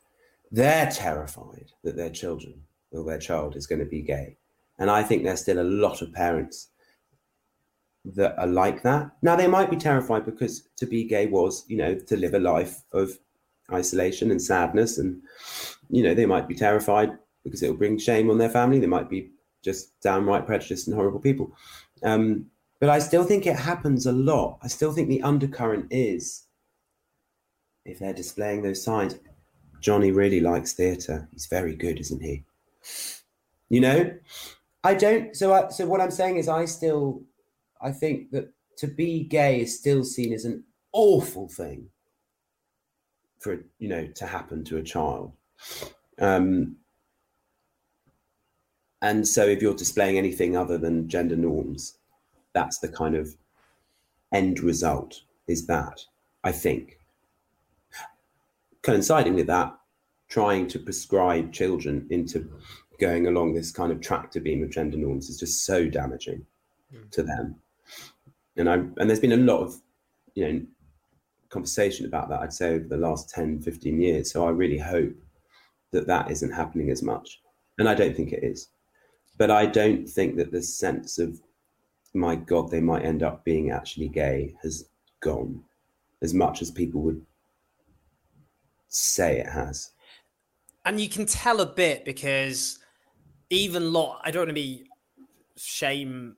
they're 0.51 0.91
terrified 0.91 1.71
that 1.85 1.97
their 1.97 2.11
children 2.11 2.63
or 2.91 3.05
their 3.05 3.19
child 3.19 3.57
is 3.57 3.67
going 3.67 3.81
to 3.81 3.85
be 3.85 4.01
gay. 4.01 4.37
And 4.79 4.91
i 4.91 5.03
think 5.03 5.23
there's 5.23 5.43
still 5.43 5.61
a 5.61 5.75
lot 5.87 6.03
of 6.03 6.13
parents 6.13 6.69
that 8.15 8.39
are 8.39 8.47
like 8.47 8.83
that. 8.83 9.11
Now 9.21 9.37
they 9.37 9.49
might 9.49 9.71
be 9.71 9.77
terrified 9.77 10.25
because 10.25 10.69
to 10.77 10.87
be 10.87 11.05
gay 11.05 11.27
was 11.27 11.65
you 11.69 11.77
know 11.77 11.95
to 11.95 12.17
live 12.17 12.35
a 12.35 12.39
life 12.39 12.83
of 12.93 13.19
isolation 13.73 14.31
and 14.31 14.41
sadness 14.41 14.99
and 14.99 15.21
you 15.91 16.03
know 16.03 16.15
they 16.15 16.27
might 16.27 16.47
be 16.47 16.55
terrified 16.55 17.11
because 17.43 17.63
it 17.63 17.69
will 17.69 17.77
bring 17.77 17.99
shame 17.99 18.31
on 18.31 18.39
their 18.39 18.49
family 18.49 18.79
they 18.79 18.87
might 18.87 19.11
be 19.11 19.31
just 19.67 20.01
downright 20.01 20.47
prejudiced 20.47 20.87
and 20.87 20.95
horrible 20.95 21.19
people. 21.19 21.51
Um, 22.05 22.47
but 22.79 22.89
I 22.89 23.01
still 23.01 23.25
think 23.25 23.47
it 23.47 23.57
happens 23.57 24.07
a 24.07 24.13
lot. 24.13 24.59
I 24.63 24.69
still 24.69 24.93
think 24.93 25.09
the 25.09 25.23
undercurrent 25.23 25.89
is 25.91 26.45
if 27.85 27.99
they're 27.99 28.13
displaying 28.13 28.63
those 28.63 28.83
signs, 28.83 29.19
Johnny 29.81 30.13
really 30.13 30.41
likes 30.41 30.73
theatre. 30.73 31.29
He's 31.33 31.47
very 31.47 31.75
good, 31.75 31.99
isn't 32.01 32.23
he? 32.23 32.45
You 33.69 33.81
know, 33.81 34.15
I 34.85 34.95
don't. 34.95 35.35
So, 35.35 35.53
I, 35.53 35.69
so 35.71 35.87
what 35.87 36.01
I'm 36.01 36.11
saying 36.11 36.37
is, 36.37 36.49
I 36.49 36.65
still, 36.67 37.23
I 37.81 37.91
think 37.91 38.31
that 38.31 38.53
to 38.79 38.87
be 38.87 39.25
gay 39.25 39.63
is 39.63 39.77
still 39.77 40.05
seen 40.05 40.33
as 40.33 40.45
an 40.45 40.65
awful 40.93 41.49
thing 41.49 41.89
for 43.47 43.65
you 43.79 43.89
know 43.89 44.07
to 44.07 44.27
happen 44.27 44.65
to 44.65 44.77
a 44.77 44.83
child. 44.83 45.33
Um, 46.19 46.77
and 49.01 49.27
so 49.29 49.47
if 49.47 49.63
you're 49.63 49.75
displaying 49.75 50.19
anything 50.19 50.57
other 50.57 50.79
than 50.79 51.09
gender 51.09 51.37
norms, 51.37 51.99
that's 52.55 52.79
the 52.79 52.89
kind 52.89 53.15
of 53.15 53.37
end 54.33 54.61
result 54.61 55.21
is 55.47 55.67
that, 55.67 56.05
I 56.43 56.51
think. 56.51 56.99
Coinciding 58.83 59.35
with 59.35 59.47
that, 59.47 59.79
trying 60.29 60.67
to 60.69 60.79
prescribe 60.79 61.53
children 61.53 62.07
into 62.11 62.51
going 62.99 63.27
along 63.29 63.55
this 63.55 63.71
kind 63.71 63.93
of 63.93 64.01
tractor 64.01 64.41
beam 64.41 64.63
of 64.63 64.71
gender 64.71 64.97
norms 64.97 65.29
is 65.29 65.39
just 65.39 65.65
so 65.65 65.89
damaging 65.89 66.45
mm. 66.93 67.11
to 67.13 67.23
them. 67.23 67.55
And 68.57 68.69
I 68.69 68.75
and 68.75 69.09
there's 69.09 69.21
been 69.21 69.33
a 69.33 69.37
lot 69.37 69.61
of, 69.61 69.81
you 70.35 70.49
know, 70.49 70.61
conversation 71.51 72.07
about 72.07 72.29
that, 72.29 72.41
I'd 72.41 72.53
say, 72.53 72.75
over 72.75 72.89
the 72.89 72.97
last 72.97 73.31
10, 73.31 73.61
15 73.61 74.01
years. 74.01 74.33
So 74.33 74.47
I 74.47 74.51
really 74.51 74.79
hope 74.79 75.15
that 75.93 76.07
that 76.07 76.31
isn't 76.31 76.53
happening 76.53 76.91
as 76.91 77.03
much. 77.03 77.41
And 77.79 77.89
I 77.89 77.95
don't 77.95 78.17
think 78.17 78.33
it 78.33 78.43
is 78.43 78.69
but 79.39 79.51
I 79.51 79.67
don't 79.67 80.09
think 80.09 80.37
that 80.37 80.51
the 80.51 80.63
sense 80.63 81.19
of 81.19 81.41
my 82.15 82.35
God, 82.35 82.71
they 82.71 82.81
might 82.81 83.05
end 83.05 83.23
up 83.23 83.45
being 83.45 83.71
actually 83.71 84.09
gay 84.09 84.55
has 84.63 84.89
gone 85.21 85.63
as 86.23 86.33
much 86.33 86.63
as 86.63 86.71
people 86.71 87.03
would 87.03 87.25
say 88.89 89.39
it 89.39 89.49
has. 89.49 89.93
And 90.85 91.01
you 91.01 91.09
can 91.09 91.27
tell 91.27 91.61
a 91.61 91.67
bit 91.67 92.05
because 92.05 92.79
even 93.51 93.93
lot, 93.93 94.23
I 94.25 94.31
don't 94.31 94.41
want 94.41 94.51
to 94.51 94.55
be 94.55 94.87
shame 95.57 96.37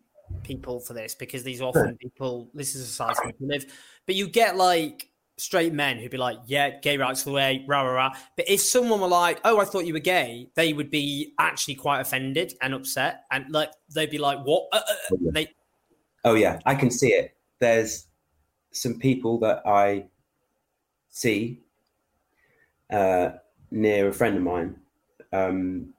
people 0.48 0.80
for 0.80 0.94
this 0.94 1.14
because 1.14 1.44
these 1.44 1.60
are 1.60 1.68
often 1.68 1.96
people, 1.98 2.50
this 2.54 2.74
is 2.74 2.82
a 2.82 2.86
society 2.86 3.34
we 3.38 3.46
live, 3.46 3.66
but 4.06 4.14
you 4.14 4.26
get 4.26 4.56
like 4.56 5.08
straight 5.38 5.72
men 5.72 5.98
who'd 5.98 6.10
be 6.10 6.16
like, 6.16 6.38
yeah, 6.46 6.80
gay 6.80 6.96
rights 6.96 7.22
the 7.22 7.30
way, 7.30 7.64
rah, 7.66 7.82
rah, 7.82 7.92
rah. 7.92 8.16
But 8.36 8.48
if 8.48 8.60
someone 8.60 9.00
were 9.00 9.08
like, 9.08 9.40
oh, 9.44 9.60
I 9.60 9.64
thought 9.64 9.86
you 9.86 9.92
were 9.92 10.00
gay, 10.00 10.48
they 10.54 10.72
would 10.72 10.90
be 10.90 11.34
actually 11.38 11.76
quite 11.76 12.00
offended 12.00 12.54
and 12.60 12.74
upset. 12.74 13.24
And 13.30 13.44
like, 13.50 13.70
they'd 13.94 14.10
be 14.10 14.18
like, 14.18 14.40
what? 14.40 14.68
Uh, 14.72 14.76
uh, 14.76 14.80
uh 14.80 14.94
oh, 15.12 15.30
they... 15.30 15.48
oh, 16.24 16.34
yeah, 16.34 16.58
I 16.66 16.74
can 16.74 16.90
see 16.90 17.08
it. 17.08 17.36
There's 17.60 18.06
some 18.72 18.98
people 18.98 19.38
that 19.40 19.62
I 19.66 20.06
see 21.10 21.60
uh, 22.90 23.30
near 23.70 24.08
a 24.08 24.12
friend 24.12 24.36
of 24.36 24.42
mine. 24.42 24.76
Um, 25.32 25.94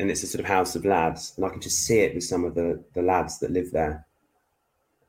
and 0.00 0.10
it's 0.10 0.22
a 0.22 0.26
sort 0.26 0.40
of 0.40 0.46
house 0.46 0.76
of 0.76 0.84
lads. 0.84 1.34
And 1.36 1.44
I 1.44 1.48
can 1.48 1.60
just 1.60 1.84
see 1.84 2.00
it 2.00 2.14
with 2.14 2.24
some 2.24 2.44
of 2.44 2.54
the, 2.54 2.82
the 2.94 3.02
lads 3.02 3.38
that 3.40 3.50
live 3.50 3.72
there. 3.72 4.06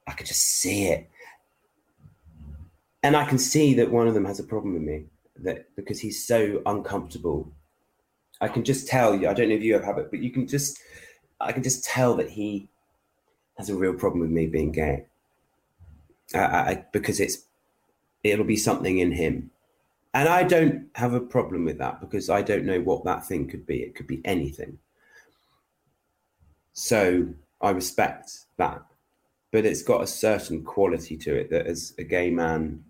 I 0.07 0.13
can 0.13 0.25
just 0.25 0.43
see 0.43 0.85
it 0.85 1.09
and 3.03 3.15
I 3.15 3.25
can 3.25 3.37
see 3.37 3.73
that 3.75 3.91
one 3.91 4.07
of 4.07 4.13
them 4.13 4.25
has 4.25 4.39
a 4.39 4.43
problem 4.43 4.73
with 4.73 4.83
me 4.83 5.05
that 5.37 5.73
because 5.75 5.99
he's 5.99 6.25
so 6.25 6.61
uncomfortable. 6.65 7.51
I 8.41 8.47
can 8.47 8.63
just 8.63 8.87
tell 8.87 9.15
you. 9.15 9.29
I 9.29 9.33
don't 9.33 9.49
know 9.49 9.55
if 9.55 9.63
you 9.63 9.79
have 9.79 9.97
it, 9.97 10.09
but 10.11 10.19
you 10.19 10.31
can 10.31 10.47
just. 10.47 10.79
I 11.41 11.53
can 11.53 11.63
just 11.63 11.85
tell 11.85 12.15
that 12.15 12.29
he 12.29 12.67
has 13.57 13.69
a 13.69 13.75
real 13.75 13.93
problem 13.93 14.19
with 14.19 14.29
me 14.29 14.47
being 14.47 14.73
gay. 14.73 15.05
I, 16.35 16.39
I, 16.39 16.85
because 16.91 17.21
it's 17.21 17.45
it'll 18.23 18.45
be 18.45 18.57
something 18.57 18.97
in 18.99 19.13
him, 19.13 19.51
and 20.13 20.27
I 20.27 20.43
don't 20.43 20.87
have 20.95 21.13
a 21.13 21.21
problem 21.21 21.65
with 21.65 21.77
that 21.77 22.01
because 22.01 22.29
I 22.29 22.41
don't 22.41 22.65
know 22.65 22.81
what 22.81 23.03
that 23.05 23.25
thing 23.25 23.47
could 23.47 23.65
be. 23.65 23.81
It 23.81 23.95
could 23.95 24.07
be 24.07 24.21
anything. 24.25 24.79
So 26.73 27.27
I 27.61 27.71
respect 27.71 28.31
that, 28.57 28.81
but 29.51 29.65
it's 29.65 29.83
got 29.83 30.01
a 30.01 30.07
certain 30.07 30.63
quality 30.63 31.17
to 31.17 31.35
it 31.35 31.49
that 31.51 31.67
as 31.67 31.93
a 31.97 32.03
gay 32.03 32.29
man 32.29 32.83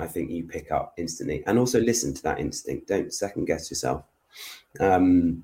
I 0.00 0.06
think 0.06 0.30
you 0.30 0.44
pick 0.44 0.72
up 0.72 0.94
instantly. 0.96 1.42
And 1.46 1.58
also 1.58 1.80
listen 1.80 2.14
to 2.14 2.22
that 2.22 2.40
instinct. 2.40 2.88
Don't 2.88 3.12
second 3.12 3.44
guess 3.44 3.70
yourself. 3.70 4.04
Um, 4.78 5.42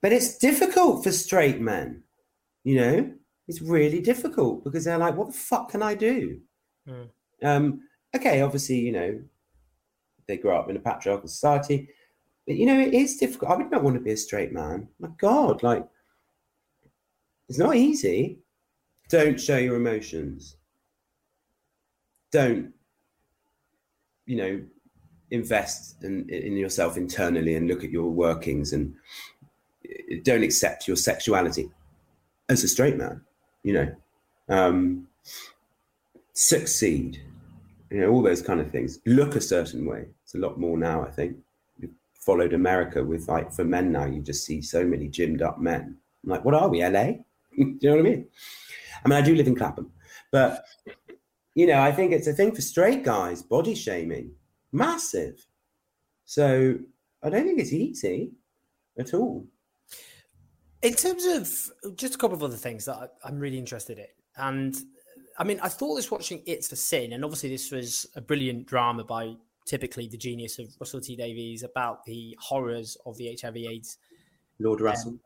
but 0.00 0.12
it's 0.12 0.38
difficult 0.38 1.04
for 1.04 1.12
straight 1.12 1.60
men, 1.60 2.02
you 2.64 2.76
know? 2.76 3.12
It's 3.48 3.62
really 3.62 4.00
difficult 4.00 4.64
because 4.64 4.84
they're 4.84 4.98
like, 4.98 5.16
what 5.16 5.28
the 5.28 5.38
fuck 5.38 5.70
can 5.70 5.82
I 5.82 5.94
do? 5.94 6.40
Mm. 6.88 7.08
Um, 7.42 7.80
okay, 8.14 8.40
obviously, 8.40 8.76
you 8.76 8.92
know, 8.92 9.20
they 10.26 10.36
grow 10.36 10.58
up 10.58 10.70
in 10.70 10.76
a 10.76 10.80
patriarchal 10.80 11.28
society, 11.28 11.88
but 12.46 12.56
you 12.56 12.66
know, 12.66 12.78
it 12.78 12.94
is 12.94 13.16
difficult. 13.16 13.50
I 13.52 13.56
would 13.56 13.70
not 13.70 13.82
want 13.82 13.96
to 13.96 14.02
be 14.02 14.12
a 14.12 14.16
straight 14.16 14.52
man. 14.52 14.88
My 14.98 15.08
God, 15.18 15.62
like, 15.62 15.86
it's 17.48 17.58
not 17.58 17.76
easy. 17.76 18.38
Don't 19.08 19.40
show 19.40 19.58
your 19.58 19.76
emotions. 19.76 20.56
Don't, 22.30 22.72
you 24.26 24.36
know, 24.36 24.62
invest 25.30 26.02
in, 26.02 26.28
in 26.28 26.56
yourself 26.56 26.96
internally 26.96 27.54
and 27.54 27.68
look 27.68 27.84
at 27.84 27.90
your 27.90 28.10
workings 28.10 28.72
and 28.72 28.94
uh, 29.84 30.16
don't 30.22 30.42
accept 30.42 30.86
your 30.86 30.96
sexuality 30.96 31.70
as 32.48 32.64
a 32.64 32.68
straight 32.68 32.96
man, 32.96 33.20
you 33.62 33.72
know. 33.72 33.94
Um, 34.48 35.08
succeed, 36.34 37.22
you 37.92 38.00
know, 38.00 38.10
all 38.10 38.22
those 38.22 38.40
kind 38.40 38.58
of 38.58 38.70
things. 38.70 39.00
Look 39.04 39.36
a 39.36 39.40
certain 39.40 39.84
way. 39.84 40.06
It's 40.24 40.34
a 40.34 40.38
lot 40.38 40.58
more 40.58 40.78
now, 40.78 41.04
I 41.04 41.10
think. 41.10 41.36
We've 41.78 41.92
followed 42.14 42.54
America 42.54 43.04
with 43.04 43.28
like 43.28 43.52
for 43.52 43.64
men 43.64 43.92
now, 43.92 44.06
you 44.06 44.22
just 44.22 44.46
see 44.46 44.62
so 44.62 44.82
many 44.82 45.08
gymmed 45.08 45.42
up 45.42 45.60
men. 45.60 45.98
I'm 46.24 46.30
like, 46.30 46.44
what 46.44 46.54
are 46.54 46.68
we, 46.68 46.82
LA? 46.82 47.04
do 47.04 47.22
you 47.56 47.78
know 47.82 47.90
what 47.90 47.98
I 47.98 48.02
mean? 48.02 48.26
I 49.04 49.08
mean, 49.08 49.18
I 49.18 49.22
do 49.22 49.34
live 49.34 49.46
in 49.46 49.56
Clapham, 49.56 49.92
but 50.30 50.64
you 51.54 51.66
know, 51.66 51.82
I 51.82 51.92
think 51.92 52.12
it's 52.12 52.28
a 52.28 52.32
thing 52.32 52.54
for 52.54 52.62
straight 52.62 53.04
guys, 53.04 53.42
body 53.42 53.74
shaming, 53.74 54.30
massive. 54.72 55.46
So 56.24 56.78
I 57.22 57.28
don't 57.28 57.44
think 57.44 57.60
it's 57.60 57.74
easy 57.74 58.30
at 58.98 59.12
all. 59.12 59.46
In 60.82 60.94
terms 60.94 61.26
of 61.26 61.96
just 61.96 62.14
a 62.14 62.18
couple 62.18 62.36
of 62.36 62.42
other 62.42 62.56
things 62.56 62.86
that 62.86 63.12
I'm 63.22 63.38
really 63.38 63.58
interested 63.58 63.98
in, 63.98 64.06
and 64.36 64.74
I 65.38 65.44
mean, 65.44 65.58
I 65.60 65.68
thought 65.68 65.96
this 65.96 66.10
watching 66.10 66.42
It's 66.46 66.70
a 66.72 66.76
Sin, 66.76 67.12
and 67.12 67.24
obviously 67.24 67.48
this 67.48 67.70
was 67.70 68.06
a 68.16 68.20
brilliant 68.20 68.66
drama 68.66 69.04
by 69.04 69.34
typically 69.66 70.08
the 70.08 70.16
genius 70.16 70.58
of 70.58 70.68
Russell 70.80 71.00
T 71.00 71.16
Davies 71.16 71.62
about 71.62 72.04
the 72.04 72.36
horrors 72.40 72.96
of 73.06 73.16
the 73.16 73.36
HIV/AIDS. 73.40 73.98
Lord 74.58 74.80
um, 74.80 74.86
Russell. 74.86 75.10
Um, 75.10 75.20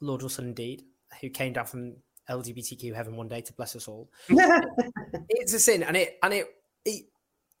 Lord 0.00 0.22
Russell, 0.22 0.44
indeed, 0.44 0.84
who 1.20 1.30
came 1.30 1.52
down 1.52 1.66
from 1.66 1.94
LGBTQ 2.28 2.94
heaven 2.94 3.16
one 3.16 3.28
day 3.28 3.40
to 3.40 3.52
bless 3.52 3.76
us 3.76 3.88
all. 3.88 4.10
it's 4.28 5.54
a 5.54 5.60
sin, 5.60 5.82
and 5.82 5.96
it 5.96 6.18
and 6.22 6.34
it, 6.34 6.46
it 6.84 7.04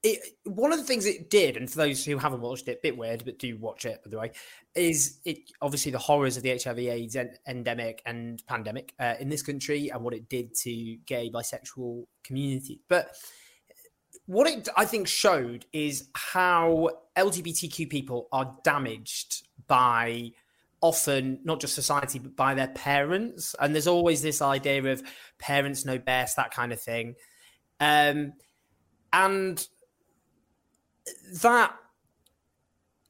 it, 0.02 0.36
one 0.44 0.72
of 0.72 0.78
the 0.78 0.84
things 0.84 1.06
it 1.06 1.30
did, 1.30 1.56
and 1.56 1.70
for 1.70 1.76
those 1.76 2.04
who 2.04 2.18
haven't 2.18 2.40
watched 2.40 2.66
it, 2.66 2.78
a 2.78 2.80
bit 2.82 2.96
weird, 2.96 3.24
but 3.24 3.38
do 3.38 3.56
watch 3.56 3.84
it 3.84 4.00
by 4.02 4.10
the 4.10 4.18
way, 4.18 4.32
is 4.74 5.20
it 5.24 5.38
obviously 5.60 5.92
the 5.92 5.98
horrors 5.98 6.36
of 6.36 6.42
the 6.42 6.50
HIV/AIDS 6.50 7.14
en- 7.14 7.36
endemic 7.46 8.02
and 8.04 8.42
pandemic 8.46 8.94
uh, 8.98 9.14
in 9.20 9.28
this 9.28 9.42
country 9.42 9.90
and 9.90 10.02
what 10.02 10.12
it 10.12 10.28
did 10.28 10.54
to 10.56 10.96
gay 11.06 11.30
bisexual 11.32 12.04
community. 12.24 12.80
But 12.88 13.14
what 14.26 14.48
it 14.48 14.68
I 14.76 14.86
think 14.86 15.06
showed 15.06 15.66
is 15.72 16.08
how 16.14 16.90
LGBTQ 17.16 17.88
people 17.88 18.28
are 18.32 18.56
damaged 18.64 19.46
by 19.68 20.32
often 20.80 21.38
not 21.44 21.60
just 21.60 21.76
society 21.76 22.18
but 22.18 22.34
by 22.34 22.54
their 22.54 22.68
parents, 22.68 23.54
and 23.60 23.72
there's 23.72 23.86
always 23.86 24.20
this 24.20 24.42
idea 24.42 24.82
of 24.82 25.00
parents 25.38 25.84
know 25.84 25.98
best, 25.98 26.34
that 26.36 26.50
kind 26.50 26.72
of 26.72 26.80
thing. 26.80 27.14
Um, 27.78 28.32
and 29.12 29.66
that 31.42 31.74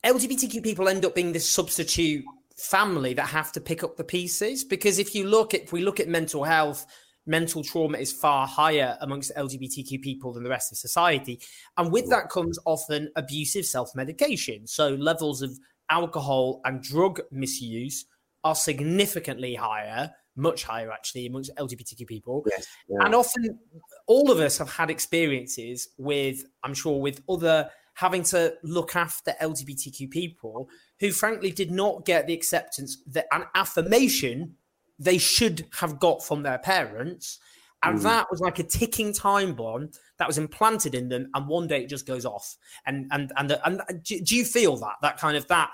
LGBTQ 0.04 0.62
people 0.62 0.88
end 0.88 1.04
up 1.04 1.14
being 1.14 1.32
this 1.32 1.48
substitute 1.48 2.24
family 2.56 3.14
that 3.14 3.26
have 3.26 3.52
to 3.52 3.60
pick 3.60 3.82
up 3.82 3.96
the 3.96 4.04
pieces 4.04 4.62
because 4.62 4.98
if 4.98 5.14
you 5.14 5.26
look 5.26 5.54
at 5.54 5.62
if 5.62 5.72
we 5.72 5.80
look 5.80 6.00
at 6.00 6.08
mental 6.08 6.44
health 6.44 6.86
mental 7.26 7.62
trauma 7.62 7.98
is 7.98 8.12
far 8.12 8.46
higher 8.46 8.96
amongst 9.00 9.32
LGBTQ 9.36 10.02
people 10.02 10.32
than 10.32 10.42
the 10.42 10.50
rest 10.50 10.72
of 10.72 10.78
society. 10.78 11.40
And 11.76 11.92
with 11.92 12.08
that 12.10 12.30
comes 12.30 12.58
often 12.64 13.10
abusive 13.14 13.64
self-medication. 13.64 14.66
So 14.66 14.94
levels 14.94 15.40
of 15.40 15.56
alcohol 15.88 16.60
and 16.64 16.82
drug 16.82 17.20
misuse 17.30 18.06
are 18.44 18.56
significantly 18.56 19.54
higher 19.54 20.10
much 20.36 20.64
higher 20.64 20.90
actually 20.90 21.26
amongst 21.26 21.54
LGBTQ 21.56 22.06
people. 22.06 22.42
Yes, 22.50 22.66
yeah. 22.88 23.04
and 23.04 23.14
often 23.14 23.58
all 24.06 24.30
of 24.30 24.40
us 24.40 24.58
have 24.58 24.70
had 24.70 24.90
experiences 24.90 25.88
with 25.98 26.44
I'm 26.64 26.74
sure 26.74 27.00
with 27.00 27.22
other 27.28 27.68
having 27.94 28.22
to 28.24 28.54
look 28.62 28.96
after 28.96 29.32
LGBTQ 29.40 30.10
people 30.10 30.68
who, 31.00 31.10
frankly, 31.10 31.50
did 31.50 31.70
not 31.70 32.04
get 32.04 32.26
the 32.26 32.34
acceptance 32.34 32.98
that 33.06 33.26
an 33.32 33.44
affirmation 33.54 34.54
they 34.98 35.18
should 35.18 35.66
have 35.72 35.98
got 35.98 36.24
from 36.24 36.42
their 36.42 36.58
parents. 36.58 37.38
And 37.82 37.98
mm. 37.98 38.02
that 38.02 38.28
was 38.30 38.40
like 38.40 38.58
a 38.58 38.62
ticking 38.62 39.12
time 39.12 39.54
bomb 39.54 39.90
that 40.18 40.28
was 40.28 40.38
implanted 40.38 40.94
in 40.94 41.08
them, 41.08 41.28
and 41.34 41.48
one 41.48 41.66
day 41.66 41.82
it 41.82 41.88
just 41.88 42.06
goes 42.06 42.24
off. 42.24 42.56
And 42.86 43.08
and 43.10 43.32
and 43.36 43.58
and, 43.64 43.82
and 43.88 44.02
do 44.04 44.36
you 44.36 44.44
feel 44.44 44.76
that 44.76 44.96
that 45.02 45.18
kind 45.18 45.36
of 45.36 45.48
that 45.48 45.70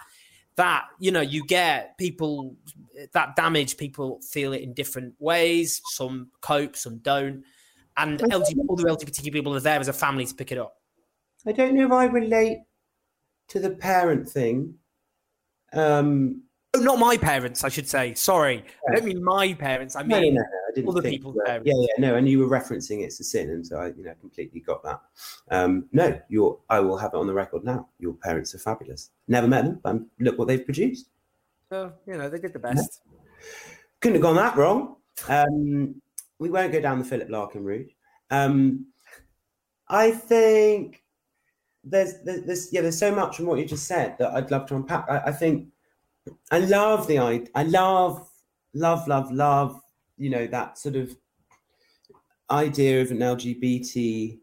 that 0.58 0.86
you 0.98 1.12
know 1.12 1.20
you 1.20 1.46
get 1.46 1.96
people 1.98 2.56
that 3.12 3.36
damage 3.36 3.76
people 3.76 4.20
feel 4.28 4.52
it 4.52 4.60
in 4.60 4.74
different 4.74 5.14
ways 5.20 5.80
some 5.86 6.28
cope 6.40 6.74
some 6.76 6.98
don't 6.98 7.44
and 7.96 8.18
LGBT, 8.18 8.76
the 8.76 8.84
lgbtq 8.84 9.32
people 9.32 9.54
are 9.54 9.60
there 9.60 9.78
as 9.78 9.86
a 9.86 9.92
family 9.92 10.26
to 10.26 10.34
pick 10.34 10.50
it 10.50 10.58
up 10.58 10.77
I 11.48 11.52
don't 11.52 11.74
know 11.74 11.86
if 11.86 11.92
I 11.92 12.04
relate 12.04 12.58
to 13.48 13.58
the 13.58 13.70
parent 13.70 14.28
thing. 14.28 14.74
Um, 15.72 16.42
oh, 16.74 16.80
not 16.80 16.98
my 16.98 17.16
parents, 17.16 17.64
I 17.64 17.70
should 17.70 17.88
say. 17.88 18.12
Sorry, 18.12 18.56
yeah. 18.56 18.92
I 18.92 18.94
don't 18.96 19.06
mean 19.06 19.24
my 19.24 19.54
parents. 19.54 19.96
I 19.96 20.02
mean 20.02 20.34
no, 20.34 20.42
no, 20.42 20.46
no, 20.76 20.84
I 20.86 20.90
other 20.90 21.08
people's 21.08 21.38
parents. 21.46 21.66
Yeah, 21.66 21.74
yeah, 21.78 22.06
no. 22.06 22.16
And 22.16 22.28
you 22.28 22.40
were 22.40 22.48
referencing 22.48 23.02
it's 23.02 23.18
a 23.20 23.24
sin, 23.24 23.48
and 23.48 23.66
so 23.66 23.78
I, 23.78 23.86
you 23.96 24.04
know, 24.04 24.12
completely 24.20 24.60
got 24.60 24.82
that. 24.84 25.00
Um, 25.50 25.86
no, 25.90 26.20
your 26.28 26.58
I 26.68 26.80
will 26.80 26.98
have 26.98 27.14
it 27.14 27.16
on 27.16 27.26
the 27.26 27.32
record 27.32 27.64
now. 27.64 27.88
Your 27.98 28.12
parents 28.12 28.54
are 28.54 28.58
fabulous. 28.58 29.08
Never 29.26 29.48
met 29.48 29.64
them, 29.64 29.80
but 29.82 29.96
look 30.20 30.38
what 30.38 30.48
they've 30.48 30.64
produced. 30.64 31.08
Oh, 31.70 31.92
you 32.06 32.18
know, 32.18 32.28
they 32.28 32.40
did 32.40 32.52
the 32.52 32.58
best. 32.58 33.00
Couldn't 34.00 34.16
have 34.16 34.22
gone 34.22 34.36
that 34.36 34.54
wrong. 34.54 34.96
Um, 35.28 36.02
we 36.38 36.50
won't 36.50 36.72
go 36.72 36.80
down 36.82 36.98
the 36.98 37.06
Philip 37.06 37.30
Larkin 37.30 37.64
route. 37.64 37.90
Um, 38.30 38.88
I 39.88 40.10
think 40.10 41.02
there's, 41.90 42.14
there's 42.24 42.72
yeah 42.72 42.80
there's 42.80 42.98
so 42.98 43.14
much 43.14 43.36
from 43.36 43.46
what 43.46 43.58
you 43.58 43.64
just 43.64 43.86
said 43.86 44.16
that 44.18 44.32
I'd 44.32 44.50
love 44.50 44.66
to 44.66 44.76
unpack. 44.76 45.06
I, 45.08 45.18
I 45.26 45.32
think 45.32 45.68
I 46.50 46.58
love 46.60 47.06
the 47.06 47.18
I 47.18 47.46
I 47.54 47.62
love 47.64 48.28
love 48.74 49.06
love 49.08 49.32
love 49.32 49.80
you 50.16 50.30
know 50.30 50.46
that 50.46 50.78
sort 50.78 50.96
of 50.96 51.16
idea 52.50 53.02
of 53.02 53.10
an 53.10 53.18
LGBT 53.18 54.38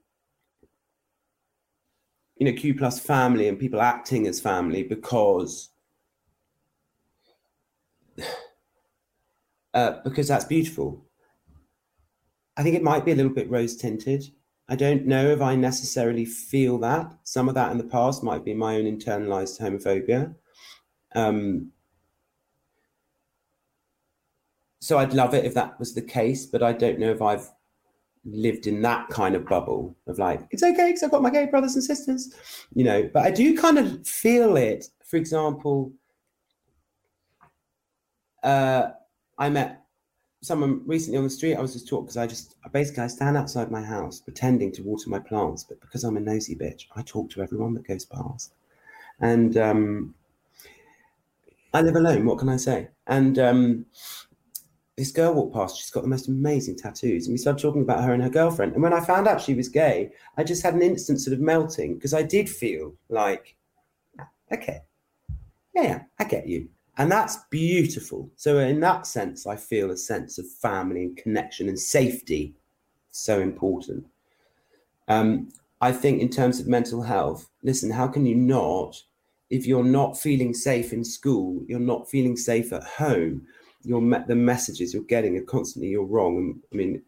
you 2.38 2.46
know 2.46 2.54
Q 2.54 2.76
plus 2.76 3.00
family 3.00 3.48
and 3.48 3.60
people 3.60 3.82
acting 3.82 4.28
as 4.28 4.40
family 4.40 4.84
because 4.84 5.70
uh, 9.74 10.02
because 10.04 10.28
that's 10.28 10.46
beautiful. 10.46 11.04
I 12.58 12.64
think 12.64 12.76
it 12.76 12.84
might 12.84 13.04
be 13.04 13.12
a 13.12 13.16
little 13.16 13.34
bit 13.34 13.50
rose 13.50 13.76
tinted 13.76 14.32
I 14.68 14.76
don't 14.76 15.06
know 15.06 15.28
if 15.30 15.42
I 15.42 15.56
necessarily 15.56 16.26
feel 16.26 16.80
that. 16.80 17.14
Some 17.24 17.48
of 17.48 17.56
that 17.56 17.72
in 17.72 17.78
the 17.78 17.84
past 17.84 18.24
might 18.24 18.44
be 18.44 18.54
my 18.54 18.78
own 18.78 18.86
internalized 18.86 19.62
homophobia. 19.62 20.34
Um, 21.14 21.72
so 24.80 24.98
I'd 24.98 25.14
love 25.14 25.34
it 25.34 25.46
if 25.46 25.54
that 25.54 25.80
was 25.80 25.94
the 25.94 26.02
case, 26.02 26.46
but 26.46 26.64
I 26.64 26.74
don't 26.74 27.00
know 27.00 27.12
if 27.12 27.22
I've 27.22 27.50
lived 28.26 28.66
in 28.66 28.82
that 28.82 29.08
kind 29.10 29.36
of 29.36 29.48
bubble 29.48 29.96
of 30.08 30.18
like, 30.18 30.42
it's 30.50 30.64
okay 30.64 30.88
because 30.88 31.04
I've 31.04 31.12
got 31.12 31.22
my 31.22 31.30
gay 31.30 31.46
brothers 31.46 31.76
and 31.76 31.84
sisters, 31.84 32.34
you 32.74 32.84
know. 32.84 33.08
But 33.14 33.24
I 33.24 33.32
do 33.32 33.56
kind 33.56 33.78
of 33.78 34.06
feel 34.08 34.58
it. 34.58 34.86
For 35.04 35.18
example, 35.18 35.94
uh, 38.44 38.90
I 39.38 39.50
met 39.50 39.85
someone 40.42 40.82
recently 40.86 41.18
on 41.18 41.24
the 41.24 41.30
street. 41.30 41.56
I 41.56 41.62
was 41.62 41.74
just 41.74 41.88
talking 41.88 42.06
because 42.06 42.18
I 42.18 42.28
just 42.28 42.56
basically 42.72 43.04
I 43.04 43.08
stand 43.08 43.38
outside 43.38 43.72
my 43.72 43.82
house 43.82 44.20
pretending 44.20 44.72
to 44.74 44.84
water 44.84 45.10
my 45.10 45.20
plants, 45.20 45.64
but 45.64 45.82
because 45.82 46.04
I'm 46.04 46.18
a 46.18 46.20
nosy 46.20 46.56
bitch, 46.56 46.86
I 46.96 47.02
talk 47.02 47.30
to 47.32 47.42
everyone 47.42 47.74
that 47.76 47.88
goes 47.88 48.06
past. 48.06 48.54
And 49.20 49.58
um, 49.58 50.16
I 51.74 51.82
live 51.82 51.96
alone. 51.96 52.26
What 52.26 52.38
can 52.38 52.50
I 52.50 52.58
say? 52.58 52.90
And 53.08 53.40
um, 53.40 53.86
this 54.98 55.12
girl 55.12 55.34
walked 55.34 55.54
past. 55.54 55.78
She's 55.78 55.92
got 55.92 56.04
the 56.04 56.10
most 56.10 56.28
amazing 56.28 56.78
tattoos, 56.78 57.28
and 57.28 57.34
we 57.34 57.38
started 57.38 57.62
talking 57.62 57.82
about 57.82 58.04
her 58.04 58.14
and 58.14 58.24
her 58.24 58.30
girlfriend. 58.30 58.74
And 58.74 58.84
when 58.84 58.94
I 58.94 59.02
found 59.02 59.28
out 59.28 59.42
she 59.42 59.54
was 59.54 59.70
gay, 59.70 60.12
I 60.38 60.44
just 60.44 60.64
had 60.64 60.74
an 60.74 60.82
instant 60.82 61.22
sort 61.22 61.34
of 61.34 61.42
melting 61.42 61.96
because 61.96 62.14
I 62.14 62.24
did 62.24 62.50
feel 62.50 62.96
like, 63.10 63.56
okay, 64.54 64.82
yeah, 65.74 66.04
I 66.20 66.24
get 66.24 66.48
you. 66.48 66.70
And 66.98 67.12
that's 67.12 67.38
beautiful. 67.50 68.30
So, 68.38 68.60
in 68.60 68.80
that 68.82 69.06
sense, 69.06 69.46
I 69.46 69.56
feel 69.56 69.92
a 69.92 69.98
sense 69.98 70.38
of 70.38 70.50
family 70.50 71.04
and 71.04 71.18
connection 71.18 71.68
and 71.68 71.80
safety 71.80 72.56
so 73.12 73.40
important. 73.42 74.06
Um, 75.08 75.52
I 75.82 75.92
think, 75.92 76.22
in 76.22 76.30
terms 76.30 76.60
of 76.60 76.68
mental 76.68 77.02
health, 77.02 77.50
listen, 77.64 77.92
how 77.92 78.08
can 78.08 78.26
you 78.26 78.36
not, 78.36 79.02
if 79.50 79.68
you're 79.68 79.84
not 79.84 80.18
feeling 80.18 80.54
safe 80.54 80.94
in 80.94 81.04
school, 81.04 81.64
you're 81.68 81.80
not 81.80 82.10
feeling 82.10 82.38
safe 82.38 82.72
at 82.72 82.84
home, 82.84 83.46
your 83.84 84.02
me- 84.02 84.24
the 84.28 84.36
messages 84.36 84.94
you're 84.94 85.04
getting 85.04 85.38
are 85.38 85.44
constantly 85.44 85.90
you're 85.90 86.06
wrong. 86.06 86.62
I 86.72 86.76
mean, 86.76 87.04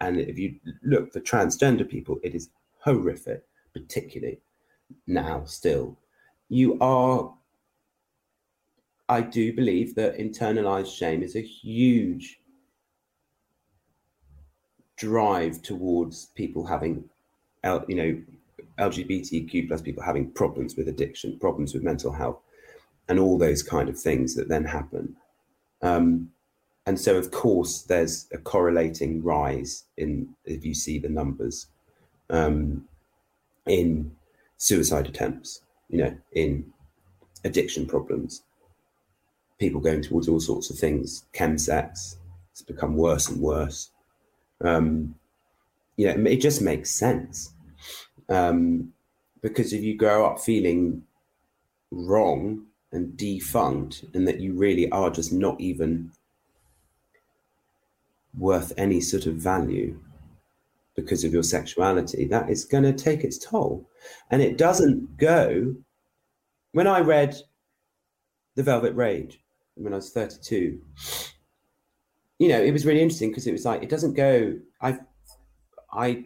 and 0.00 0.18
if 0.18 0.38
you 0.38 0.56
look 0.82 1.12
for 1.12 1.20
transgender 1.20 1.88
people, 1.88 2.18
it 2.22 2.34
is 2.34 2.50
horrific, 2.80 3.44
particularly 3.72 4.40
now. 5.06 5.44
Still, 5.44 5.96
you 6.48 6.78
are. 6.80 7.32
I 9.08 9.22
do 9.22 9.52
believe 9.52 9.94
that 9.94 10.18
internalized 10.18 10.94
shame 10.94 11.22
is 11.22 11.34
a 11.34 11.40
huge 11.40 12.40
drive 14.96 15.62
towards 15.62 16.26
people 16.34 16.66
having, 16.66 17.04
you 17.64 17.94
know, 17.94 18.22
LGBTQ 18.78 19.68
plus 19.68 19.80
people 19.80 20.02
having 20.02 20.30
problems 20.30 20.76
with 20.76 20.88
addiction, 20.88 21.38
problems 21.38 21.72
with 21.72 21.82
mental 21.82 22.12
health, 22.12 22.38
and 23.08 23.18
all 23.18 23.38
those 23.38 23.62
kind 23.62 23.88
of 23.88 23.98
things 23.98 24.34
that 24.34 24.48
then 24.48 24.64
happen. 24.64 25.16
Um, 25.82 26.30
and 26.86 27.00
so, 27.00 27.16
of 27.16 27.30
course, 27.30 27.82
there's 27.82 28.26
a 28.32 28.38
correlating 28.38 29.22
rise 29.22 29.84
in 29.96 30.28
if 30.44 30.64
you 30.64 30.74
see 30.74 30.98
the 30.98 31.08
numbers 31.08 31.66
um, 32.30 32.86
in 33.66 34.12
suicide 34.56 35.06
attempts, 35.06 35.62
you 35.88 35.98
know, 35.98 36.16
in 36.32 36.72
addiction 37.44 37.86
problems, 37.86 38.42
people 39.58 39.80
going 39.80 40.02
towards 40.02 40.28
all 40.28 40.40
sorts 40.40 40.70
of 40.70 40.78
things, 40.78 41.24
chemsex, 41.32 42.16
it's 42.52 42.62
become 42.62 42.96
worse 42.96 43.28
and 43.28 43.40
worse. 43.40 43.90
Um, 44.62 45.14
you 45.96 46.06
know, 46.06 46.30
it 46.30 46.40
just 46.40 46.62
makes 46.62 46.90
sense 46.90 47.52
um, 48.28 48.92
because 49.42 49.72
if 49.72 49.82
you 49.82 49.96
grow 49.96 50.26
up 50.26 50.40
feeling 50.40 51.02
wrong 51.90 52.64
and 52.92 53.16
defunct, 53.16 54.04
and 54.14 54.26
that 54.26 54.40
you 54.40 54.54
really 54.54 54.90
are 54.90 55.10
just 55.10 55.32
not 55.32 55.60
even 55.60 56.10
worth 58.38 58.72
any 58.76 59.00
sort 59.00 59.26
of 59.26 59.34
value 59.34 59.98
because 60.96 61.22
of 61.22 61.32
your 61.32 61.42
sexuality, 61.42 62.24
that 62.24 62.48
is 62.48 62.64
going 62.64 62.84
to 62.84 62.92
take 62.92 63.24
its 63.24 63.38
toll. 63.38 63.88
And 64.30 64.42
it 64.42 64.56
doesn't 64.58 65.16
go. 65.16 65.74
When 66.72 66.86
I 66.86 67.00
read 67.00 67.36
The 68.56 68.62
Velvet 68.62 68.94
Rage 68.94 69.40
when 69.78 69.92
I 69.92 69.96
was 69.96 70.10
32, 70.10 70.80
you 72.38 72.48
know, 72.48 72.60
it 72.60 72.72
was 72.72 72.86
really 72.86 73.00
interesting 73.02 73.30
because 73.30 73.46
it 73.46 73.52
was 73.52 73.64
like, 73.64 73.82
it 73.82 73.88
doesn't 73.88 74.14
go, 74.14 74.58
I, 74.80 74.98
I 75.92 76.24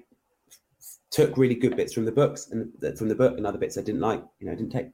took 1.10 1.36
really 1.36 1.54
good 1.54 1.76
bits 1.76 1.92
from 1.92 2.04
the 2.04 2.12
books 2.12 2.50
and 2.50 2.72
from 2.98 3.08
the 3.08 3.14
book 3.14 3.36
and 3.36 3.46
other 3.46 3.58
bits 3.58 3.78
I 3.78 3.82
didn't 3.82 4.00
like, 4.00 4.22
you 4.40 4.46
know, 4.46 4.52
I 4.52 4.56
didn't 4.56 4.72
take. 4.72 4.88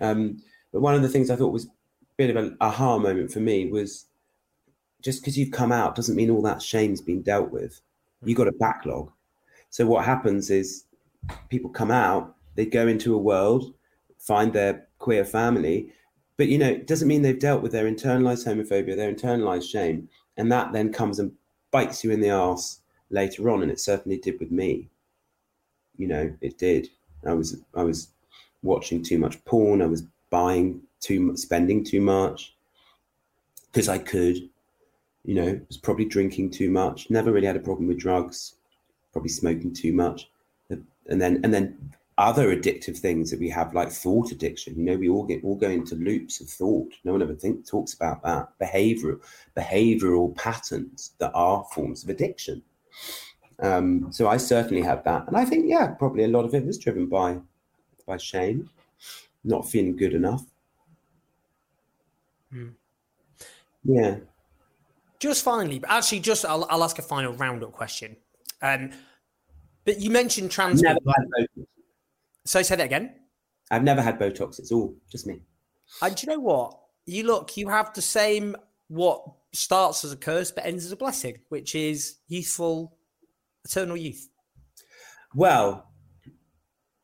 Um, 0.00 0.38
but 0.72 0.80
one 0.80 0.94
of 0.94 1.02
the 1.02 1.08
things 1.08 1.30
I 1.30 1.36
thought 1.36 1.52
was 1.52 1.66
a 1.66 1.70
bit 2.16 2.30
of 2.30 2.36
an 2.36 2.56
aha 2.60 2.98
moment 2.98 3.32
for 3.32 3.40
me 3.40 3.70
was 3.70 4.06
just 5.02 5.20
because 5.20 5.36
you've 5.38 5.50
come 5.50 5.72
out 5.72 5.94
doesn't 5.94 6.16
mean 6.16 6.30
all 6.30 6.42
that 6.42 6.62
shame's 6.62 7.00
been 7.00 7.22
dealt 7.22 7.50
with. 7.50 7.80
You 8.24 8.34
got 8.34 8.48
a 8.48 8.52
backlog. 8.52 9.12
So 9.70 9.86
what 9.86 10.04
happens 10.04 10.50
is 10.50 10.84
people 11.48 11.70
come 11.70 11.90
out, 11.90 12.36
they 12.54 12.66
go 12.66 12.86
into 12.86 13.14
a 13.14 13.18
world, 13.18 13.74
find 14.18 14.52
their 14.52 14.86
queer 14.98 15.24
family, 15.24 15.92
but 16.36 16.48
you 16.48 16.58
know, 16.58 16.68
it 16.68 16.86
doesn't 16.86 17.08
mean 17.08 17.22
they've 17.22 17.38
dealt 17.38 17.62
with 17.62 17.72
their 17.72 17.90
internalized 17.90 18.46
homophobia, 18.46 18.96
their 18.96 19.12
internalized 19.12 19.70
shame, 19.70 20.08
and 20.36 20.50
that 20.50 20.72
then 20.72 20.92
comes 20.92 21.18
and 21.18 21.32
bites 21.70 22.04
you 22.04 22.10
in 22.10 22.20
the 22.20 22.30
ass 22.30 22.80
later 23.10 23.50
on, 23.50 23.62
and 23.62 23.70
it 23.70 23.80
certainly 23.80 24.18
did 24.18 24.38
with 24.40 24.50
me. 24.50 24.88
You 25.96 26.08
know, 26.08 26.34
it 26.40 26.58
did. 26.58 26.88
I 27.26 27.32
was 27.32 27.58
I 27.74 27.84
was 27.84 28.08
watching 28.62 29.02
too 29.02 29.18
much 29.18 29.42
porn. 29.44 29.82
I 29.82 29.86
was 29.86 30.02
buying 30.30 30.80
too 31.00 31.20
much, 31.20 31.38
spending 31.38 31.84
too 31.84 32.00
much 32.00 32.54
because 33.70 33.88
I 33.88 33.98
could 33.98 34.48
you 35.24 35.34
know, 35.34 35.60
was 35.68 35.78
probably 35.78 36.04
drinking 36.04 36.50
too 36.50 36.70
much, 36.70 37.10
never 37.10 37.32
really 37.32 37.46
had 37.46 37.56
a 37.56 37.60
problem 37.60 37.88
with 37.88 37.98
drugs, 37.98 38.54
probably 39.12 39.30
smoking 39.30 39.72
too 39.72 39.92
much. 39.92 40.30
And 40.70 41.20
then 41.20 41.40
and 41.44 41.52
then 41.52 41.92
other 42.16 42.54
addictive 42.54 42.96
things 42.98 43.30
that 43.30 43.40
we 43.40 43.48
have, 43.50 43.74
like 43.74 43.90
thought 43.90 44.30
addiction. 44.30 44.76
You 44.76 44.84
know, 44.84 44.96
we 44.96 45.08
all 45.08 45.24
get 45.24 45.42
all 45.42 45.56
go 45.56 45.68
into 45.68 45.96
loops 45.96 46.40
of 46.40 46.48
thought. 46.48 46.92
No 47.04 47.12
one 47.12 47.22
ever 47.22 47.34
think 47.34 47.66
talks 47.66 47.94
about 47.94 48.22
that. 48.22 48.48
Behavioral 48.60 49.20
behavioral 49.56 50.34
patterns 50.36 51.12
that 51.18 51.32
are 51.34 51.64
forms 51.74 52.04
of 52.04 52.10
addiction. 52.10 52.62
Um, 53.60 54.12
so 54.12 54.28
I 54.28 54.36
certainly 54.36 54.82
had 54.82 55.04
that, 55.04 55.26
and 55.28 55.36
I 55.36 55.44
think 55.44 55.66
yeah, 55.68 55.88
probably 55.88 56.24
a 56.24 56.28
lot 56.28 56.44
of 56.44 56.54
it 56.54 56.66
was 56.66 56.78
driven 56.78 57.08
by 57.08 57.38
by 58.06 58.16
shame, 58.16 58.70
not 59.44 59.68
feeling 59.68 59.96
good 59.96 60.14
enough. 60.14 60.44
Mm. 62.52 62.74
Yeah 63.84 64.16
just 65.24 65.42
finally, 65.42 65.78
but 65.78 65.90
actually, 65.90 66.20
just 66.20 66.44
I'll, 66.44 66.66
I'll 66.68 66.84
ask 66.84 66.98
a 66.98 67.02
final 67.02 67.32
roundup 67.32 67.72
question. 67.72 68.16
Um, 68.60 68.90
but 69.84 69.98
you 70.00 70.10
mentioned 70.10 70.50
trans. 70.50 70.82
Never 70.82 70.98
had. 71.06 71.48
So 72.44 72.62
say 72.62 72.76
that 72.76 72.84
again. 72.84 73.14
I've 73.70 73.82
never 73.82 74.02
had 74.02 74.18
Botox. 74.18 74.58
It's 74.58 74.72
all 74.72 74.94
just 75.10 75.26
me. 75.26 75.40
And 76.02 76.14
do 76.14 76.26
you 76.26 76.32
know 76.32 76.40
what? 76.40 76.78
You 77.06 77.24
look. 77.24 77.56
You 77.56 77.68
have 77.68 77.92
the 77.94 78.02
same. 78.02 78.56
What 78.88 79.24
starts 79.52 80.04
as 80.04 80.12
a 80.12 80.16
curse 80.16 80.50
but 80.50 80.66
ends 80.66 80.84
as 80.84 80.92
a 80.92 80.96
blessing, 80.96 81.38
which 81.48 81.74
is 81.74 82.16
youthful, 82.28 82.96
eternal 83.64 83.96
youth. 83.96 84.28
Well, 85.34 85.88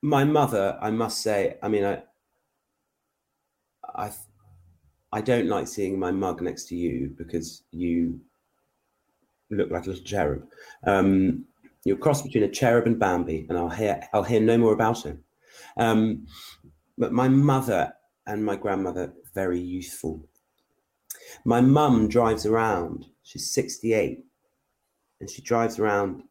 my 0.02 0.24
mother, 0.24 0.78
I 0.80 0.90
must 0.90 1.22
say, 1.22 1.56
I 1.62 1.68
mean, 1.68 1.84
I, 1.84 2.02
I 3.94 4.10
I 5.12 5.20
don't 5.20 5.48
like 5.48 5.66
seeing 5.66 5.98
my 5.98 6.12
mug 6.12 6.40
next 6.40 6.68
to 6.68 6.76
you 6.76 7.12
because 7.18 7.64
you 7.72 8.20
look 9.50 9.70
like 9.70 9.86
a 9.86 9.90
little 9.90 10.04
cherub. 10.04 10.44
Um, 10.86 11.46
you're 11.84 11.96
a 11.96 12.00
cross 12.00 12.22
between 12.22 12.44
a 12.44 12.48
cherub 12.48 12.86
and 12.86 12.98
Bambi, 12.98 13.46
and 13.48 13.58
I'll 13.58 13.68
hear 13.68 14.00
I'll 14.12 14.22
hear 14.22 14.40
no 14.40 14.56
more 14.58 14.72
about 14.72 15.04
him. 15.04 15.24
Um, 15.76 16.26
but 16.98 17.12
my 17.12 17.28
mother 17.28 17.92
and 18.26 18.44
my 18.44 18.56
grandmother 18.56 19.12
very 19.34 19.60
youthful. 19.60 20.28
My 21.44 21.60
mum 21.60 22.08
drives 22.08 22.46
around. 22.46 23.06
She's 23.22 23.52
68, 23.52 24.24
and 25.20 25.30
she 25.30 25.42
drives 25.42 25.78
around 25.78 26.22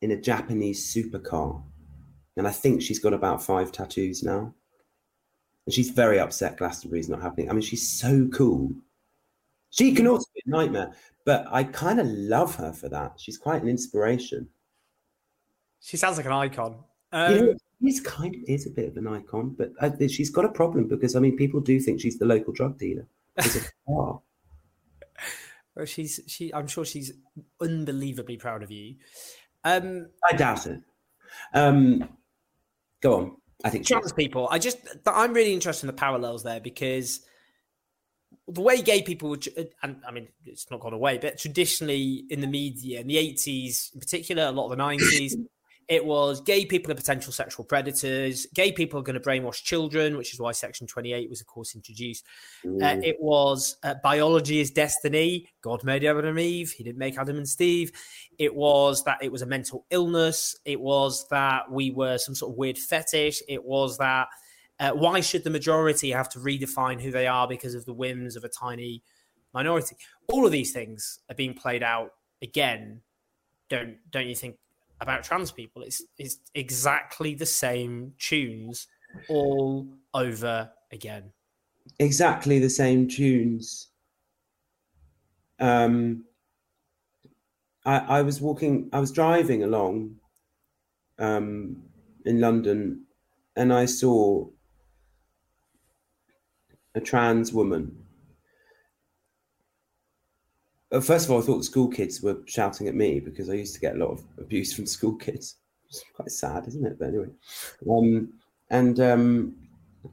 in 0.00 0.10
a 0.10 0.20
Japanese 0.20 0.92
supercar, 0.94 1.62
and 2.36 2.46
I 2.46 2.50
think 2.50 2.82
she's 2.82 2.98
got 2.98 3.14
about 3.14 3.42
five 3.42 3.72
tattoos 3.72 4.22
now. 4.22 4.54
And 5.66 5.74
she's 5.74 5.90
very 5.90 6.18
upset 6.18 6.58
Glastonbury's 6.58 7.08
not 7.08 7.22
happening. 7.22 7.50
I 7.50 7.52
mean, 7.52 7.62
she's 7.62 7.88
so 7.88 8.28
cool. 8.32 8.72
She 9.70 9.92
can 9.94 10.06
also 10.06 10.26
be 10.34 10.42
a 10.46 10.50
nightmare, 10.50 10.92
but 11.24 11.46
I 11.50 11.64
kind 11.64 11.98
of 11.98 12.06
love 12.06 12.54
her 12.56 12.72
for 12.72 12.88
that. 12.88 13.14
She's 13.16 13.36
quite 13.36 13.62
an 13.62 13.68
inspiration. 13.68 14.48
She 15.80 15.96
sounds 15.96 16.16
like 16.16 16.26
an 16.26 16.32
icon. 16.32 16.76
Um, 17.12 17.56
she's 17.82 18.00
kind 18.00 18.34
of 18.34 18.40
is 18.46 18.66
a 18.66 18.70
bit 18.70 18.88
of 18.88 18.96
an 18.96 19.06
icon, 19.06 19.54
but 19.56 19.72
uh, 19.80 19.90
she's 20.08 20.30
got 20.30 20.44
a 20.44 20.50
problem 20.50 20.88
because 20.88 21.16
I 21.16 21.20
mean, 21.20 21.36
people 21.36 21.60
do 21.60 21.78
think 21.80 22.00
she's 22.00 22.18
the 22.18 22.24
local 22.24 22.52
drug 22.52 22.78
dealer. 22.78 23.06
well, 23.86 24.22
she's 25.84 26.20
she. 26.26 26.52
I'm 26.54 26.66
sure 26.66 26.84
she's 26.84 27.12
unbelievably 27.60 28.38
proud 28.38 28.62
of 28.62 28.70
you. 28.70 28.96
Um, 29.64 30.08
I 30.28 30.36
doubt 30.36 30.66
it. 30.66 30.80
Um, 31.52 32.08
go 33.00 33.16
on. 33.16 33.36
I 33.64 33.70
think 33.70 33.86
trans 33.86 34.12
people. 34.12 34.48
I 34.50 34.58
just 34.58 34.78
I'm 35.06 35.32
really 35.32 35.52
interested 35.52 35.84
in 35.84 35.88
the 35.88 36.00
parallels 36.00 36.42
there 36.42 36.60
because 36.60 37.20
the 38.48 38.60
way 38.60 38.80
gay 38.80 39.02
people 39.02 39.36
and 39.82 39.96
I 40.06 40.12
mean 40.12 40.28
it's 40.44 40.70
not 40.70 40.80
gone 40.80 40.92
away, 40.92 41.18
but 41.18 41.38
traditionally 41.38 42.24
in 42.30 42.40
the 42.40 42.46
media 42.46 43.00
in 43.00 43.06
the 43.06 43.16
80s, 43.16 43.94
in 43.94 44.00
particular, 44.00 44.44
a 44.44 44.52
lot 44.52 44.70
of 44.70 44.76
the 44.76 44.82
90s, 44.82 45.34
it 45.88 46.04
was 46.04 46.40
gay 46.40 46.66
people 46.66 46.90
are 46.90 46.96
potential 46.96 47.32
sexual 47.32 47.64
predators. 47.64 48.46
Gay 48.54 48.72
people 48.72 48.98
are 48.98 49.04
going 49.04 49.14
to 49.14 49.20
brainwash 49.20 49.62
children, 49.62 50.16
which 50.16 50.34
is 50.34 50.40
why 50.40 50.50
Section 50.50 50.86
28 50.86 51.30
was, 51.30 51.40
of 51.40 51.46
course, 51.46 51.76
introduced. 51.76 52.24
Uh, 52.64 52.96
it 53.04 53.16
was 53.20 53.76
uh, 53.84 53.94
biology 54.02 54.58
is 54.58 54.72
destiny. 54.72 55.48
God 55.62 55.84
made 55.84 56.04
Adam 56.04 56.26
and 56.26 56.40
Eve. 56.40 56.72
He 56.72 56.82
didn't 56.82 56.98
make 56.98 57.16
Adam 57.16 57.36
and 57.36 57.48
Steve. 57.48 57.92
It 58.38 58.54
was 58.54 59.04
that 59.04 59.18
it 59.22 59.30
was 59.30 59.42
a 59.42 59.46
mental 59.46 59.86
illness. 59.90 60.56
It 60.64 60.80
was 60.80 61.26
that 61.28 61.70
we 61.70 61.92
were 61.92 62.18
some 62.18 62.34
sort 62.34 62.52
of 62.52 62.58
weird 62.58 62.78
fetish. 62.78 63.40
It 63.48 63.64
was 63.64 63.96
that 63.98 64.26
uh, 64.80 64.90
why 64.90 65.20
should 65.20 65.44
the 65.44 65.50
majority 65.50 66.10
have 66.10 66.28
to 66.30 66.40
redefine 66.40 67.00
who 67.00 67.12
they 67.12 67.28
are 67.28 67.46
because 67.46 67.76
of 67.76 67.84
the 67.84 67.94
whims 67.94 68.34
of 68.34 68.42
a 68.42 68.48
tiny 68.48 69.04
minority? 69.54 69.96
All 70.28 70.44
of 70.44 70.50
these 70.50 70.72
things 70.72 71.20
are 71.30 71.36
being 71.36 71.54
played 71.54 71.84
out 71.84 72.10
again. 72.42 73.02
Don't 73.68 73.98
don't 74.10 74.26
you 74.26 74.34
think 74.34 74.56
about 75.00 75.24
trans 75.24 75.50
people. 75.50 75.82
It's 75.82 76.02
it's 76.18 76.38
exactly 76.54 77.34
the 77.34 77.46
same 77.46 78.14
tunes 78.18 78.86
all 79.28 79.86
over 80.14 80.70
again. 80.92 81.32
Exactly 81.98 82.58
the 82.58 82.70
same 82.70 83.08
tunes. 83.08 83.88
Um, 85.58 86.24
I, 87.84 87.98
I 88.18 88.22
was 88.22 88.40
walking, 88.40 88.90
I 88.92 89.00
was 89.00 89.12
driving 89.12 89.62
along 89.62 90.16
um, 91.18 91.82
in 92.24 92.40
London, 92.40 93.06
and 93.54 93.72
I 93.72 93.86
saw 93.86 94.48
a 96.94 97.00
trans 97.00 97.52
woman 97.52 98.05
first 101.00 101.26
of 101.26 101.30
all, 101.30 101.42
I 101.42 101.44
thought 101.44 101.58
the 101.58 101.64
school 101.64 101.88
kids 101.88 102.22
were 102.22 102.38
shouting 102.46 102.88
at 102.88 102.94
me 102.94 103.20
because 103.20 103.50
I 103.50 103.54
used 103.54 103.74
to 103.74 103.80
get 103.80 103.96
a 103.96 103.98
lot 103.98 104.10
of 104.10 104.22
abuse 104.38 104.72
from 104.72 104.86
school 104.96 105.14
kids. 105.16 105.56
It's 105.88 106.04
quite 106.14 106.30
sad, 106.30 106.66
isn't 106.66 106.86
it? 106.86 106.98
But 106.98 107.08
anyway, 107.08 107.28
um, 107.88 108.32
and 108.70 108.98
um, 109.00 109.54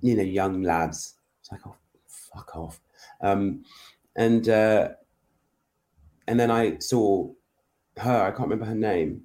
you 0.02 0.16
know, 0.16 0.24
young 0.24 0.62
lads. 0.64 1.16
It's 1.42 1.52
like, 1.52 1.62
oh, 1.66 1.76
fuck 2.08 2.56
off. 2.56 2.80
Um, 3.22 3.64
and 4.16 4.48
uh, 4.50 4.90
and 6.28 6.40
then 6.40 6.52
I 6.52 6.78
saw 6.80 7.30
her. 7.98 8.24
I 8.24 8.30
can't 8.30 8.50
remember 8.50 8.66
her 8.66 8.76
name. 8.76 9.24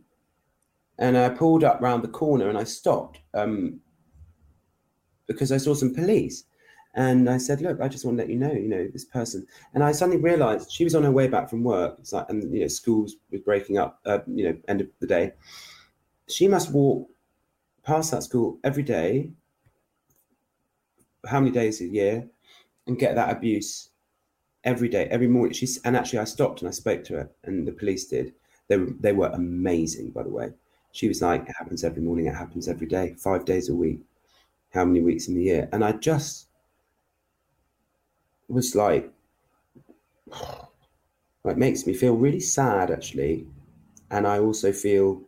And 0.99 1.17
I 1.17 1.29
pulled 1.29 1.63
up 1.63 1.81
round 1.81 2.03
the 2.03 2.09
corner 2.09 2.49
and 2.49 2.59
I 2.59 2.65
stopped 2.65 3.21
um, 3.33 3.79
because 5.29 5.53
I 5.53 5.59
saw 5.59 5.75
some 5.75 5.95
police. 5.95 6.45
And 6.99 7.31
I 7.31 7.39
said, 7.39 7.63
"Look, 7.63 7.81
I 7.81 7.87
just 7.87 8.05
want 8.05 8.19
to 8.19 8.25
let 8.25 8.31
you 8.31 8.37
know, 8.37 8.53
you 8.53 8.69
know, 8.69 8.89
this 8.89 9.05
person." 9.05 9.47
And 9.73 9.85
I 9.85 9.93
suddenly 9.93 10.21
realised 10.21 10.73
she 10.73 10.83
was 10.83 10.97
on 10.97 11.05
her 11.05 11.13
way 11.13 11.29
back 11.29 11.49
from 11.49 11.63
work. 11.63 11.97
It's 12.01 12.13
like, 12.13 12.29
and 12.29 12.53
you 12.53 12.63
know, 12.63 12.67
schools 12.69 13.17
was 13.31 13.41
breaking 13.41 13.79
up. 13.79 14.01
Uh, 14.05 14.19
you 14.27 14.45
know, 14.45 14.59
end 14.67 14.81
of 14.81 14.89
the 14.99 15.07
day. 15.07 15.33
She 16.29 16.49
must 16.49 16.73
walk 16.73 17.09
past 17.85 18.11
that 18.11 18.25
school 18.25 18.59
every 18.65 18.83
day. 18.83 19.31
How 21.27 21.39
many 21.39 21.53
days 21.53 21.81
a 21.81 21.87
year, 21.87 22.29
and 22.89 22.99
get 22.99 23.15
that 23.15 23.31
abuse 23.31 23.91
every 24.65 24.89
day, 24.89 25.07
every 25.07 25.29
morning. 25.29 25.53
She's 25.53 25.79
and 25.85 25.97
actually, 25.97 26.21
I 26.21 26.25
stopped 26.25 26.63
and 26.63 26.69
I 26.69 26.73
spoke 26.73 27.05
to 27.05 27.15
her, 27.15 27.31
and 27.45 27.67
the 27.69 27.73
police 27.73 28.07
did. 28.07 28.35
They 28.69 28.77
were 28.79 28.91
they 29.01 29.13
were 29.13 29.29
amazing, 29.29 30.11
by 30.11 30.25
the 30.25 30.31
way. 30.31 30.53
She 30.93 31.07
was 31.07 31.23
like, 31.23 31.49
"It 31.49 31.55
happens 31.59 31.85
every 31.85 32.03
morning. 32.03 32.27
It 32.27 32.35
happens 32.35 32.69
every 32.69 32.89
day, 32.89 33.15
five 33.19 33.45
days 33.45 33.69
a 33.69 33.75
week. 33.75 34.01
How 34.71 34.85
many 34.85 35.01
weeks 35.01 35.29
in 35.29 35.37
the 35.37 35.45
year?" 35.45 35.69
And 35.73 35.85
I 35.85 35.93
just 35.93 36.48
was 38.49 38.75
like, 38.75 39.13
it 41.45 41.57
makes 41.57 41.87
me 41.87 41.95
feel 41.95 42.17
really 42.17 42.41
sad 42.41 42.91
actually, 42.91 43.47
and 44.11 44.27
I 44.27 44.39
also 44.39 44.73
feel 44.73 45.23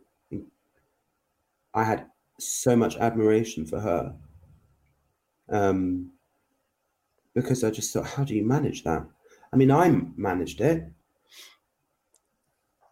I 1.73 1.83
had 1.83 2.05
so 2.39 2.75
much 2.75 2.97
admiration 2.97 3.65
for 3.65 3.79
her. 3.79 4.15
Um, 5.49 6.11
because 7.33 7.63
I 7.63 7.71
just 7.71 7.93
thought, 7.93 8.07
how 8.07 8.23
do 8.23 8.35
you 8.35 8.45
manage 8.45 8.83
that? 8.83 9.05
I 9.53 9.55
mean, 9.55 9.71
I 9.71 9.89
managed 10.17 10.61
it, 10.61 10.85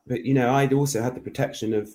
but 0.08 0.26
you 0.26 0.34
know, 0.34 0.54
I'd 0.54 0.74
also 0.74 1.02
had 1.02 1.16
the 1.16 1.22
protection 1.22 1.74
of 1.74 1.90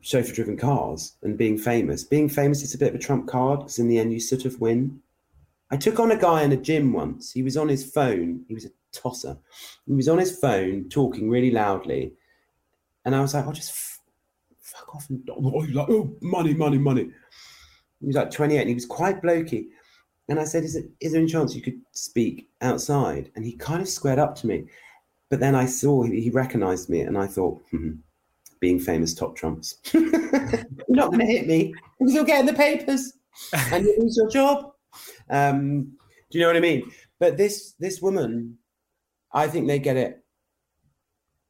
chauffeur-driven 0.00 0.56
cars 0.56 1.16
and 1.22 1.38
being 1.38 1.56
famous. 1.56 2.04
Being 2.04 2.28
famous 2.28 2.62
is 2.62 2.74
a 2.74 2.78
bit 2.78 2.90
of 2.90 2.94
a 2.94 2.98
trump 2.98 3.28
card 3.28 3.60
because 3.60 3.78
in 3.78 3.88
the 3.88 3.98
end, 3.98 4.12
you 4.12 4.20
sort 4.20 4.44
of 4.44 4.60
win. 4.60 5.00
I 5.72 5.76
took 5.76 5.98
on 5.98 6.12
a 6.12 6.16
guy 6.16 6.42
in 6.42 6.52
a 6.52 6.56
gym 6.56 6.92
once. 6.92 7.32
He 7.32 7.42
was 7.42 7.56
on 7.56 7.68
his 7.68 7.90
phone. 7.90 8.44
He 8.46 8.52
was 8.52 8.66
a 8.66 8.70
tosser. 8.92 9.38
He 9.86 9.94
was 9.94 10.06
on 10.06 10.18
his 10.18 10.38
phone 10.38 10.90
talking 10.90 11.30
really 11.30 11.50
loudly, 11.50 12.12
and 13.06 13.16
I 13.16 13.22
was 13.22 13.32
like, 13.32 13.46
"I'll 13.46 13.52
just 13.52 13.70
f- 13.70 14.00
fuck 14.60 14.94
off." 14.94 15.08
And 15.08 15.26
oh, 15.30 15.66
like, 15.72 15.88
oh, 15.88 16.14
money, 16.20 16.52
money, 16.52 16.76
money. 16.76 17.10
He 18.00 18.06
was 18.06 18.16
like 18.16 18.30
28, 18.30 18.60
and 18.60 18.68
he 18.68 18.74
was 18.74 18.84
quite 18.84 19.22
blokey. 19.22 19.68
And 20.28 20.38
I 20.38 20.44
said, 20.44 20.64
"Is 20.64 20.74
there 20.74 21.20
any 21.20 21.26
chance 21.26 21.56
you 21.56 21.62
could 21.62 21.80
speak 21.92 22.50
outside?" 22.60 23.30
And 23.34 23.42
he 23.42 23.56
kind 23.56 23.80
of 23.80 23.88
squared 23.88 24.18
up 24.18 24.36
to 24.36 24.46
me, 24.46 24.66
but 25.30 25.40
then 25.40 25.54
I 25.54 25.64
saw 25.64 26.02
he, 26.02 26.20
he 26.20 26.30
recognised 26.30 26.90
me, 26.90 27.00
and 27.00 27.16
I 27.16 27.26
thought, 27.26 27.62
hmm, 27.70 27.92
"Being 28.60 28.78
famous 28.78 29.14
top 29.14 29.36
trumps. 29.36 29.78
You're 29.94 30.10
not 30.88 31.06
going 31.06 31.20
to 31.20 31.24
hit 31.24 31.46
me 31.46 31.74
because 31.98 32.12
you'll 32.12 32.24
get 32.24 32.40
in 32.40 32.46
the 32.46 32.52
papers, 32.52 33.14
and 33.72 33.86
you 33.86 33.96
lose 33.98 34.18
your 34.18 34.28
job." 34.28 34.71
Um, 35.30 35.96
do 36.30 36.38
you 36.38 36.40
know 36.40 36.48
what 36.48 36.56
I 36.56 36.60
mean? 36.60 36.90
But 37.20 37.36
this 37.36 37.74
this 37.78 38.00
woman, 38.00 38.58
I 39.32 39.46
think 39.48 39.66
they 39.66 39.78
get 39.78 39.96
it 39.96 40.24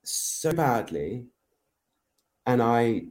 so 0.03 0.53
badly, 0.53 1.27
and 2.47 2.61
I, 2.61 3.03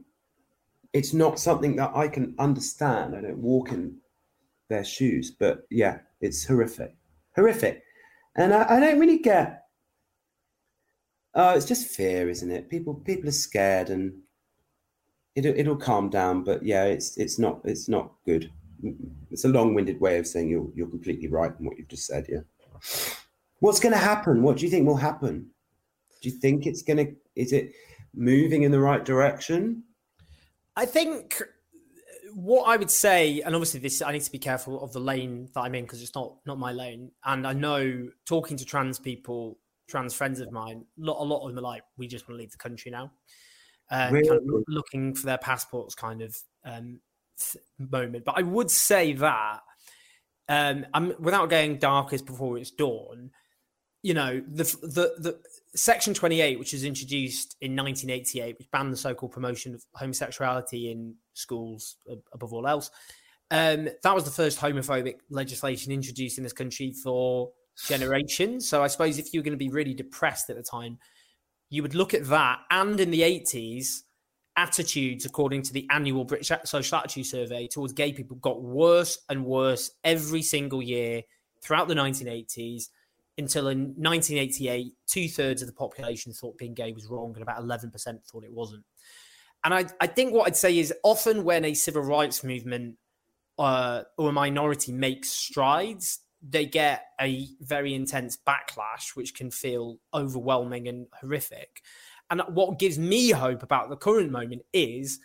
it's 0.92 1.14
not 1.14 1.38
something 1.38 1.76
that 1.76 1.92
I 1.94 2.08
can 2.08 2.34
understand. 2.38 3.16
I 3.16 3.22
don't 3.22 3.38
walk 3.38 3.72
in 3.72 3.96
their 4.68 4.84
shoes, 4.84 5.30
but 5.30 5.66
yeah, 5.70 6.00
it's 6.20 6.44
horrific, 6.44 6.94
horrific, 7.34 7.82
and 8.36 8.52
I, 8.52 8.76
I 8.76 8.80
don't 8.80 9.00
really 9.00 9.18
get. 9.18 9.64
Uh, 11.34 11.54
it's 11.56 11.66
just 11.66 11.88
fear, 11.88 12.28
isn't 12.28 12.50
it? 12.50 12.68
People 12.68 12.94
people 12.94 13.28
are 13.28 13.32
scared, 13.32 13.88
and 13.88 14.12
it'll 15.34 15.56
it'll 15.56 15.76
calm 15.76 16.10
down. 16.10 16.44
But 16.44 16.62
yeah, 16.62 16.84
it's 16.84 17.16
it's 17.16 17.38
not 17.38 17.62
it's 17.64 17.88
not 17.88 18.12
good 18.26 18.52
it's 19.30 19.44
a 19.44 19.48
long-winded 19.48 20.00
way 20.00 20.18
of 20.18 20.26
saying 20.26 20.48
you're 20.48 20.68
you're 20.74 20.88
completely 20.88 21.28
right 21.28 21.52
in 21.58 21.66
what 21.66 21.78
you've 21.78 21.88
just 21.88 22.06
said. 22.06 22.26
Yeah. 22.28 22.40
What's 23.60 23.80
going 23.80 23.92
to 23.92 23.98
happen? 23.98 24.42
What 24.42 24.56
do 24.56 24.64
you 24.64 24.70
think 24.70 24.86
will 24.86 24.96
happen? 24.96 25.50
Do 26.20 26.28
you 26.28 26.34
think 26.36 26.66
it's 26.66 26.82
going 26.82 26.96
to? 26.98 27.14
Is 27.36 27.52
it 27.52 27.72
moving 28.14 28.62
in 28.62 28.72
the 28.72 28.80
right 28.80 29.04
direction? 29.04 29.84
I 30.76 30.86
think 30.86 31.42
what 32.34 32.64
I 32.64 32.76
would 32.76 32.90
say, 32.90 33.40
and 33.42 33.54
obviously 33.54 33.80
this, 33.80 34.02
I 34.02 34.12
need 34.12 34.22
to 34.22 34.32
be 34.32 34.38
careful 34.38 34.82
of 34.82 34.92
the 34.92 35.00
lane 35.00 35.48
that 35.54 35.60
I'm 35.60 35.74
in 35.74 35.84
because 35.84 36.02
it's 36.02 36.14
not 36.14 36.36
not 36.46 36.58
my 36.58 36.72
lane. 36.72 37.10
And 37.24 37.46
I 37.46 37.52
know 37.52 38.08
talking 38.26 38.56
to 38.56 38.64
trans 38.64 38.98
people, 38.98 39.58
trans 39.88 40.14
friends 40.14 40.40
of 40.40 40.50
mine, 40.50 40.84
a 40.98 41.02
lot 41.02 41.42
of 41.42 41.48
them 41.48 41.58
are 41.58 41.62
like, 41.62 41.82
we 41.96 42.08
just 42.08 42.28
want 42.28 42.38
to 42.38 42.42
leave 42.42 42.52
the 42.52 42.58
country 42.58 42.90
now. 42.90 43.12
Um, 43.90 44.14
really? 44.14 44.28
kind 44.28 44.40
of 44.40 44.64
looking 44.68 45.14
for 45.14 45.26
their 45.26 45.38
passports, 45.38 45.94
kind 45.94 46.22
of 46.22 46.36
um, 46.64 47.00
moment. 47.78 48.24
But 48.24 48.38
I 48.38 48.42
would 48.42 48.70
say 48.70 49.12
that, 49.14 49.60
um, 50.48 50.86
I'm 50.92 51.14
without 51.18 51.50
going 51.50 51.78
darkest 51.78 52.26
before 52.26 52.58
it's 52.58 52.70
dawn. 52.70 53.30
You 54.02 54.14
know, 54.14 54.42
the 54.46 54.64
the 54.82 55.14
the 55.18 55.40
Section 55.74 56.12
28, 56.12 56.58
which 56.58 56.72
was 56.72 56.84
introduced 56.84 57.56
in 57.60 57.74
1988, 57.76 58.58
which 58.58 58.70
banned 58.70 58.92
the 58.92 58.96
so-called 58.96 59.32
promotion 59.32 59.74
of 59.74 59.84
homosexuality 59.94 60.90
in 60.90 61.14
schools 61.34 61.96
above 62.32 62.52
all 62.52 62.66
else. 62.66 62.90
Um, 63.50 63.88
that 64.02 64.14
was 64.14 64.24
the 64.24 64.30
first 64.30 64.58
homophobic 64.58 65.16
legislation 65.30 65.92
introduced 65.92 66.38
in 66.38 66.44
this 66.44 66.52
country 66.52 66.92
for 66.92 67.52
generations. 67.86 68.68
So 68.68 68.82
I 68.82 68.86
suppose 68.86 69.18
if 69.18 69.32
you 69.32 69.40
were 69.40 69.44
going 69.44 69.52
to 69.52 69.58
be 69.58 69.68
really 69.68 69.94
depressed 69.94 70.50
at 70.50 70.56
the 70.56 70.62
time, 70.62 70.98
you 71.70 71.82
would 71.82 71.94
look 71.94 72.14
at 72.14 72.26
that. 72.28 72.60
And 72.70 72.98
in 73.00 73.10
the 73.10 73.20
80s, 73.20 74.02
attitudes, 74.56 75.24
according 75.24 75.62
to 75.62 75.72
the 75.72 75.86
annual 75.90 76.24
British 76.24 76.50
Social 76.64 76.98
Attitude 76.98 77.26
Survey, 77.26 77.66
towards 77.66 77.92
gay 77.92 78.12
people 78.12 78.36
got 78.36 78.62
worse 78.62 79.18
and 79.28 79.44
worse 79.44 79.90
every 80.04 80.42
single 80.42 80.82
year 80.82 81.22
throughout 81.62 81.88
the 81.88 81.94
1980s 81.94 82.88
until 83.38 83.68
in 83.68 83.94
1988, 83.96 84.94
two 85.06 85.28
thirds 85.28 85.62
of 85.62 85.68
the 85.68 85.74
population 85.74 86.32
thought 86.32 86.58
being 86.58 86.74
gay 86.74 86.92
was 86.92 87.06
wrong 87.06 87.32
and 87.34 87.42
about 87.42 87.62
11% 87.62 87.90
thought 88.24 88.44
it 88.44 88.52
wasn't. 88.52 88.84
And 89.64 89.72
I, 89.72 89.86
I 90.00 90.06
think 90.06 90.34
what 90.34 90.46
I'd 90.46 90.56
say 90.56 90.78
is 90.78 90.92
often 91.02 91.44
when 91.44 91.64
a 91.64 91.74
civil 91.74 92.02
rights 92.02 92.44
movement 92.44 92.96
uh, 93.58 94.02
or 94.18 94.30
a 94.30 94.32
minority 94.32 94.92
makes 94.92 95.30
strides, 95.30 96.20
they 96.42 96.66
get 96.66 97.06
a 97.20 97.48
very 97.60 97.94
intense 97.94 98.36
backlash, 98.36 99.14
which 99.14 99.34
can 99.34 99.50
feel 99.50 99.98
overwhelming 100.12 100.88
and 100.88 101.06
horrific. 101.20 101.82
And 102.32 102.40
what 102.48 102.78
gives 102.78 102.98
me 102.98 103.30
hope 103.30 103.62
about 103.62 103.90
the 103.90 103.96
current 103.96 104.32
moment 104.32 104.62
is 104.72 105.20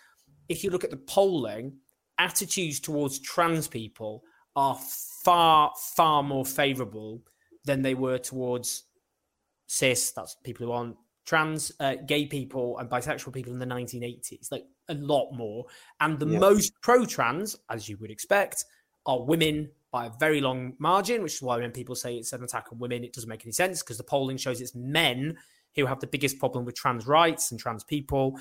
if 0.50 0.62
you 0.62 0.70
look 0.70 0.84
at 0.84 0.92
the 0.92 0.98
polling, 0.98 1.78
attitudes 2.18 2.82
towards 2.82 3.20
trans 3.20 3.66
people 3.66 4.24
are 4.58 4.78
far, 5.24 5.72
far 5.96 6.22
more 6.22 6.46
favorable 6.46 7.22
than 7.64 7.82
they 7.82 7.96
were 7.96 8.18
towards 8.18 8.84
cis, 9.68 10.12
that's 10.12 10.36
people 10.44 10.66
who 10.66 10.74
aren't 10.74 10.98
trans, 11.26 11.72
uh, 11.80 11.96
gay 12.06 12.26
people, 12.26 12.78
and 12.78 12.90
bisexual 12.90 13.32
people 13.32 13.54
in 13.54 13.60
the 13.60 13.66
1980s. 13.66 14.52
Like 14.52 14.66
a 14.90 14.96
lot 14.96 15.32
more. 15.32 15.66
And 16.02 16.20
the 16.20 16.28
yeah. 16.28 16.40
most 16.40 16.74
pro 16.82 17.06
trans, 17.06 17.56
as 17.70 17.88
you 17.88 17.96
would 18.02 18.12
expect, 18.12 18.66
are 19.06 19.24
women 19.24 19.70
by 19.94 20.08
a 20.08 20.12
very 20.20 20.42
long 20.42 20.74
margin, 20.78 21.24
which 21.24 21.36
is 21.36 21.42
why 21.42 21.56
when 21.58 21.72
people 21.72 21.96
say 21.96 22.18
it's 22.18 22.34
an 22.34 22.44
attack 22.44 22.66
on 22.70 22.80
women, 22.80 23.06
it 23.06 23.14
doesn't 23.14 23.30
make 23.30 23.46
any 23.46 23.54
sense 23.54 23.82
because 23.82 23.98
the 23.98 24.04
polling 24.04 24.36
shows 24.36 24.60
it's 24.60 24.76
men 24.76 25.38
who 25.78 25.86
have 25.86 26.02
the 26.02 26.08
biggest 26.08 26.40
problem 26.40 26.66
with 26.66 26.76
trans 26.76 27.08
rights 27.08 27.52
and 27.52 27.60
trans 27.60 27.84
people. 27.84 28.38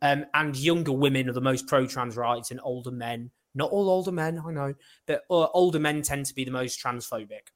Um, 0.00 0.24
and 0.32 0.56
younger 0.56 0.92
women 0.92 1.28
are 1.28 1.32
the 1.32 1.40
most 1.40 1.66
pro 1.66 1.86
trans 1.86 2.16
rights, 2.16 2.50
and 2.50 2.60
older 2.62 2.90
men, 2.90 3.30
not 3.54 3.70
all 3.70 3.90
older 3.90 4.12
men, 4.12 4.40
I 4.46 4.52
know, 4.52 4.74
but 5.06 5.22
uh, 5.30 5.48
older 5.52 5.78
men 5.78 6.02
tend 6.02 6.26
to 6.26 6.34
be 6.34 6.44
the 6.44 6.50
most 6.50 6.82
transphobic. 6.82 7.50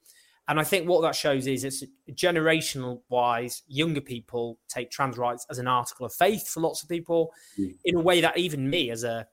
And 0.49 0.59
I 0.59 0.65
think 0.65 0.89
what 0.89 1.03
that 1.03 1.15
shows 1.15 1.47
is 1.47 1.63
it's 1.63 1.85
generational 2.13 3.03
wise, 3.09 3.63
younger 3.69 4.01
people 4.01 4.59
take 4.69 4.91
trans 4.91 5.17
rights 5.17 5.47
as 5.49 5.59
an 5.59 5.69
article 5.69 6.07
of 6.07 6.13
faith 6.13 6.49
for 6.49 6.61
lots 6.61 6.83
of 6.83 6.89
people 6.89 7.33
mm. 7.59 7.77
in 7.85 7.97
a 7.97 8.01
way 8.01 8.21
that 8.21 8.37
even 8.37 8.69
me, 8.69 8.91
as 8.91 9.05
a 9.05 9.29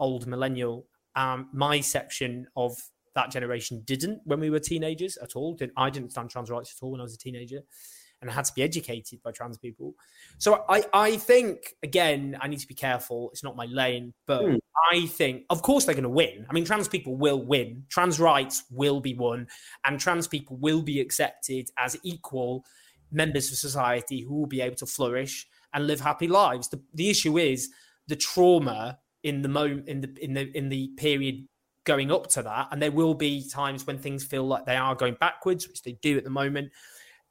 old 0.00 0.26
millennial, 0.26 0.86
um, 1.14 1.48
my 1.52 1.80
section 1.80 2.46
of 2.56 2.76
that 3.14 3.30
generation 3.30 3.82
didn't 3.84 4.20
when 4.24 4.40
we 4.40 4.50
were 4.50 4.58
teenagers 4.58 5.16
at 5.18 5.36
all. 5.36 5.54
Didn't, 5.54 5.74
I 5.76 5.88
didn't 5.88 6.10
stand 6.10 6.30
trans 6.30 6.50
rights 6.50 6.74
at 6.76 6.82
all 6.84 6.92
when 6.92 7.00
I 7.00 7.04
was 7.04 7.14
a 7.14 7.18
teenager 7.18 7.60
and 8.20 8.30
had 8.30 8.44
to 8.46 8.54
be 8.54 8.62
educated 8.62 9.22
by 9.22 9.30
trans 9.30 9.58
people. 9.58 9.94
So 10.38 10.64
I, 10.68 10.84
I 10.92 11.16
think 11.16 11.74
again, 11.82 12.36
I 12.40 12.48
need 12.48 12.60
to 12.60 12.66
be 12.66 12.74
careful. 12.74 13.30
It's 13.30 13.44
not 13.44 13.56
my 13.56 13.66
lane, 13.66 14.14
but 14.26 14.42
mm. 14.42 14.58
I 14.92 15.06
think, 15.06 15.44
of 15.50 15.62
course, 15.62 15.84
they're 15.84 15.94
going 15.94 16.04
to 16.04 16.08
win. 16.08 16.46
I 16.48 16.52
mean, 16.52 16.64
trans 16.64 16.88
people 16.88 17.16
will 17.16 17.42
win. 17.42 17.84
Trans 17.88 18.18
rights 18.18 18.64
will 18.70 19.00
be 19.00 19.14
won, 19.14 19.48
and 19.84 20.00
trans 20.00 20.26
people 20.26 20.56
will 20.56 20.82
be 20.82 21.00
accepted 21.00 21.70
as 21.78 21.96
equal 22.02 22.64
members 23.12 23.50
of 23.50 23.58
society 23.58 24.20
who 24.20 24.34
will 24.34 24.46
be 24.46 24.60
able 24.60 24.76
to 24.76 24.86
flourish 24.86 25.46
and 25.72 25.86
live 25.86 26.00
happy 26.00 26.28
lives. 26.28 26.68
The, 26.68 26.80
the 26.94 27.10
issue 27.10 27.38
is 27.38 27.70
the 28.08 28.16
trauma 28.16 28.98
in 29.22 29.42
the 29.42 29.48
moment 29.48 29.88
in 29.88 30.00
the 30.00 30.14
in 30.20 30.34
the 30.34 30.56
in 30.56 30.68
the 30.68 30.88
period 30.96 31.46
going 31.84 32.10
up 32.10 32.26
to 32.28 32.42
that, 32.42 32.68
and 32.70 32.82
there 32.82 32.90
will 32.90 33.14
be 33.14 33.48
times 33.48 33.86
when 33.86 33.98
things 33.98 34.24
feel 34.24 34.44
like 34.44 34.66
they 34.66 34.76
are 34.76 34.94
going 34.94 35.16
backwards, 35.20 35.68
which 35.68 35.82
they 35.82 35.92
do 36.02 36.18
at 36.18 36.24
the 36.24 36.30
moment. 36.30 36.70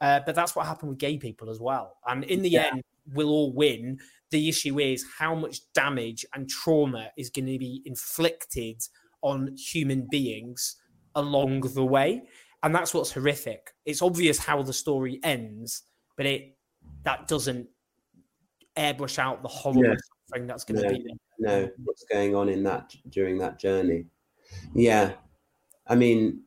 Uh, 0.01 0.19
but 0.25 0.35
that's 0.35 0.55
what 0.55 0.65
happened 0.65 0.89
with 0.89 0.99
gay 0.99 1.17
people 1.17 1.49
as 1.49 1.59
well. 1.59 1.97
And 2.07 2.23
in 2.25 2.41
the 2.41 2.49
yeah. 2.49 2.69
end, 2.73 2.83
we'll 3.13 3.29
all 3.29 3.53
win. 3.53 3.99
The 4.31 4.49
issue 4.49 4.79
is 4.79 5.05
how 5.17 5.35
much 5.35 5.61
damage 5.73 6.25
and 6.33 6.49
trauma 6.49 7.09
is 7.17 7.29
going 7.29 7.45
to 7.45 7.57
be 7.57 7.81
inflicted 7.85 8.81
on 9.21 9.55
human 9.55 10.07
beings 10.09 10.75
along 11.15 11.61
the 11.61 11.85
way. 11.85 12.23
And 12.63 12.73
that's 12.73 12.93
what's 12.93 13.11
horrific. 13.11 13.73
It's 13.85 14.01
obvious 14.01 14.37
how 14.37 14.63
the 14.63 14.73
story 14.73 15.19
ends, 15.23 15.83
but 16.17 16.25
it 16.25 16.57
that 17.03 17.27
doesn't 17.27 17.67
airbrush 18.75 19.19
out 19.19 19.41
the 19.41 19.47
horrible 19.47 19.95
suffering 20.27 20.47
that's 20.47 20.63
going 20.63 20.81
no, 20.81 20.89
to 20.89 20.95
be. 20.95 21.15
No, 21.39 21.69
what's 21.83 22.03
going 22.11 22.35
on 22.35 22.49
in 22.49 22.63
that 22.63 22.95
during 23.09 23.37
that 23.39 23.59
journey? 23.59 24.05
Yeah, 24.73 25.13
I 25.87 25.95
mean, 25.95 26.41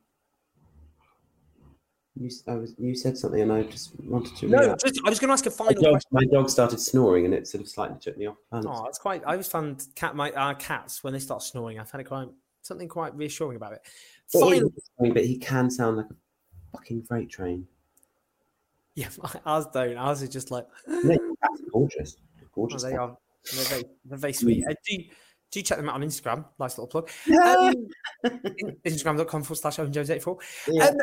you, 2.19 2.29
I 2.47 2.55
was, 2.55 2.75
you 2.77 2.95
said 2.95 3.17
something, 3.17 3.41
and 3.41 3.51
I 3.51 3.63
just 3.63 3.91
wanted 4.01 4.35
to. 4.37 4.47
No, 4.47 4.75
just, 4.75 5.01
I 5.05 5.09
was 5.09 5.19
going 5.19 5.29
to 5.29 5.33
ask 5.33 5.45
a 5.45 5.51
final 5.51 5.73
my 5.73 5.81
dog, 5.81 5.91
question. 5.93 6.09
My 6.11 6.25
dog 6.25 6.49
started 6.49 6.79
snoring, 6.79 7.25
and 7.25 7.33
it 7.33 7.47
sort 7.47 7.63
of 7.63 7.69
slightly 7.69 7.97
took 7.99 8.17
me 8.17 8.27
off 8.27 8.35
balance. 8.51 8.67
Oh, 8.69 8.85
it's 8.85 8.99
quite. 8.99 9.23
I 9.25 9.31
always 9.31 9.47
found 9.47 9.87
cat 9.95 10.15
my 10.15 10.31
uh, 10.31 10.53
cats 10.55 11.03
when 11.03 11.13
they 11.13 11.19
start 11.19 11.41
snoring. 11.41 11.79
I 11.79 11.85
find 11.85 12.01
it 12.01 12.05
quite 12.05 12.27
something 12.61 12.89
quite 12.89 13.15
reassuring 13.15 13.55
about 13.55 13.73
it. 13.73 13.81
Final, 14.27 14.69
but 14.99 15.25
he 15.25 15.37
can 15.37 15.71
sound 15.71 15.97
like 15.97 16.07
a 16.07 16.77
fucking 16.77 17.03
freight 17.03 17.29
train. 17.29 17.65
Yeah, 18.95 19.07
ours 19.45 19.67
don't. 19.73 19.97
Ours 19.97 20.21
is 20.21 20.29
just 20.29 20.51
like. 20.51 20.67
gorgeous, 21.71 22.17
gorgeous. 22.53 22.83
Oh, 22.83 22.89
they 22.89 22.95
are. 22.95 23.17
They're 23.53 23.63
very, 23.63 23.83
they're 24.03 24.17
very 24.17 24.33
sweet. 24.33 24.65
Uh, 24.69 24.73
do, 24.85 24.97
do 25.51 25.61
check 25.61 25.77
them 25.77 25.87
out 25.87 25.95
on 25.95 26.03
Instagram. 26.03 26.43
Nice 26.59 26.77
little 26.77 26.87
plug. 26.87 27.09
Um, 28.25 28.33
Instagram.com 28.85 29.43
forward 29.43 29.61
slash 29.61 29.79
Owen 29.79 29.93
Jones 29.93 30.09
84. 30.09 30.37
Yeah. 30.67 30.87
Um, 30.87 30.97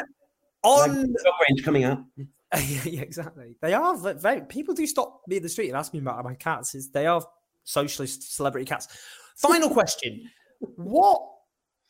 on 0.67 1.15
range 1.49 1.65
coming 1.65 1.85
out. 1.85 1.99
yeah, 2.17 3.01
exactly. 3.01 3.57
They 3.61 3.75
are 3.75 3.97
very, 4.15 4.43
people 4.43 4.75
do 4.75 4.87
stop 4.87 5.23
me 5.27 5.37
in 5.37 5.43
the 5.43 5.49
street 5.49 5.69
and 5.69 5.77
ask 5.77 5.93
me 5.93 6.01
about 6.01 6.23
my 6.25 6.35
cats. 6.35 6.89
They 6.89 7.07
are 7.07 7.23
socialist 7.65 8.35
celebrity 8.35 8.67
cats. 8.67 8.89
Final 9.37 9.71
question: 9.71 10.31
What 10.77 11.21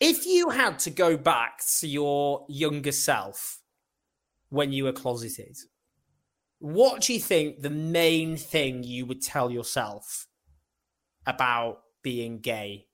if 0.01 0.27
you 0.27 0.51
had 0.51 0.79
to 0.81 0.91
go 0.91 1.17
back 1.17 1.61
to 1.81 1.89
your 1.89 2.45
younger 2.49 2.93
self 2.93 3.61
when 4.49 4.73
you 4.73 4.85
were 4.85 4.93
closeted? 4.93 5.57
What 6.59 7.03
do 7.03 7.13
you 7.13 7.21
think 7.21 7.61
the 7.61 7.71
main 7.71 8.37
thing 8.37 8.83
you 8.83 9.05
would 9.07 9.21
tell 9.21 9.51
yourself 9.51 10.27
about 11.27 11.83
being 12.03 12.39
gay 12.39 12.87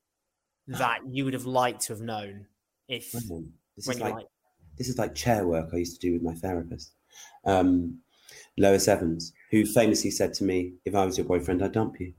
that 0.67 1.01
you 1.09 1.25
would 1.25 1.35
have 1.35 1.45
liked 1.45 1.83
to 1.83 1.93
have 1.93 2.01
known 2.01 2.47
if 2.89 3.13
this 3.13 3.29
when 3.29 3.53
is 3.77 4.01
like, 4.01 4.15
like 4.15 4.27
this 4.83 4.89
is 4.89 4.99
like 4.99 5.15
chair 5.15 5.47
work 5.47 5.71
I 5.73 5.77
used 5.77 6.01
to 6.01 6.05
do 6.05 6.13
with 6.13 6.23
my 6.23 6.35
therapist, 6.35 6.95
um, 7.45 7.99
Lois 8.59 8.89
Evans, 8.89 9.33
who 9.53 9.65
famously 9.65 10.11
said 10.11 10.35
to 10.35 10.45
me, 10.45 10.73
"If 10.85 10.97
I 10.97 11.05
was 11.05 11.17
your 11.17 11.25
boyfriend, 11.25 11.63
I'd 11.63 11.71
dump 11.71 12.01
you." 12.01 12.13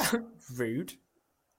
Rude. 0.56 0.94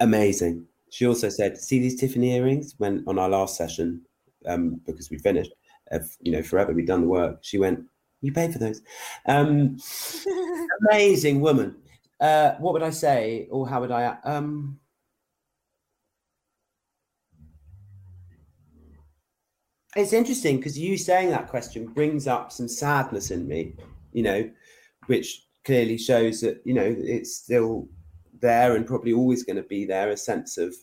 Amazing. 0.01 0.65
She 0.89 1.07
also 1.07 1.29
said, 1.29 1.57
"See 1.57 1.79
these 1.79 1.97
Tiffany 1.97 2.35
earrings?" 2.35 2.75
When 2.77 3.05
on 3.07 3.17
our 3.19 3.29
last 3.29 3.55
session, 3.55 4.01
um, 4.45 4.81
because 4.85 5.09
we 5.09 5.17
finished, 5.17 5.53
uh, 5.93 5.99
you 6.19 6.33
know, 6.33 6.43
forever 6.43 6.73
we'd 6.73 6.87
done 6.87 7.01
the 7.01 7.07
work. 7.07 7.39
She 7.41 7.57
went, 7.57 7.79
"You 8.19 8.33
paid 8.33 8.51
for 8.51 8.59
those." 8.59 8.81
Um, 9.25 9.77
amazing 10.91 11.39
woman. 11.39 11.77
Uh, 12.19 12.55
what 12.55 12.73
would 12.73 12.83
I 12.83 12.89
say, 12.89 13.47
or 13.49 13.65
how 13.65 13.79
would 13.79 13.91
I? 13.91 14.17
Um, 14.25 14.77
it's 19.95 20.13
interesting 20.13 20.57
because 20.57 20.77
you 20.77 20.97
saying 20.97 21.29
that 21.29 21.49
question 21.49 21.85
brings 21.87 22.27
up 22.27 22.51
some 22.51 22.67
sadness 22.67 23.31
in 23.31 23.47
me, 23.47 23.73
you 24.11 24.23
know, 24.23 24.49
which 25.07 25.45
clearly 25.65 25.97
shows 25.97 26.41
that, 26.41 26.61
you 26.65 26.73
know, 26.73 26.95
it's 26.97 27.35
still 27.35 27.87
there 28.41 28.75
and 28.75 28.85
probably 28.85 29.13
always 29.13 29.43
going 29.43 29.55
to 29.55 29.63
be 29.63 29.85
there 29.85 30.09
a 30.09 30.17
sense 30.17 30.57
of 30.57 30.75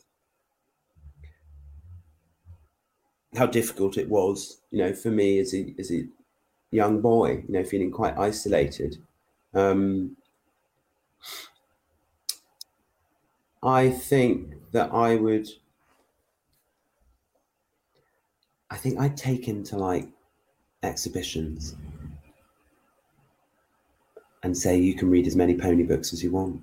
how 3.36 3.46
difficult 3.46 3.96
it 3.96 4.08
was, 4.08 4.60
you 4.70 4.78
know, 4.78 4.92
for 4.92 5.10
me 5.10 5.38
as 5.38 5.54
a, 5.54 5.74
as 5.78 5.92
a 5.92 6.06
young 6.70 7.00
boy, 7.00 7.44
you 7.46 7.52
know, 7.52 7.64
feeling 7.64 7.90
quite 7.90 8.16
isolated. 8.18 8.96
Um, 9.54 10.16
I 13.62 13.90
think 13.90 14.54
that 14.72 14.92
I 14.92 15.16
would 15.16 15.48
I 18.70 18.76
think 18.76 18.98
I'd 18.98 19.16
take 19.16 19.44
him 19.44 19.64
to 19.64 19.76
like 19.76 20.08
exhibitions 20.82 21.76
and 24.42 24.56
say, 24.56 24.78
you 24.78 24.94
can 24.94 25.10
read 25.10 25.26
as 25.26 25.36
many 25.36 25.54
pony 25.54 25.82
books 25.82 26.12
as 26.12 26.22
you 26.22 26.30
want. 26.30 26.62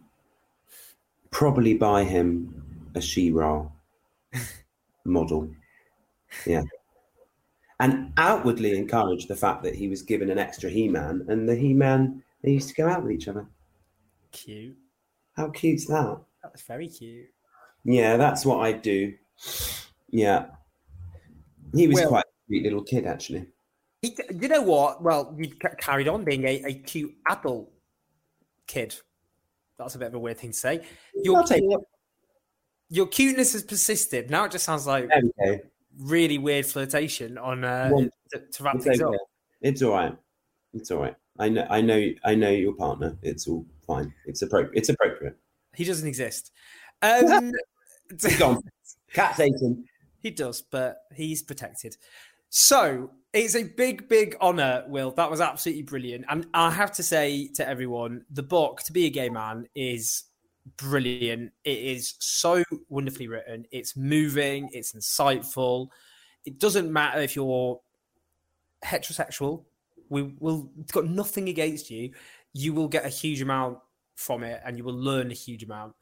Probably 1.31 1.73
buy 1.75 2.03
him 2.03 2.89
a 2.95 3.01
She-Ra 3.01 3.67
model. 5.05 5.49
Yeah. 6.45 6.63
And 7.79 8.13
outwardly 8.17 8.75
encourage 8.75 9.27
the 9.27 9.35
fact 9.35 9.61
that 9.63 9.75
he 9.75 9.87
was 9.87 10.01
given 10.01 10.31
an 10.31 10.39
extra 10.39 10.69
He 10.69 10.87
Man 10.87 11.25
and 11.27 11.47
the 11.47 11.55
He 11.55 11.73
Man, 11.73 12.23
they 12.41 12.51
used 12.51 12.69
to 12.69 12.75
go 12.75 12.87
out 12.87 13.03
with 13.03 13.11
each 13.11 13.27
other. 13.27 13.45
Cute. 14.31 14.75
How 15.35 15.49
cute's 15.49 15.85
that? 15.85 16.19
That's 16.41 16.63
very 16.63 16.87
cute. 16.87 17.27
Yeah, 17.83 18.17
that's 18.17 18.45
what 18.45 18.61
I'd 18.61 18.81
do. 18.81 19.13
Yeah. 20.09 20.47
He 21.77 21.87
was 21.87 21.95
well, 21.97 22.09
quite 22.09 22.23
a 22.25 22.45
sweet 22.47 22.63
little 22.63 22.83
kid, 22.83 23.05
actually. 23.05 23.47
He, 24.01 24.17
you 24.39 24.47
know 24.47 24.61
what? 24.61 25.01
Well, 25.01 25.35
you 25.37 25.51
carried 25.79 26.07
on 26.07 26.23
being 26.23 26.43
a, 26.43 26.63
a 26.65 26.73
cute 26.73 27.13
adult 27.27 27.69
kid. 28.67 28.95
That's 29.77 29.95
a 29.95 29.99
bit 29.99 30.07
of 30.07 30.15
a 30.15 30.19
weird 30.19 30.37
thing 30.37 30.51
to 30.51 30.57
say. 30.57 30.85
Your, 31.15 31.43
your 32.89 33.07
cuteness 33.07 33.53
has 33.53 33.63
persisted. 33.63 34.29
Now 34.29 34.45
it 34.45 34.51
just 34.51 34.65
sounds 34.65 34.87
like 34.87 35.09
okay. 35.11 35.61
really 35.99 36.37
weird 36.37 36.65
flirtation 36.65 37.37
on 37.37 37.63
uh, 37.63 37.89
well, 37.91 38.07
to, 38.33 38.39
to, 38.39 38.63
wrap 38.63 38.79
things 38.79 39.01
okay. 39.01 39.15
up. 39.15 39.21
It's 39.61 39.81
all 39.81 39.93
right. 39.93 40.15
It's 40.73 40.91
all 40.91 41.01
right. 41.01 41.15
I 41.39 41.49
know. 41.49 41.67
I 41.69 41.81
know. 41.81 42.09
I 42.23 42.35
know 42.35 42.49
your 42.49 42.73
partner. 42.73 43.17
It's 43.21 43.47
all 43.47 43.65
fine. 43.85 44.13
It's 44.25 44.41
appropriate. 44.41 44.77
It's 44.77 44.89
appropriate. 44.89 45.37
He 45.75 45.83
doesn't 45.83 46.07
exist. 46.07 46.51
Um, 47.01 47.51
He's 48.21 48.37
gone. 48.37 48.61
Cat's 49.13 49.39
eaten. 49.39 49.85
He 50.19 50.31
does, 50.31 50.61
but 50.61 50.97
he's 51.15 51.43
protected. 51.43 51.97
So 52.49 53.11
it's 53.33 53.55
a 53.55 53.63
big, 53.63 54.07
big 54.07 54.35
honor, 54.39 54.83
Will. 54.87 55.11
That 55.11 55.29
was 55.29 55.41
absolutely 55.41 55.83
brilliant. 55.83 56.25
And 56.29 56.47
I 56.53 56.71
have 56.71 56.91
to 56.93 57.03
say 57.03 57.49
to 57.55 57.67
everyone, 57.67 58.25
the 58.31 58.43
book, 58.43 58.81
To 58.83 58.93
Be 58.93 59.05
a 59.05 59.09
Gay 59.09 59.29
Man, 59.29 59.67
is 59.75 60.23
brilliant. 60.77 61.51
It 61.63 61.77
is 61.77 62.15
so 62.19 62.63
wonderfully 62.89 63.27
written. 63.27 63.65
It's 63.71 63.95
moving, 63.95 64.69
it's 64.71 64.93
insightful. 64.93 65.89
It 66.45 66.59
doesn't 66.59 66.91
matter 66.91 67.19
if 67.19 67.35
you're 67.35 67.79
heterosexual, 68.83 69.65
we 70.09 70.23
will 70.39 70.71
got 70.91 71.05
nothing 71.05 71.49
against 71.49 71.89
you. 71.89 72.11
You 72.53 72.73
will 72.73 72.87
get 72.87 73.05
a 73.05 73.09
huge 73.09 73.41
amount 73.41 73.79
from 74.15 74.43
it 74.43 74.61
and 74.65 74.77
you 74.77 74.83
will 74.83 74.97
learn 74.97 75.31
a 75.31 75.35
huge 75.35 75.63
amount. 75.63 75.93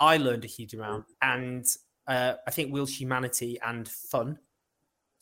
I 0.00 0.16
learned 0.16 0.44
a 0.44 0.48
huge 0.48 0.74
amount. 0.74 1.04
And 1.20 1.64
uh, 2.06 2.34
I 2.46 2.50
think 2.50 2.72
Will's 2.72 2.94
humanity 2.94 3.58
and 3.64 3.88
fun 3.88 4.38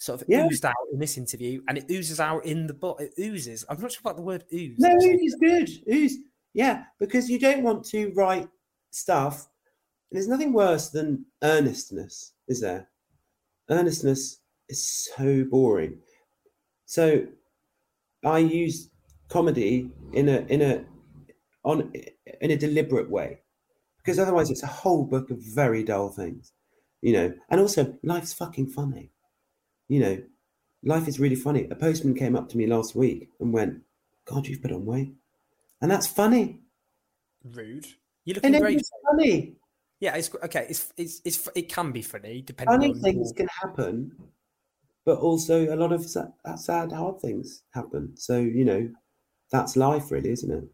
sort 0.01 0.22
of 0.22 0.28
yeah. 0.28 0.47
oozed 0.47 0.64
out 0.64 0.74
in 0.93 0.99
this 0.99 1.18
interview, 1.18 1.62
and 1.68 1.76
it 1.76 1.85
oozes 1.91 2.20
out 2.20 2.45
in 2.47 2.66
the 2.66 2.74
book. 2.74 3.01
It 3.01 3.12
oozes. 3.18 3.64
I'm 3.68 3.81
not 3.81 3.93
sure 3.93 4.01
about 4.03 4.16
the 4.16 4.22
word 4.22 4.45
ooze. 4.53 4.78
No, 4.78 4.95
ooze 4.95 5.20
is 5.20 5.37
good. 5.41 5.68
Ooze, 5.93 6.18
yeah, 6.55 6.85
because 6.99 7.31
you 7.31 7.39
don't 7.39 7.62
want 7.62 7.85
to 7.87 8.12
write 8.14 8.49
stuff. 8.91 9.49
There's 10.11 10.28
nothing 10.28 10.53
worse 10.53 10.89
than 10.89 11.24
earnestness, 11.43 12.33
is 12.49 12.61
there? 12.61 12.89
Earnestness 13.68 14.39
is 14.68 14.85
so 15.14 15.45
boring. 15.45 15.99
So 16.87 17.26
I 18.24 18.39
use 18.39 18.91
comedy 19.28 19.91
in 20.12 20.28
a 20.28 20.39
in 20.49 20.62
a 20.62 20.85
on 21.62 21.93
in 22.41 22.51
a 22.51 22.57
deliberate 22.57 23.09
way 23.09 23.43
because 23.99 24.18
otherwise 24.18 24.51
it's 24.51 24.62
a 24.62 24.66
whole 24.66 25.05
book 25.05 25.31
of 25.31 25.39
very 25.39 25.85
dull 25.85 26.09
things 26.09 26.53
you 27.03 27.13
know, 27.13 27.33
and 27.49 27.61
also 27.61 27.97
life's 28.03 28.33
fucking 28.33 28.69
funny. 28.69 29.11
You 29.89 30.01
know, 30.01 30.23
life 30.85 31.09
is 31.09 31.21
really 31.21 31.37
funny. 31.37 31.67
A 31.71 31.75
postman 31.75 32.15
came 32.15 32.37
up 32.37 32.49
to 32.51 32.57
me 32.57 32.67
last 32.67 32.95
week 32.95 33.29
and 33.41 33.53
went, 33.53 33.81
God, 34.25 34.47
you've 34.47 34.63
put 34.63 34.73
on 34.73 34.85
weight. 34.85 35.13
And 35.81 35.91
that's 35.91 36.07
funny. 36.07 36.61
Rude. 37.45 37.87
You're 38.25 38.35
looking 38.35 38.59
great. 38.61 38.79
It's 38.79 38.91
funny. 39.11 39.55
Yeah, 39.99 40.17
it's 40.17 40.31
okay. 40.45 40.67
It's, 40.69 40.93
it's, 40.97 41.21
it's, 41.25 41.49
it 41.55 41.69
can 41.69 41.93
be 41.93 42.03
funny 42.03 42.43
depending 42.43 42.81
funny 42.81 42.93
on 42.95 43.01
things 43.01 43.33
can 43.33 43.49
happen, 43.49 44.13
but 45.05 45.19
also 45.19 45.75
a 45.75 45.77
lot 45.77 45.93
of 45.93 46.05
sad, 46.05 46.33
sad, 46.57 46.93
hard 46.93 47.21
things 47.21 47.63
happen. 47.73 48.17
So, 48.17 48.39
you 48.39 48.65
know, 48.65 48.91
that's 49.51 49.77
life, 49.77 50.11
really, 50.11 50.31
isn't 50.31 50.51
it? 50.51 50.65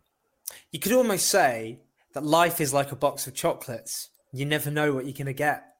You 0.70 0.78
could 0.78 0.92
almost 0.92 1.28
say 1.28 1.80
that 2.12 2.24
life 2.24 2.60
is 2.60 2.72
like 2.72 2.92
a 2.92 2.96
box 2.96 3.26
of 3.26 3.34
chocolates. 3.34 4.10
You 4.32 4.44
never 4.44 4.70
know 4.70 4.92
what 4.92 5.06
you're 5.06 5.12
going 5.12 5.26
to 5.26 5.32
get. 5.32 5.75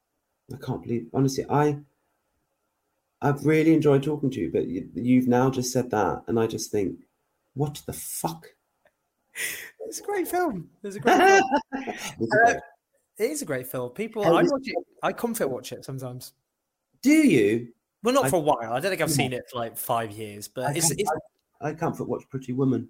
I 0.53 0.57
can't 0.65 0.81
believe, 0.81 1.07
honestly, 1.13 1.45
I, 1.49 1.77
I've 3.21 3.45
really 3.45 3.73
enjoyed 3.73 4.03
talking 4.03 4.29
to 4.31 4.39
you, 4.39 4.51
but 4.51 4.67
you, 4.67 4.89
you've 4.93 5.27
now 5.27 5.49
just 5.49 5.71
said 5.73 5.89
that, 5.91 6.23
and 6.27 6.39
I 6.39 6.47
just 6.47 6.71
think, 6.71 6.99
what 7.53 7.81
the 7.85 7.93
fuck? 7.93 8.47
It's 9.87 9.99
a 9.99 10.03
great 10.03 10.27
film. 10.27 10.69
It's 10.83 10.95
a 10.95 10.99
great 10.99 11.17
film. 11.17 11.43
Uh, 12.47 12.53
it 13.19 13.31
is 13.31 13.41
a 13.41 13.45
great 13.45 13.65
film. 13.65 13.89
People, 13.91 14.23
I 14.23 14.43
watch 14.43 14.61
it. 14.63 14.75
I 15.01 15.11
comfort 15.11 15.47
watch 15.47 15.71
it 15.71 15.83
sometimes. 15.83 16.33
Do 17.01 17.11
you? 17.11 17.69
Well, 18.03 18.13
not 18.13 18.25
I- 18.25 18.29
for 18.29 18.35
a 18.35 18.39
while. 18.39 18.73
I 18.73 18.79
don't 18.79 18.91
think 18.91 19.01
I've 19.01 19.11
seen 19.11 19.33
it 19.33 19.43
for 19.51 19.57
like 19.59 19.75
five 19.77 20.11
years, 20.11 20.47
but 20.47 20.65
I, 20.65 20.73
it's, 20.73 20.91
it's 20.91 21.09
I, 21.61 21.69
I 21.69 21.73
comfort 21.73 22.07
watch 22.07 22.23
Pretty 22.29 22.53
Woman. 22.53 22.89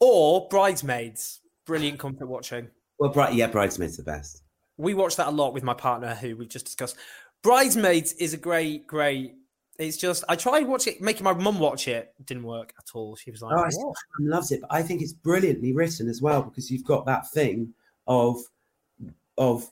or 0.00 0.48
Bridesmaids. 0.48 1.40
Brilliant 1.66 1.98
comfort 1.98 2.26
watching. 2.28 2.68
Well, 2.98 3.12
yeah, 3.34 3.48
Bridesmaids 3.48 3.96
the 3.98 4.02
best. 4.04 4.42
We 4.76 4.94
watch 4.94 5.16
that 5.16 5.28
a 5.28 5.30
lot 5.30 5.54
with 5.54 5.62
my 5.62 5.74
partner, 5.74 6.14
who 6.14 6.36
we 6.36 6.46
just 6.46 6.66
discussed. 6.66 6.96
Bridesmaids 7.42 8.12
is 8.14 8.34
a 8.34 8.36
great, 8.36 8.86
great. 8.86 9.34
It's 9.78 9.96
just 9.96 10.24
I 10.28 10.36
tried 10.36 10.66
watching 10.66 10.94
it, 10.94 11.02
making 11.02 11.24
my 11.24 11.34
mum 11.34 11.58
watch 11.58 11.86
it. 11.88 12.14
Didn't 12.24 12.44
work 12.44 12.72
at 12.78 12.86
all. 12.94 13.14
She 13.16 13.30
was 13.30 13.42
like, 13.42 13.52
Oh, 13.56 13.62
I 13.62 13.70
"What?" 13.72 13.96
loves 14.20 14.52
it, 14.52 14.60
but 14.62 14.72
I 14.72 14.82
think 14.82 15.02
it's 15.02 15.12
brilliantly 15.12 15.72
written 15.72 16.08
as 16.08 16.22
well 16.22 16.42
because 16.42 16.70
you've 16.70 16.84
got 16.84 17.06
that 17.06 17.30
thing 17.30 17.72
of 18.06 18.38
of 19.38 19.70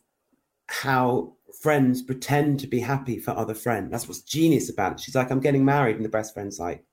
how 0.66 1.32
friends 1.60 2.02
pretend 2.02 2.60
to 2.60 2.66
be 2.66 2.80
happy 2.80 3.18
for 3.18 3.30
other 3.32 3.54
friends. 3.54 3.90
That's 3.90 4.08
what's 4.08 4.20
genius 4.20 4.70
about 4.70 4.92
it. 4.92 5.00
She's 5.00 5.14
like, 5.14 5.30
I'm 5.30 5.40
getting 5.40 5.64
married, 5.64 5.96
and 5.96 6.04
the 6.04 6.10
best 6.10 6.34
friend's 6.34 6.58
like, 6.58 6.84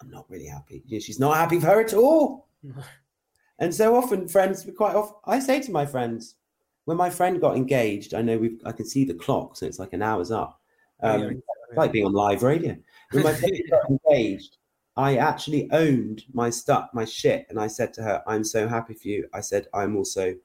I'm 0.00 0.10
not 0.10 0.28
really 0.28 0.46
happy. 0.46 0.82
You 0.86 0.96
know, 0.96 1.00
she's 1.00 1.20
not 1.20 1.36
happy 1.36 1.58
for 1.58 1.66
her 1.66 1.80
at 1.80 1.94
all. 1.94 2.48
and 3.58 3.74
so 3.74 3.96
often, 3.96 4.28
friends, 4.28 4.68
quite 4.76 4.94
often, 4.94 5.16
I 5.24 5.38
say 5.40 5.60
to 5.62 5.72
my 5.72 5.86
friends, 5.86 6.36
when 6.84 6.96
my 6.96 7.10
friend 7.10 7.40
got 7.40 7.56
engaged, 7.56 8.14
I 8.14 8.22
know 8.22 8.38
we've, 8.38 8.60
I 8.64 8.72
can 8.72 8.84
see 8.86 9.04
the 9.04 9.14
clock, 9.14 9.56
so 9.56 9.66
it's 9.66 9.78
like 9.78 9.92
an 9.92 10.02
hour's 10.02 10.30
up. 10.30 10.60
Um, 11.02 11.20
Yeah. 11.22 11.28
it's 11.30 11.76
like 11.76 11.92
being 11.92 12.06
on 12.06 12.12
live 12.12 12.42
radio. 12.42 12.76
When 13.10 13.22
my 13.22 13.32
friend 13.32 13.60
got 13.70 13.90
engaged, 13.90 14.58
I 14.96 15.16
actually 15.16 15.68
owned 15.72 16.24
my 16.32 16.50
stuff, 16.50 16.90
my 16.92 17.04
shit, 17.04 17.46
and 17.48 17.58
I 17.58 17.66
said 17.66 17.92
to 17.94 18.02
her, 18.02 18.22
"I'm 18.26 18.44
so 18.44 18.68
happy 18.68 18.94
for 18.94 19.08
you." 19.08 19.28
I 19.32 19.40
said, 19.40 19.66
"I'm 19.74 19.96
also 19.96 20.36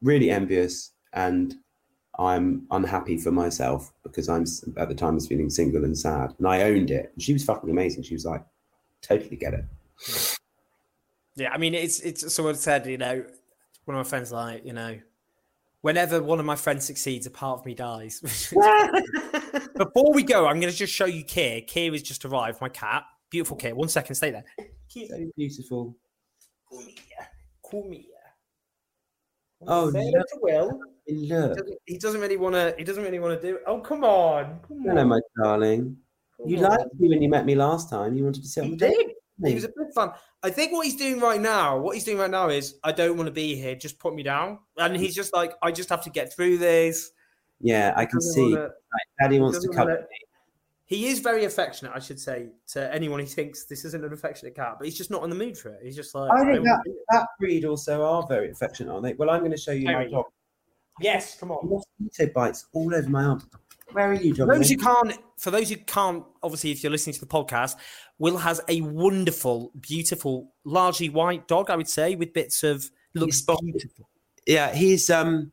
really 0.00 0.30
envious, 0.30 0.92
and 1.12 1.56
I'm 2.18 2.66
unhappy 2.70 3.16
for 3.16 3.32
myself 3.32 3.92
because 4.04 4.28
I'm 4.28 4.44
at 4.76 4.88
the 4.88 4.94
time 4.94 5.12
I 5.12 5.14
was 5.14 5.26
feeling 5.26 5.50
single 5.50 5.84
and 5.84 5.98
sad, 5.98 6.34
and 6.38 6.46
I 6.46 6.62
owned 6.62 6.90
it." 6.90 7.10
And 7.14 7.22
she 7.22 7.32
was 7.32 7.44
fucking 7.44 7.70
amazing. 7.70 8.04
She 8.04 8.14
was 8.14 8.24
like, 8.24 8.44
"Totally 9.02 9.36
get 9.36 9.54
it." 9.54 9.64
Yeah, 11.34 11.52
I 11.52 11.58
mean, 11.58 11.74
it's 11.74 11.98
it's 12.00 12.32
someone 12.32 12.54
said, 12.54 12.86
you 12.86 12.98
know, 12.98 13.24
one 13.88 13.96
of 13.96 14.04
my 14.06 14.08
friends 14.08 14.30
like, 14.30 14.66
you 14.66 14.74
know, 14.74 14.98
whenever 15.80 16.22
one 16.22 16.38
of 16.38 16.44
my 16.44 16.56
friends 16.56 16.84
succeeds, 16.84 17.26
a 17.26 17.30
part 17.30 17.58
of 17.60 17.64
me 17.66 17.72
dies. 17.74 18.20
Before 19.76 20.12
we 20.12 20.22
go, 20.22 20.46
I'm 20.46 20.60
going 20.60 20.70
to 20.70 20.76
just 20.76 20.92
show 20.92 21.06
you 21.06 21.24
Kier. 21.24 21.66
Kier 21.66 21.90
has 21.92 22.02
just 22.02 22.24
arrived, 22.26 22.60
my 22.60 22.68
cat. 22.68 23.04
Beautiful 23.30 23.56
Kier. 23.56 23.72
One 23.72 23.88
second, 23.88 24.14
stay 24.14 24.30
there. 24.30 24.44
Kier, 24.94 25.08
so 25.08 25.30
beautiful. 25.36 25.96
come 26.70 26.80
here. 26.86 27.28
Come 27.70 27.92
here. 27.92 28.02
Oh, 29.66 29.90
Say 29.90 30.04
look. 30.14 30.26
to 30.28 30.38
Will. 30.42 30.80
In 31.06 31.16
He 31.20 31.28
doesn't, 31.28 31.68
he 31.86 31.96
doesn't 31.98 32.20
really 32.20 32.36
want 32.36 32.54
to. 32.56 32.74
He 32.76 32.84
doesn't 32.84 33.02
really 33.02 33.18
want 33.18 33.40
to 33.40 33.48
do. 33.48 33.56
it. 33.56 33.62
Oh, 33.66 33.80
come 33.80 34.04
on. 34.04 34.60
Come 34.68 34.82
Hello, 34.84 35.00
on. 35.00 35.08
my 35.08 35.20
darling. 35.42 35.96
come 36.36 36.46
You 36.48 36.58
on. 36.58 36.62
liked 36.64 36.94
me 37.00 37.08
when 37.08 37.22
you 37.22 37.30
met 37.30 37.46
me 37.46 37.54
last 37.54 37.88
time. 37.88 38.14
You 38.14 38.24
wanted 38.24 38.42
to 38.42 38.48
sit 38.48 38.60
on 38.64 38.70
He 38.70 38.76
the 38.76 38.88
did. 38.88 38.96
date. 38.98 39.14
He 39.46 39.54
was 39.54 39.64
a 39.64 39.68
big 39.68 39.92
fan. 39.94 40.10
I 40.42 40.50
think 40.50 40.72
what 40.72 40.86
he's 40.86 40.96
doing 40.96 41.20
right 41.20 41.40
now, 41.40 41.78
what 41.78 41.94
he's 41.94 42.04
doing 42.04 42.18
right 42.18 42.30
now 42.30 42.48
is, 42.48 42.76
I 42.84 42.92
don't 42.92 43.16
want 43.16 43.26
to 43.26 43.32
be 43.32 43.56
here. 43.56 43.74
Just 43.74 43.98
put 43.98 44.14
me 44.14 44.22
down. 44.22 44.60
And 44.76 44.96
he's 44.96 45.14
just 45.14 45.34
like, 45.34 45.54
I 45.62 45.72
just 45.72 45.88
have 45.88 46.02
to 46.04 46.10
get 46.10 46.32
through 46.32 46.58
this. 46.58 47.10
Yeah, 47.60 47.92
I 47.96 48.04
can 48.06 48.20
see. 48.20 48.54
wanna- 48.54 48.70
Daddy 49.20 49.40
wants 49.40 49.58
to 49.58 49.66
doesn't 49.66 49.74
cuddle 49.76 49.96
me. 49.96 50.06
He 50.86 51.08
is 51.08 51.18
very 51.18 51.44
affectionate, 51.44 51.92
I 51.94 51.98
should 51.98 52.18
say, 52.20 52.48
to 52.68 52.94
anyone 52.94 53.20
who 53.20 53.26
thinks 53.26 53.64
this 53.64 53.84
isn't 53.84 54.02
an 54.04 54.12
affectionate 54.12 54.54
cat, 54.54 54.76
but 54.78 54.86
he's 54.86 54.96
just 54.96 55.10
not 55.10 55.22
in 55.24 55.28
the 55.28 55.36
mood 55.36 55.58
for 55.58 55.70
it. 55.70 55.80
He's 55.82 55.96
just 55.96 56.14
like, 56.14 56.30
I 56.30 56.44
think 56.50 56.64
that 56.64 56.80
that 57.10 57.26
breed 57.38 57.64
also 57.66 58.02
are 58.02 58.26
very 58.26 58.50
affectionate, 58.50 58.90
aren't 58.92 59.02
they? 59.02 59.12
Well, 59.14 59.28
I'm 59.28 59.40
going 59.40 59.50
to 59.50 59.58
show 59.58 59.72
you 59.72 59.84
my 59.86 59.92
Very. 59.92 60.10
dog. 60.12 60.24
yes, 61.00 61.36
come 61.38 61.50
on. 61.50 61.68
Mosquito 61.68 62.32
bites 62.32 62.66
all 62.72 62.94
over 62.94 63.10
my 63.10 63.24
arm. 63.24 63.42
Where 63.92 64.10
are 64.10 64.14
you, 64.14 64.34
For 64.34 64.46
those 64.46 64.68
who 64.68 64.76
can't, 64.76 65.14
for 65.38 65.50
those 65.50 65.70
who 65.70 65.76
can't, 65.76 66.24
obviously, 66.42 66.72
if 66.72 66.82
you're 66.82 66.92
listening 66.92 67.14
to 67.14 67.20
the 67.20 67.26
podcast, 67.26 67.76
Will 68.18 68.36
has 68.38 68.60
a 68.68 68.80
wonderful, 68.82 69.72
beautiful, 69.80 70.52
largely 70.64 71.08
white 71.08 71.48
dog. 71.48 71.70
I 71.70 71.76
would 71.76 71.88
say 71.88 72.14
with 72.14 72.32
bits 72.32 72.62
of 72.62 72.90
looks 73.14 73.40
beautiful. 73.40 74.08
Yeah, 74.46 74.74
he's 74.74 75.08
um. 75.10 75.52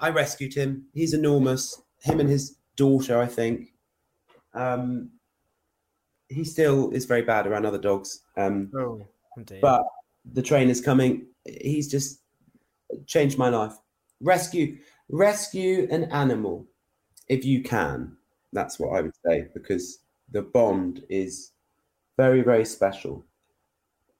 I 0.00 0.10
rescued 0.10 0.54
him. 0.54 0.86
He's 0.94 1.14
enormous. 1.14 1.82
Him 2.02 2.20
and 2.20 2.28
his 2.28 2.56
daughter, 2.76 3.20
I 3.20 3.26
think. 3.26 3.74
Um, 4.54 5.10
he 6.28 6.44
still 6.44 6.90
is 6.90 7.04
very 7.04 7.22
bad 7.22 7.46
around 7.46 7.66
other 7.66 7.78
dogs. 7.78 8.22
Um, 8.36 8.70
Oh, 8.74 9.04
but 9.60 9.82
the 10.32 10.42
trainer's 10.42 10.80
coming. 10.80 11.26
He's 11.44 11.88
just 11.88 12.20
changed 13.06 13.36
my 13.36 13.48
life. 13.48 13.74
Rescue, 14.20 14.78
rescue 15.08 15.88
an 15.90 16.04
animal 16.04 16.66
if 17.30 17.44
you 17.44 17.62
can. 17.62 18.16
That's 18.52 18.78
what 18.78 18.98
I 18.98 19.00
would 19.00 19.14
say 19.24 19.46
because 19.54 20.00
the 20.32 20.42
bond 20.42 21.04
is 21.08 21.52
very, 22.18 22.42
very 22.42 22.64
special. 22.64 23.24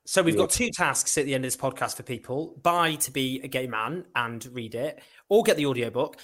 So 0.07 0.23
we've 0.23 0.37
got 0.37 0.51
two 0.51 0.71
tasks 0.71 1.19
at 1.19 1.27
the 1.27 1.35
end 1.35 1.45
of 1.45 1.53
this 1.53 1.61
podcast 1.61 1.97
for 1.97 2.05
people: 2.05 2.59
buy 2.63 2.95
to 2.95 3.11
be 3.11 3.41
a 3.45 3.49
gay 3.49 3.67
man 3.67 4.07
and 4.15 4.45
read 4.47 4.75
it, 4.75 5.03
or 5.29 5.43
get 5.43 5.57
the 5.57 5.67
audiobook, 5.67 6.17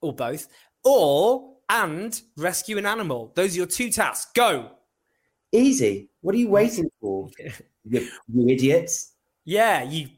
or 0.00 0.14
both, 0.14 0.48
or 0.84 1.56
and 1.68 2.20
rescue 2.36 2.78
an 2.78 2.86
animal. 2.86 3.32
Those 3.34 3.54
are 3.54 3.58
your 3.58 3.66
two 3.66 3.90
tasks. 3.90 4.30
Go. 4.34 4.70
Easy. 5.50 6.10
What 6.20 6.34
are 6.34 6.38
you 6.38 6.48
waiting 6.48 6.90
for? 7.00 7.30
you, 7.84 8.08
you 8.32 8.48
idiots. 8.48 9.12
Yeah, 9.44 9.82
you 9.82 10.08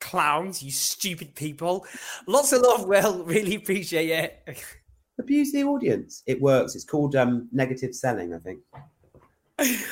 clowns, 0.00 0.62
you 0.62 0.70
stupid 0.70 1.34
people. 1.34 1.86
Lots 2.26 2.52
of 2.52 2.62
love, 2.62 2.86
Will. 2.86 3.24
Really 3.24 3.54
appreciate 3.54 4.10
it. 4.10 4.64
Abuse 5.18 5.52
the 5.52 5.64
audience. 5.64 6.22
It 6.26 6.40
works. 6.40 6.74
It's 6.74 6.84
called 6.84 7.16
um, 7.16 7.48
negative 7.52 7.94
selling, 7.94 8.34
I 8.34 8.38
think. 8.38 8.60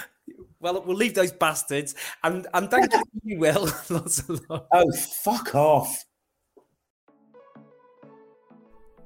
Well, 0.60 0.82
we'll 0.84 0.96
leave 0.96 1.14
those 1.14 1.32
bastards. 1.32 1.94
And 2.24 2.46
and 2.54 2.70
thank 2.70 2.92
you, 2.92 3.02
you, 3.24 3.38
Will. 3.38 3.62
Lots 3.90 4.18
of 4.20 4.40
love. 4.48 4.66
Oh, 4.72 4.92
fuck 4.92 5.54
off. 5.54 6.04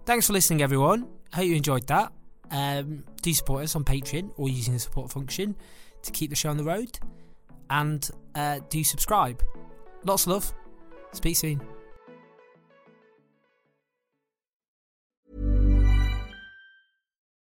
Thanks 0.07 0.27
for 0.27 0.33
listening, 0.33 0.63
everyone. 0.63 1.09
Hope 1.35 1.45
you 1.45 1.57
enjoyed 1.57 1.87
that. 1.89 2.13
Um, 2.51 3.05
do 3.23 3.33
support 3.33 3.63
us 3.63 3.77
on 3.77 3.85
Patreon 3.85 4.33
or 4.37 4.49
using 4.49 4.75
the 4.75 4.81
support 4.81 5.11
function 5.13 5.55
to 6.03 6.11
keep 6.11 6.31
the 6.31 6.37
show 6.37 6.51
on 6.51 6.57
the 6.57 6.65
road. 6.65 6.99
And 7.69 8.09
uh, 8.35 8.61
do 8.69 8.83
subscribe. 8.83 9.43
Lots 10.05 10.25
of 10.25 10.33
love. 10.33 10.55
Speak 11.13 11.37
soon. 11.37 11.61